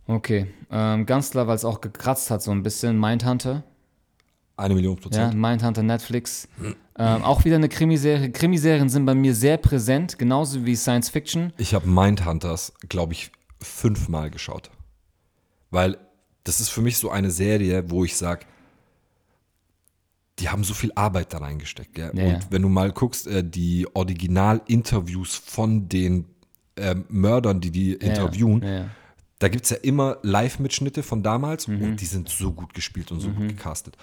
[0.07, 3.65] Okay, ähm, ganz klar, weil es auch gekratzt hat so ein bisschen, Mindhunter.
[4.59, 5.35] Eine Million Ja, Prozent.
[5.35, 6.49] Mindhunter Netflix.
[6.97, 8.31] Ähm, auch wieder eine Krimiserie.
[8.33, 11.53] Krimiserien sind bei mir sehr präsent, genauso wie Science Fiction.
[11.59, 13.31] Ich habe Mindhunters, glaube ich,
[13.61, 14.71] fünfmal geschaut.
[15.71, 15.97] Weil
[16.45, 18.47] das ist für mich so eine Serie, wo ich sage,
[20.39, 21.95] die haben so viel Arbeit da reingesteckt.
[21.95, 22.11] Gell?
[22.15, 22.41] Ja, Und ja.
[22.51, 26.27] wenn du mal guckst, äh, die Original-Interviews von den
[26.77, 28.91] ähm, Mördern, die die interviewen, Ja, ja.
[29.41, 31.83] da gibt es ja immer Live-Mitschnitte von damals Mhm.
[31.83, 33.97] und die sind so gut gespielt und so gut gecastet.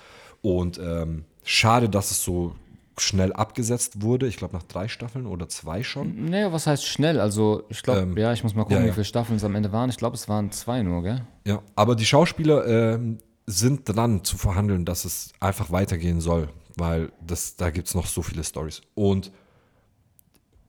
[0.46, 2.54] Und ähm, schade, dass es so
[3.00, 4.28] schnell abgesetzt wurde.
[4.28, 6.26] Ich glaube nach drei Staffeln oder zwei schon.
[6.26, 7.20] Naja, was heißt schnell?
[7.20, 8.90] Also, ich glaube, Ähm, ja, ich muss mal gucken, ja, ja.
[8.90, 9.90] wie viele Staffeln es am Ende waren.
[9.90, 11.26] Ich glaube, es waren zwei nur, gell?
[11.48, 13.18] Ja, aber die Schauspieler ähm,
[13.48, 18.06] sind dran zu verhandeln, dass es einfach weitergehen soll, weil das, da gibt es noch
[18.06, 18.84] so viele Stories.
[18.94, 19.32] Und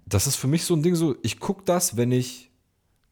[0.07, 2.51] das ist für mich so ein Ding so, ich gucke das, wenn ich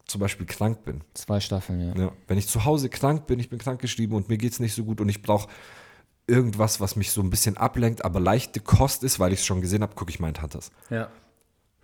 [0.06, 1.02] zum Beispiel krank bin.
[1.12, 2.04] Zwei Staffeln, ja.
[2.04, 4.74] Ja, wenn ich zu Hause krank bin, ich bin krankgeschrieben und mir geht es nicht
[4.74, 5.48] so gut und ich brauche
[6.26, 9.60] irgendwas, was mich so ein bisschen ablenkt, aber leichte Kost ist, weil ich es schon
[9.60, 10.70] gesehen habe, gucke ich Mindhunters.
[10.90, 11.08] ja.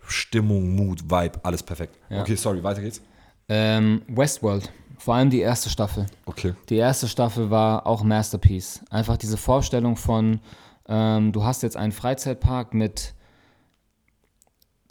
[0.07, 1.97] Stimmung, Mut, Vibe, alles perfekt.
[2.09, 2.21] Ja.
[2.21, 3.01] Okay, sorry, weiter geht's.
[3.47, 6.07] Ähm, Westworld, vor allem die erste Staffel.
[6.25, 6.53] Okay.
[6.69, 8.81] Die erste Staffel war auch Masterpiece.
[8.89, 10.39] Einfach diese Vorstellung von,
[10.87, 13.13] ähm, du hast jetzt einen Freizeitpark mit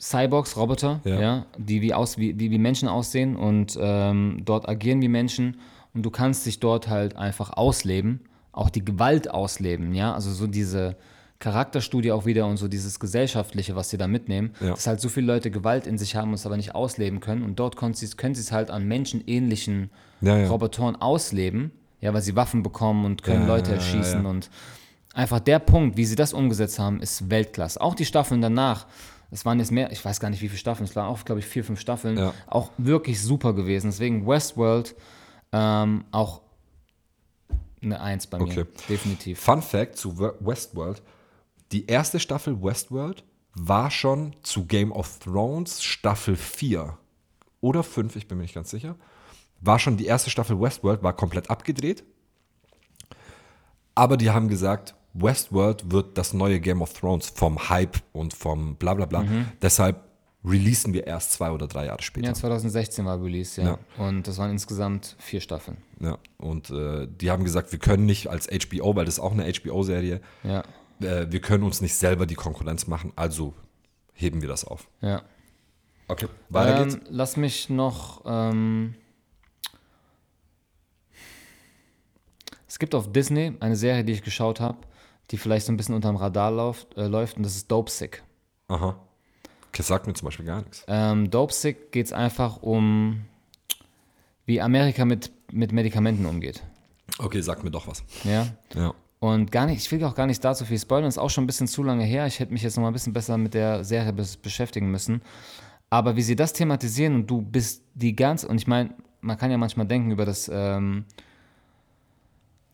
[0.01, 1.20] Cyborgs, Roboter, Ja.
[1.20, 1.47] ja.
[1.59, 5.60] die wie, aus, wie, wie, wie Menschen aussehen und ähm, dort agieren wie Menschen
[5.93, 8.20] und du kannst dich dort halt einfach ausleben,
[8.52, 10.97] auch die Gewalt ausleben, ja, also so diese
[11.39, 14.70] Charakterstudie auch wieder und so dieses Gesellschaftliche, was sie da mitnehmen, Ja.
[14.70, 17.43] dass halt so viele Leute Gewalt in sich haben und es aber nicht ausleben können
[17.43, 19.90] und dort können sie es halt an menschenähnlichen
[20.20, 20.48] Ja, ja.
[20.48, 21.70] Robotern ausleben,
[22.02, 24.51] ja, weil sie Waffen bekommen und können Leute erschießen und
[25.14, 27.81] einfach der Punkt, wie sie das umgesetzt haben, ist Weltklasse.
[27.81, 28.86] Auch die Staffeln danach,
[29.31, 31.39] es waren jetzt mehr, ich weiß gar nicht, wie viele Staffeln, es waren auch, glaube
[31.40, 32.35] ich, vier, fünf Staffeln, Ja.
[32.48, 33.86] auch wirklich super gewesen.
[33.90, 34.94] Deswegen Westworld
[35.52, 36.43] ähm, auch
[37.82, 38.65] eine Eins bei mir, Okay.
[38.89, 39.40] definitiv.
[39.40, 41.02] Fun Fact zu We- Westworld:
[41.73, 43.24] Die erste Staffel Westworld
[43.55, 46.97] war schon zu Game of Thrones Staffel 4
[47.61, 48.97] oder 5, ich bin mir nicht ganz sicher.
[49.61, 52.05] War schon die erste Staffel Westworld, war komplett abgedreht.
[53.94, 58.77] Aber die haben gesagt, Westworld wird das neue Game of Thrones vom Hype und vom
[58.77, 59.24] bla bla bla.
[59.61, 60.09] Deshalb
[60.45, 62.29] releasen wir erst zwei oder drei Jahre später.
[62.29, 63.79] Ja, 2016 war Release, ja.
[63.99, 64.05] Ja.
[64.05, 65.77] Und das waren insgesamt vier Staffeln.
[66.01, 69.33] Ja, und äh, die haben gesagt, wir können nicht als HBO, weil das ist auch
[69.33, 70.65] eine HBO-Serie, Ja,
[71.01, 73.55] äh, wir können uns nicht selber die Konkurrenz machen, also
[74.15, 74.89] heben wir das auf.
[75.01, 75.23] ja.
[76.09, 77.01] Okay, weiter ähm, geht's.
[77.09, 78.23] Lass mich noch.
[78.27, 78.97] Ähm,
[82.67, 84.79] es gibt auf Disney eine Serie, die ich geschaut habe,
[85.31, 88.23] die vielleicht so ein bisschen unterm Radar läuft, äh, läuft und das ist Dope Sick.
[88.67, 88.97] Aha.
[89.77, 90.85] Das sagt mir zum Beispiel gar nichts.
[90.89, 93.23] Ähm, Dope Sick geht es einfach um,
[94.47, 96.63] wie Amerika mit, mit Medikamenten umgeht.
[97.19, 98.05] Okay, sag mir doch was.
[98.25, 98.49] Ja.
[98.75, 98.95] Ja.
[99.21, 101.47] Und gar nicht, ich will auch gar nicht dazu viel spoilern, ist auch schon ein
[101.47, 102.27] bisschen zu lange her.
[102.27, 105.21] Ich hätte mich jetzt noch mal ein bisschen besser mit der Serie bes beschäftigen müssen.
[105.91, 109.51] Aber wie sie das thematisieren und du bist die ganze, und ich meine, man kann
[109.51, 111.05] ja manchmal denken über das ähm,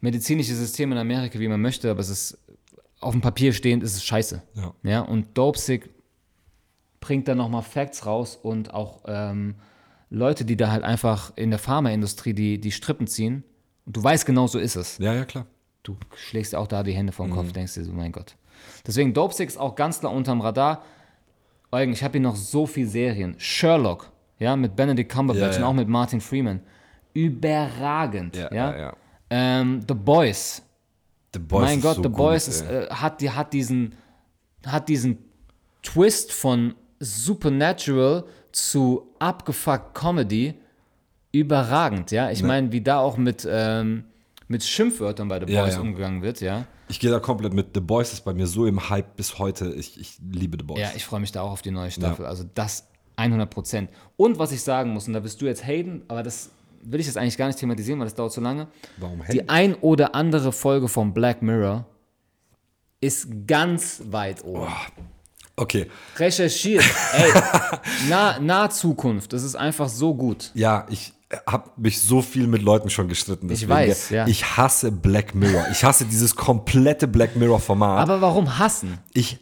[0.01, 2.39] medizinische System in Amerika, wie man möchte, aber es ist
[3.01, 4.43] auf dem Papier stehend, ist es scheiße.
[4.55, 4.75] Ja.
[4.85, 5.91] Ja, und Dopesick
[7.07, 9.55] bringt dann nochmal Facts raus und auch ähm,
[10.11, 13.45] Leute, die da halt einfach in der Pharmaindustrie die, die Strippen ziehen
[13.85, 14.99] Und du weißt genau, so ist es.
[14.99, 15.47] Ja, ja, klar.
[15.85, 17.35] Du schlägst auch da die Hände vom Mhm.
[17.35, 18.35] Kopf, denkst dir so, mein Gott.
[18.85, 20.83] Deswegen Dope Six auch ganz klar unterm Radar.
[21.71, 23.37] Eugen, ich habe hier noch so viele Serien.
[23.39, 24.11] Sherlock,
[24.41, 25.59] ja, mit Benedict Cumberbatch Ja, ja.
[25.59, 26.61] und auch mit Martin Freeman.
[27.15, 28.53] Überragend, ja.
[28.53, 28.97] ja, ja.
[29.31, 30.61] Ähm, The Boys.
[31.33, 33.95] The Boys mein ist Gott, so The gut, Boys ist, äh, hat, die, hat, diesen,
[34.67, 35.19] hat diesen
[35.83, 40.55] Twist von Supernatural zu abgefuckt Comedy
[41.33, 42.31] überragend, ja.
[42.31, 44.05] Ich meine, wie da auch mit, ähm,
[44.49, 45.81] mit Schimpfwörtern bei The Ja, Boys ja.
[45.81, 46.67] umgegangen wird, ja.
[46.89, 47.69] Ich gehe da komplett mit.
[47.75, 49.75] The Boys ist bei mir so im Hype bis heute.
[49.75, 50.81] Ich, ich liebe The Boys.
[50.81, 52.25] Ja, ich freue mich da auch auf die neue Staffel.
[52.27, 53.91] Also das 100 Prozent.
[54.17, 56.51] Und was ich sagen muss, und da bist du jetzt Hayden, aber das
[56.83, 58.69] will ich jetzt eigentlich gar nicht thematisieren, weil das dauert zu lange.
[58.99, 61.87] Warum Die ein oder andere Folge von Black Mirror
[63.01, 64.69] ist ganz weit oben.
[65.57, 65.87] Okay.
[66.19, 66.85] Recherchiert.
[67.15, 67.33] Ey,
[68.09, 69.33] nah, nah Zukunft.
[69.33, 70.51] Das ist einfach so gut.
[70.55, 71.15] Ja, ich
[71.47, 73.47] habe mich so viel mit Leuten schon gestritten.
[73.47, 74.27] Ich deswegen, weiß, ja.
[74.27, 75.67] Ich hasse Black Mirror.
[75.73, 78.01] Ich hasse dieses komplette Black Mirror-Format.
[78.01, 78.99] Aber warum hassen?
[79.13, 79.39] ich,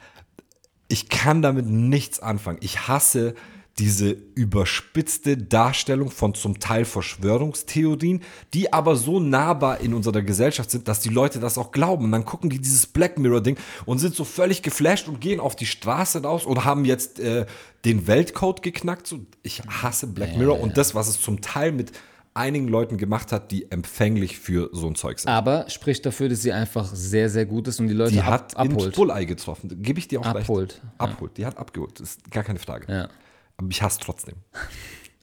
[0.89, 2.59] ich kann damit nichts anfangen.
[2.61, 3.35] Ich hasse
[3.79, 8.23] diese überspitzte Darstellung von zum Teil Verschwörungstheorien,
[8.53, 12.05] die aber so nahbar in unserer Gesellschaft sind, dass die Leute das auch glauben.
[12.05, 15.57] Und dann gucken die dieses Black Mirror-Ding und sind so völlig geflasht und gehen auf
[15.57, 17.47] die Straße raus und haben jetzt äh,
[17.85, 19.07] den Weltcode geknackt.
[19.09, 21.93] So, ich hasse Black Mirror und das, was es zum Teil mit
[22.35, 25.31] einigen Leuten gemacht hat, die empfänglich für so ein Zeug sind.
[25.31, 28.27] Aber spricht dafür, dass sie einfach sehr, sehr gut ist und die Leute Die ab,
[28.27, 28.95] hat abholt.
[28.95, 29.83] Bullei getroffen.
[29.83, 30.83] Gebe ich dir auch Abholt, recht.
[30.99, 31.39] Abholt.
[31.39, 32.01] Die hat abgeholt.
[32.01, 32.93] Das ist gar keine Frage.
[32.93, 33.09] Ja.
[33.57, 34.35] Aber ich hasse trotzdem.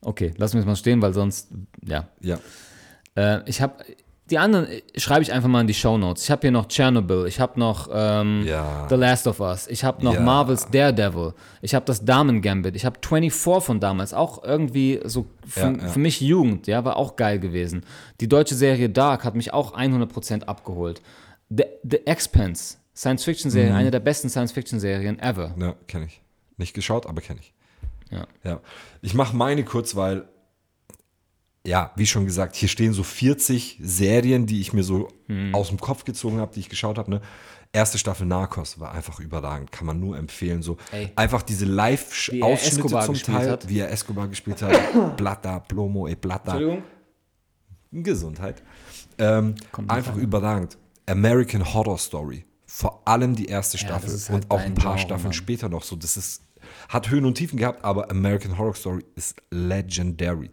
[0.02, 1.50] Okay, lassen wir es mal stehen, weil sonst,
[1.86, 2.08] ja.
[2.22, 2.40] Ja.
[3.16, 3.84] Äh, ich habe
[4.30, 6.24] die anderen äh, schreibe ich einfach mal in die Show Notes.
[6.24, 8.88] Ich habe hier noch Chernobyl, ich habe noch ähm, Ja.
[8.90, 10.22] The Last of Us, ich habe noch Ja.
[10.22, 15.26] Marvels Daredevil, ich habe das Damen Gambit, ich habe 24 von damals, auch irgendwie so
[15.46, 15.88] für, Ja, ja.
[15.90, 17.84] für mich Jugend, ja, war auch geil gewesen.
[18.22, 21.02] Die deutsche Serie Dark hat mich auch 100% abgeholt.
[21.50, 23.76] The, The Expanse, Science-Fiction-Serie, Mhm.
[23.76, 25.54] eine der besten Science-Fiction-Serien ever.
[25.60, 26.22] Ja, kenne ich.
[26.56, 27.54] Nicht geschaut, aber kenne ich.
[28.12, 28.28] Ja.
[28.44, 28.60] Ja.
[29.02, 30.28] Ich mache meine kurz, weil,
[31.66, 35.54] ja, wie schon gesagt, hier stehen so 40 Serien, die ich mir so Hm.
[35.56, 37.10] aus dem Kopf gezogen habe, die ich geschaut habe.
[37.10, 37.22] Ne?
[37.74, 40.62] Erste Staffel Narcos war einfach überragend, kann man nur empfehlen.
[40.62, 41.12] So Ey.
[41.16, 43.70] einfach diese Live-Ausschnitte Escobar zum Teil, hat.
[43.70, 45.16] wie er Escobar gespielt hat.
[45.18, 46.52] Plata, Plomo, e Plata.
[46.54, 46.84] Entschuldigung?
[47.92, 48.62] Gesundheit.
[49.18, 49.56] Ähm,
[49.88, 50.78] einfach nicht überragend.
[51.06, 52.46] American Horror Story.
[52.66, 55.34] Vor allem die erste Ja, Staffel ist halt und auch ein paar Genre, Staffeln Mann.
[55.34, 55.96] später noch so.
[55.98, 56.42] Das ist,
[56.90, 60.50] hat Höhen und Tiefen gehabt, aber American Horror Story ist legendary.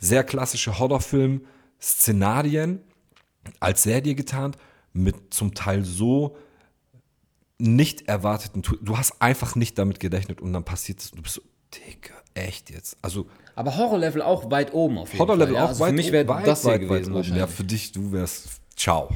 [0.00, 1.42] Sehr klassische Horrorfilm,
[1.80, 2.80] Szenarien
[3.60, 4.56] als Serie getarnt,
[4.92, 6.36] mit zum Teil so
[7.58, 8.62] nicht erwarteten.
[8.82, 11.42] Du hast einfach nicht damit gerechnet und dann passiert es und du bist so,
[11.74, 12.96] Digga, echt jetzt?
[13.02, 15.60] Also, Aber Horror-Level auch weit oben auf jeden Horror-Level Fall.
[15.60, 15.64] ja.
[15.64, 17.14] auch also weit für mich wäre weit, das hier weit, gewesen weit oben.
[17.14, 17.40] wahrscheinlich.
[17.40, 19.08] Ja, für dich, du wärst, ciao.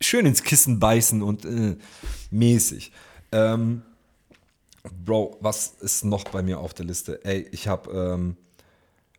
[0.00, 1.76] Schön ins Kissen beißen und äh,
[2.30, 2.92] mäßig.
[3.32, 3.82] Ähm,
[5.04, 7.24] Bro, was ist noch bei mir auf der Liste?
[7.24, 8.36] Ey, ich habe ähm,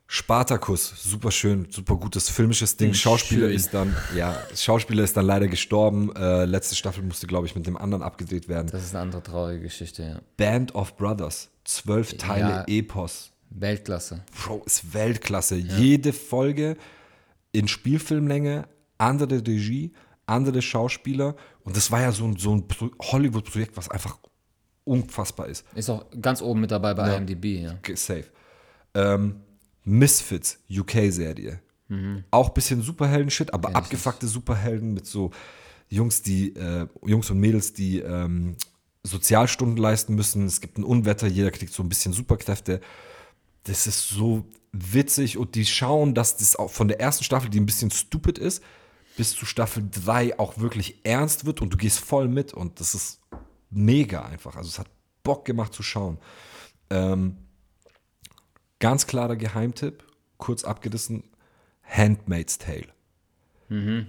[0.09, 2.93] Spartacus, super schön, super gutes filmisches Ding.
[2.93, 3.55] Schauspieler schön.
[3.55, 6.15] ist dann, ja, Schauspieler ist dann leider gestorben.
[6.15, 8.69] Äh, letzte Staffel musste, glaube ich, mit dem anderen abgedreht werden.
[8.71, 10.19] Das ist eine andere traurige Geschichte, ja.
[10.37, 12.63] Band of Brothers, zwölf Teile Ja.
[12.67, 13.31] Epos.
[13.49, 14.23] Weltklasse.
[14.45, 15.55] Bro, ist Weltklasse.
[15.55, 16.77] Jede Folge
[17.51, 18.67] in Spielfilmlänge,
[18.97, 19.93] andere Regie,
[20.25, 21.35] andere Schauspieler.
[21.63, 24.17] Und das war ja so ein, so ein Pro- Hollywood-Projekt, was einfach
[24.87, 25.65] unfassbar ist.
[25.75, 27.75] Ist auch ganz oben mit dabei bei IMDb, ja.
[27.95, 28.25] Safe.
[28.93, 29.41] Ähm,
[29.83, 31.59] Misfits, UK-Serie.
[32.31, 35.31] Auch ein bisschen Superhelden-Shit, aber abgefuckte Superhelden mit so
[35.89, 38.57] Jungs, die, äh, Jungs und Mädels, die ähm,
[39.03, 40.45] Sozialstunden leisten müssen.
[40.45, 42.81] Es gibt ein Unwetter, jeder kriegt so ein bisschen Superkräfte.
[43.63, 47.59] Das ist so witzig und die schauen, dass das auch von der ersten Staffel, die
[47.59, 48.61] ein bisschen stupid ist,
[49.15, 52.93] bis zu Staffel 3 auch wirklich ernst wird und du gehst voll mit und das
[52.95, 53.21] ist
[53.77, 54.55] mega einfach.
[54.55, 54.87] Also es hat
[55.23, 56.17] Bock gemacht zu schauen.
[56.89, 57.37] Ähm,
[58.79, 60.03] ganz klarer Geheimtipp,
[60.37, 61.23] kurz abgerissen,
[61.83, 62.87] Handmaid's Tale.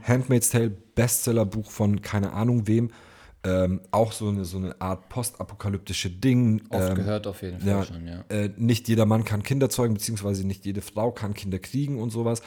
[0.03, 2.91] Handmaid's Tale, Bestsellerbuch von keine Ahnung wem.
[3.45, 6.63] Ähm, auch so eine, so eine Art postapokalyptische Ding.
[6.71, 8.25] Oft ähm, gehört auf jeden Fall ja, schon, ja.
[8.29, 12.11] Äh, nicht jeder Mann kann Kinder zeugen, beziehungsweise nicht jede Frau kann Kinder kriegen und
[12.11, 12.43] sowas.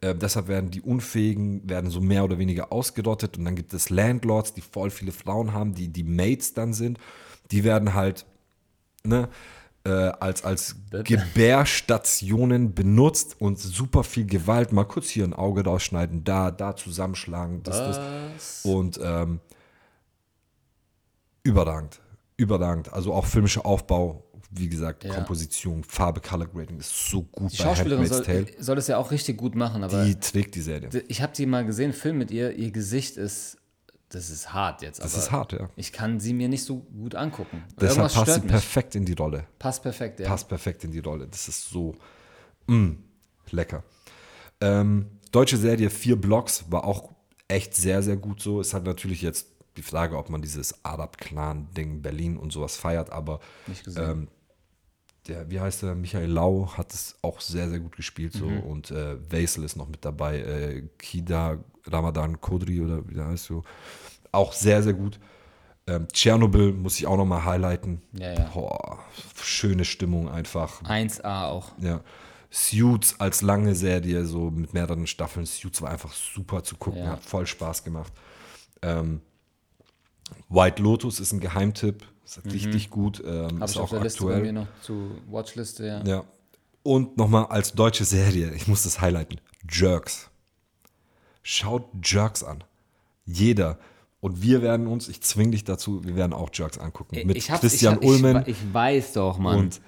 [0.00, 3.90] Äh, deshalb werden die Unfähigen, werden so mehr oder weniger ausgerottet und dann gibt es
[3.90, 6.98] Landlords, die voll viele Frauen haben, die die Maids dann sind.
[7.50, 8.26] Die werden halt
[9.04, 9.28] ne,
[9.84, 16.24] äh, als, als Gebärstationen benutzt und super viel Gewalt, mal kurz hier ein Auge rausschneiden,
[16.24, 18.64] da, da zusammenschlagen, das, das.
[18.64, 19.40] Und ähm,
[21.42, 22.00] überragend.
[22.36, 22.92] Überragend.
[22.92, 24.24] Also auch filmischer Aufbau,
[24.56, 25.14] wie gesagt, Ja.
[25.14, 28.46] Komposition, Farbe, Color Grading ist so gut Die bei Schauspielerin soll, Tale.
[28.58, 30.88] soll es ja auch richtig gut machen, aber Die trägt die Serie.
[31.08, 33.58] ich habe sie mal gesehen, Film mit ihr, ihr Gesicht ist,
[34.10, 35.02] das ist hart jetzt.
[35.02, 35.68] Das ist hart, ja.
[35.76, 37.64] Ich kann sie mir nicht so gut angucken.
[37.80, 38.50] Deshalb Irgendwas passt sie mich.
[38.50, 39.44] perfekt in die Rolle.
[39.58, 40.28] Passt perfekt, ja.
[40.28, 41.26] Passt perfekt in die Rolle.
[41.26, 41.96] Das ist so
[42.68, 42.92] mm,
[43.50, 43.82] lecker.
[44.60, 47.10] Ähm, deutsche Serie Vier Blocks war auch
[47.48, 48.60] echt sehr, sehr gut so.
[48.60, 53.40] Es hat natürlich jetzt die Frage, ob man dieses Arab-Clan-Ding Berlin und sowas feiert, aber
[53.96, 54.28] ähm,
[55.28, 58.60] der, wie heißt der, Michael Lau hat es auch sehr, sehr gut gespielt so Mhm.
[58.60, 63.44] und äh, Vaisel ist noch mit dabei, äh, Kida Ramadan Kodri oder wie der heißt
[63.44, 63.62] so,
[64.32, 65.18] auch sehr, sehr gut.
[65.86, 68.00] Ähm, Tschernobyl muss ich auch noch mal highlighten.
[68.18, 68.50] Ja, ja.
[68.54, 68.98] Boah,
[69.42, 70.82] schöne Stimmung einfach.
[70.82, 71.72] 1A auch.
[71.78, 72.00] Ja.
[72.50, 75.44] Suits als lange Serie, so mit mehreren Staffeln.
[75.44, 77.10] Suits war einfach super zu gucken, Ja.
[77.12, 78.12] hat voll Spaß gemacht.
[78.80, 79.20] Ähm,
[80.48, 84.00] White Lotus ist ein Geheimtipp, ist richtig gut, ähm, Habe ist ich auch auf der
[84.02, 84.52] Liste bei aktuell.
[84.52, 86.02] mir noch zu Watchliste, ja.
[86.04, 86.24] Ja.
[86.82, 89.40] Und nochmal als deutsche Serie, ich muss das highlighten:
[89.70, 90.30] Jerks.
[91.42, 92.64] Schaut Jerks an.
[93.26, 93.78] Jeder.
[94.20, 97.26] Und wir werden uns, ich zwinge dich dazu, wir werden auch Jerks angucken.
[97.26, 98.42] Mit ich hab's- Christian ich, hab- Ulmen.
[98.46, 99.58] Ich, ich weiß doch, Mann.
[99.58, 99.80] und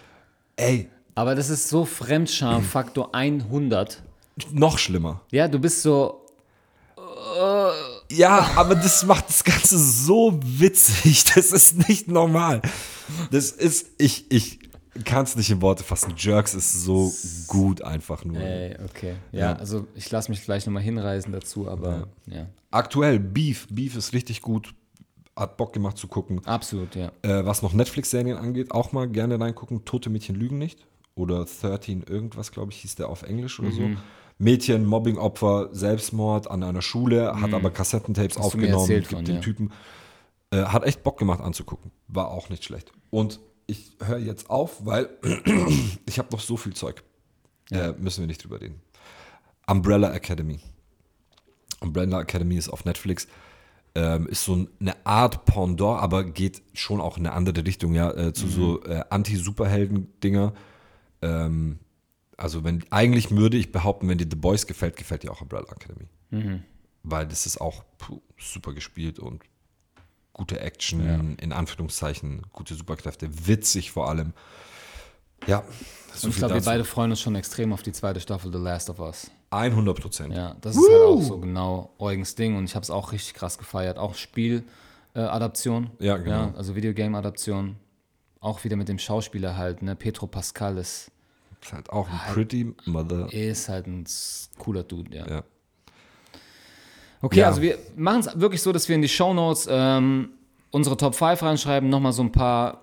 [0.57, 4.03] ey, Aber das ist so Fremdscham, Faktor 100.
[4.53, 5.23] noch schlimmer.
[5.33, 6.21] Ja, du bist so,
[8.11, 11.25] Ja, aber das macht das Ganze so witzig.
[11.35, 12.63] Das ist nicht normal.
[13.31, 14.59] Das ist, ich, ich
[15.05, 16.15] kann es nicht in Worte fassen.
[16.17, 17.13] Jerks ist so
[17.47, 18.39] gut einfach nur.
[18.41, 19.15] ey, okay.
[19.33, 19.53] Ja, Ja.
[19.57, 22.47] also ich lasse mich gleich nochmal hinreisen dazu, aber ja.
[22.71, 23.67] Aktuell Beef.
[23.71, 24.75] Beef ist richtig gut.
[25.35, 26.41] Hat Bock gemacht zu gucken.
[26.47, 27.13] Absolut, ja.
[27.23, 29.85] Äh, was noch Netflix-Serien angeht, auch mal gerne reingucken.
[29.85, 30.87] Tote Mädchen lügen nicht.
[31.15, 33.73] Oder 13 irgendwas, glaube ich, hieß der auf Englisch oder Mhm.
[33.97, 34.01] so.
[34.39, 38.41] Mädchen, Mobbingopfer, Selbstmord an einer Schule, hat aber Kassettentapes Mhm.
[38.41, 39.41] Hast aufgenommen, gibt von, den ja.
[39.41, 39.73] Typen.
[40.51, 41.91] Äh, hat echt Bock gemacht anzugucken.
[42.09, 42.93] War auch nicht schlecht.
[43.11, 45.09] Und ich höre jetzt auf, weil
[46.07, 47.03] ich habe noch so viel Zeug.
[47.71, 48.81] Äh, müssen wir nicht drüber reden.
[49.67, 50.61] Umbrella Academy.
[51.81, 53.27] Umbrella Academy ist auf Netflix.
[53.95, 58.11] Ähm, ist so eine Art Pendant, aber geht schon auch in eine andere Richtung, ja,
[58.13, 60.53] äh, zu so äh, Anti-Superhelden-Dinger.
[61.23, 61.79] Ähm,
[62.37, 65.67] also wenn eigentlich würde ich behaupten, wenn dir The Boys gefällt, gefällt dir auch Umbrella
[65.71, 66.09] Academy.
[67.03, 69.43] Weil das ist auch puh, super gespielt und
[70.33, 74.33] gute Action, in Anführungszeichen, gute Superkräfte, witzig vor allem.
[75.47, 75.63] Ja,
[76.13, 78.59] so Und ich glaube, wir beide freuen uns schon extrem auf die zweite Staffel The
[78.59, 79.31] Last of Us.
[79.51, 80.35] 100 Prozent.
[80.35, 83.35] Ja, das ist halt auch so genau Eugens Ding und ich habe es auch richtig
[83.35, 83.99] krass gefeiert.
[83.99, 85.91] Auch Spieladaption.
[86.01, 86.49] Ja, genau.
[86.49, 87.77] Ja, also Videogame-Adaption.
[88.41, 89.95] Auch wieder mit dem Schauspieler halt, ne?
[89.95, 91.11] Petro Pascal ist,
[91.67, 93.33] Ist halt auch ein Pretty Mother.
[93.33, 94.05] ist halt ein
[94.59, 95.27] cooler Dude, ja.
[95.29, 95.43] Ja.
[97.23, 97.47] Okay, Ja.
[97.49, 100.31] also wir machen es wirklich so, dass wir in die Shownotes ähm,
[100.71, 102.83] unsere Top 5 reinschreiben, nochmal so ein paar,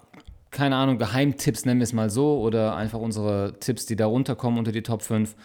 [0.51, 4.57] keine Ahnung, Geheimtipps nennen wir es mal so, oder einfach unsere Tipps, die da runterkommen
[4.59, 5.35] unter die Top 5.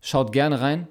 [0.00, 0.86] Schaut gerne rein,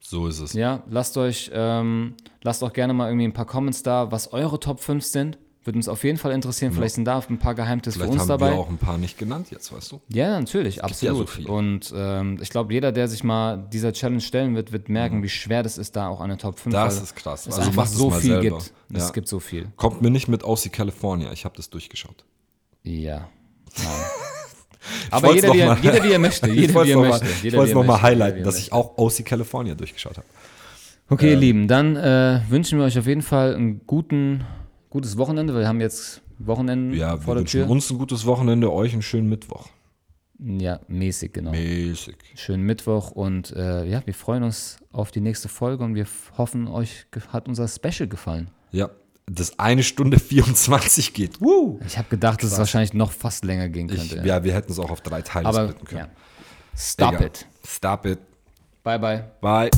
[0.00, 0.52] So ist es.
[0.52, 4.60] ja, lasst euch, ähm, lasst auch gerne mal irgendwie ein paar Comments da, was eure
[4.60, 5.38] Top 5 sind.
[5.64, 6.72] Würde uns auf jeden Fall interessieren.
[6.72, 8.50] Vielleicht sind da ein paar Geheimtipps für uns haben dabei.
[8.50, 10.00] wir auch ein paar nicht genannt jetzt, weißt du?
[10.08, 11.18] Ja, natürlich, absolut.
[11.18, 11.48] so viele.
[11.50, 15.28] Und ähm, ich glaube, jeder, der sich mal dieser Challenge stellen wird, wird merken, wie
[15.28, 17.46] schwer das ist, da auch eine Top 5 Das weil ist krass.
[17.46, 18.58] Es Also einfach es so viel selber.
[18.58, 18.72] gibt.
[18.90, 18.98] Ja.
[18.98, 19.68] Es gibt so viel.
[19.76, 21.30] Kommt mir nicht mit aus die California.
[21.32, 22.24] Ich habe das durchgeschaut.
[22.82, 23.28] Ja.
[23.78, 23.86] Nein.
[25.06, 26.50] Ich Aber jeder wie, er, jeder, wie er möchte.
[26.50, 27.44] Ich Jeder, wollte wie es er nochmal möchte.
[27.44, 28.02] Jeder, noch wie er mal möchte.
[28.02, 30.26] highlighten, Jeder, dass ich auch OC California durchgeschaut habe.
[31.08, 34.44] Okay, Ähm, ihr Lieben, dann äh, wünschen wir euch auf jeden Fall ein guten,
[34.92, 35.54] gutes Wochenende.
[35.58, 37.68] Wir haben jetzt Wochenende Ja, vor der Tür.
[37.68, 39.68] uns ein gutes Wochenende, euch einen schönen Mittwoch.
[40.38, 41.50] Ja, mäßig, genau.
[41.52, 42.16] Mäßig.
[42.34, 46.06] Schönen Mittwoch und äh, ja, wir freuen uns auf die nächste Folge und wir
[46.36, 48.50] hoffen, euch hat unser Special gefallen.
[48.72, 48.90] Ja,
[49.26, 51.40] das eine Stunde 24 geht.
[51.40, 51.78] Woo!
[51.86, 54.26] Ich habe gedacht, dass es wahrscheinlich noch fast länger gehen Ich, könnte.
[54.26, 56.00] ja, wir hätten es auch auf drei Teile Aber splitten können.
[56.00, 56.08] ja.
[56.76, 57.26] Stop Egal.
[57.26, 57.46] it.
[57.64, 58.18] Stop it.
[58.82, 59.24] Bye, bye.
[59.40, 59.70] Bye.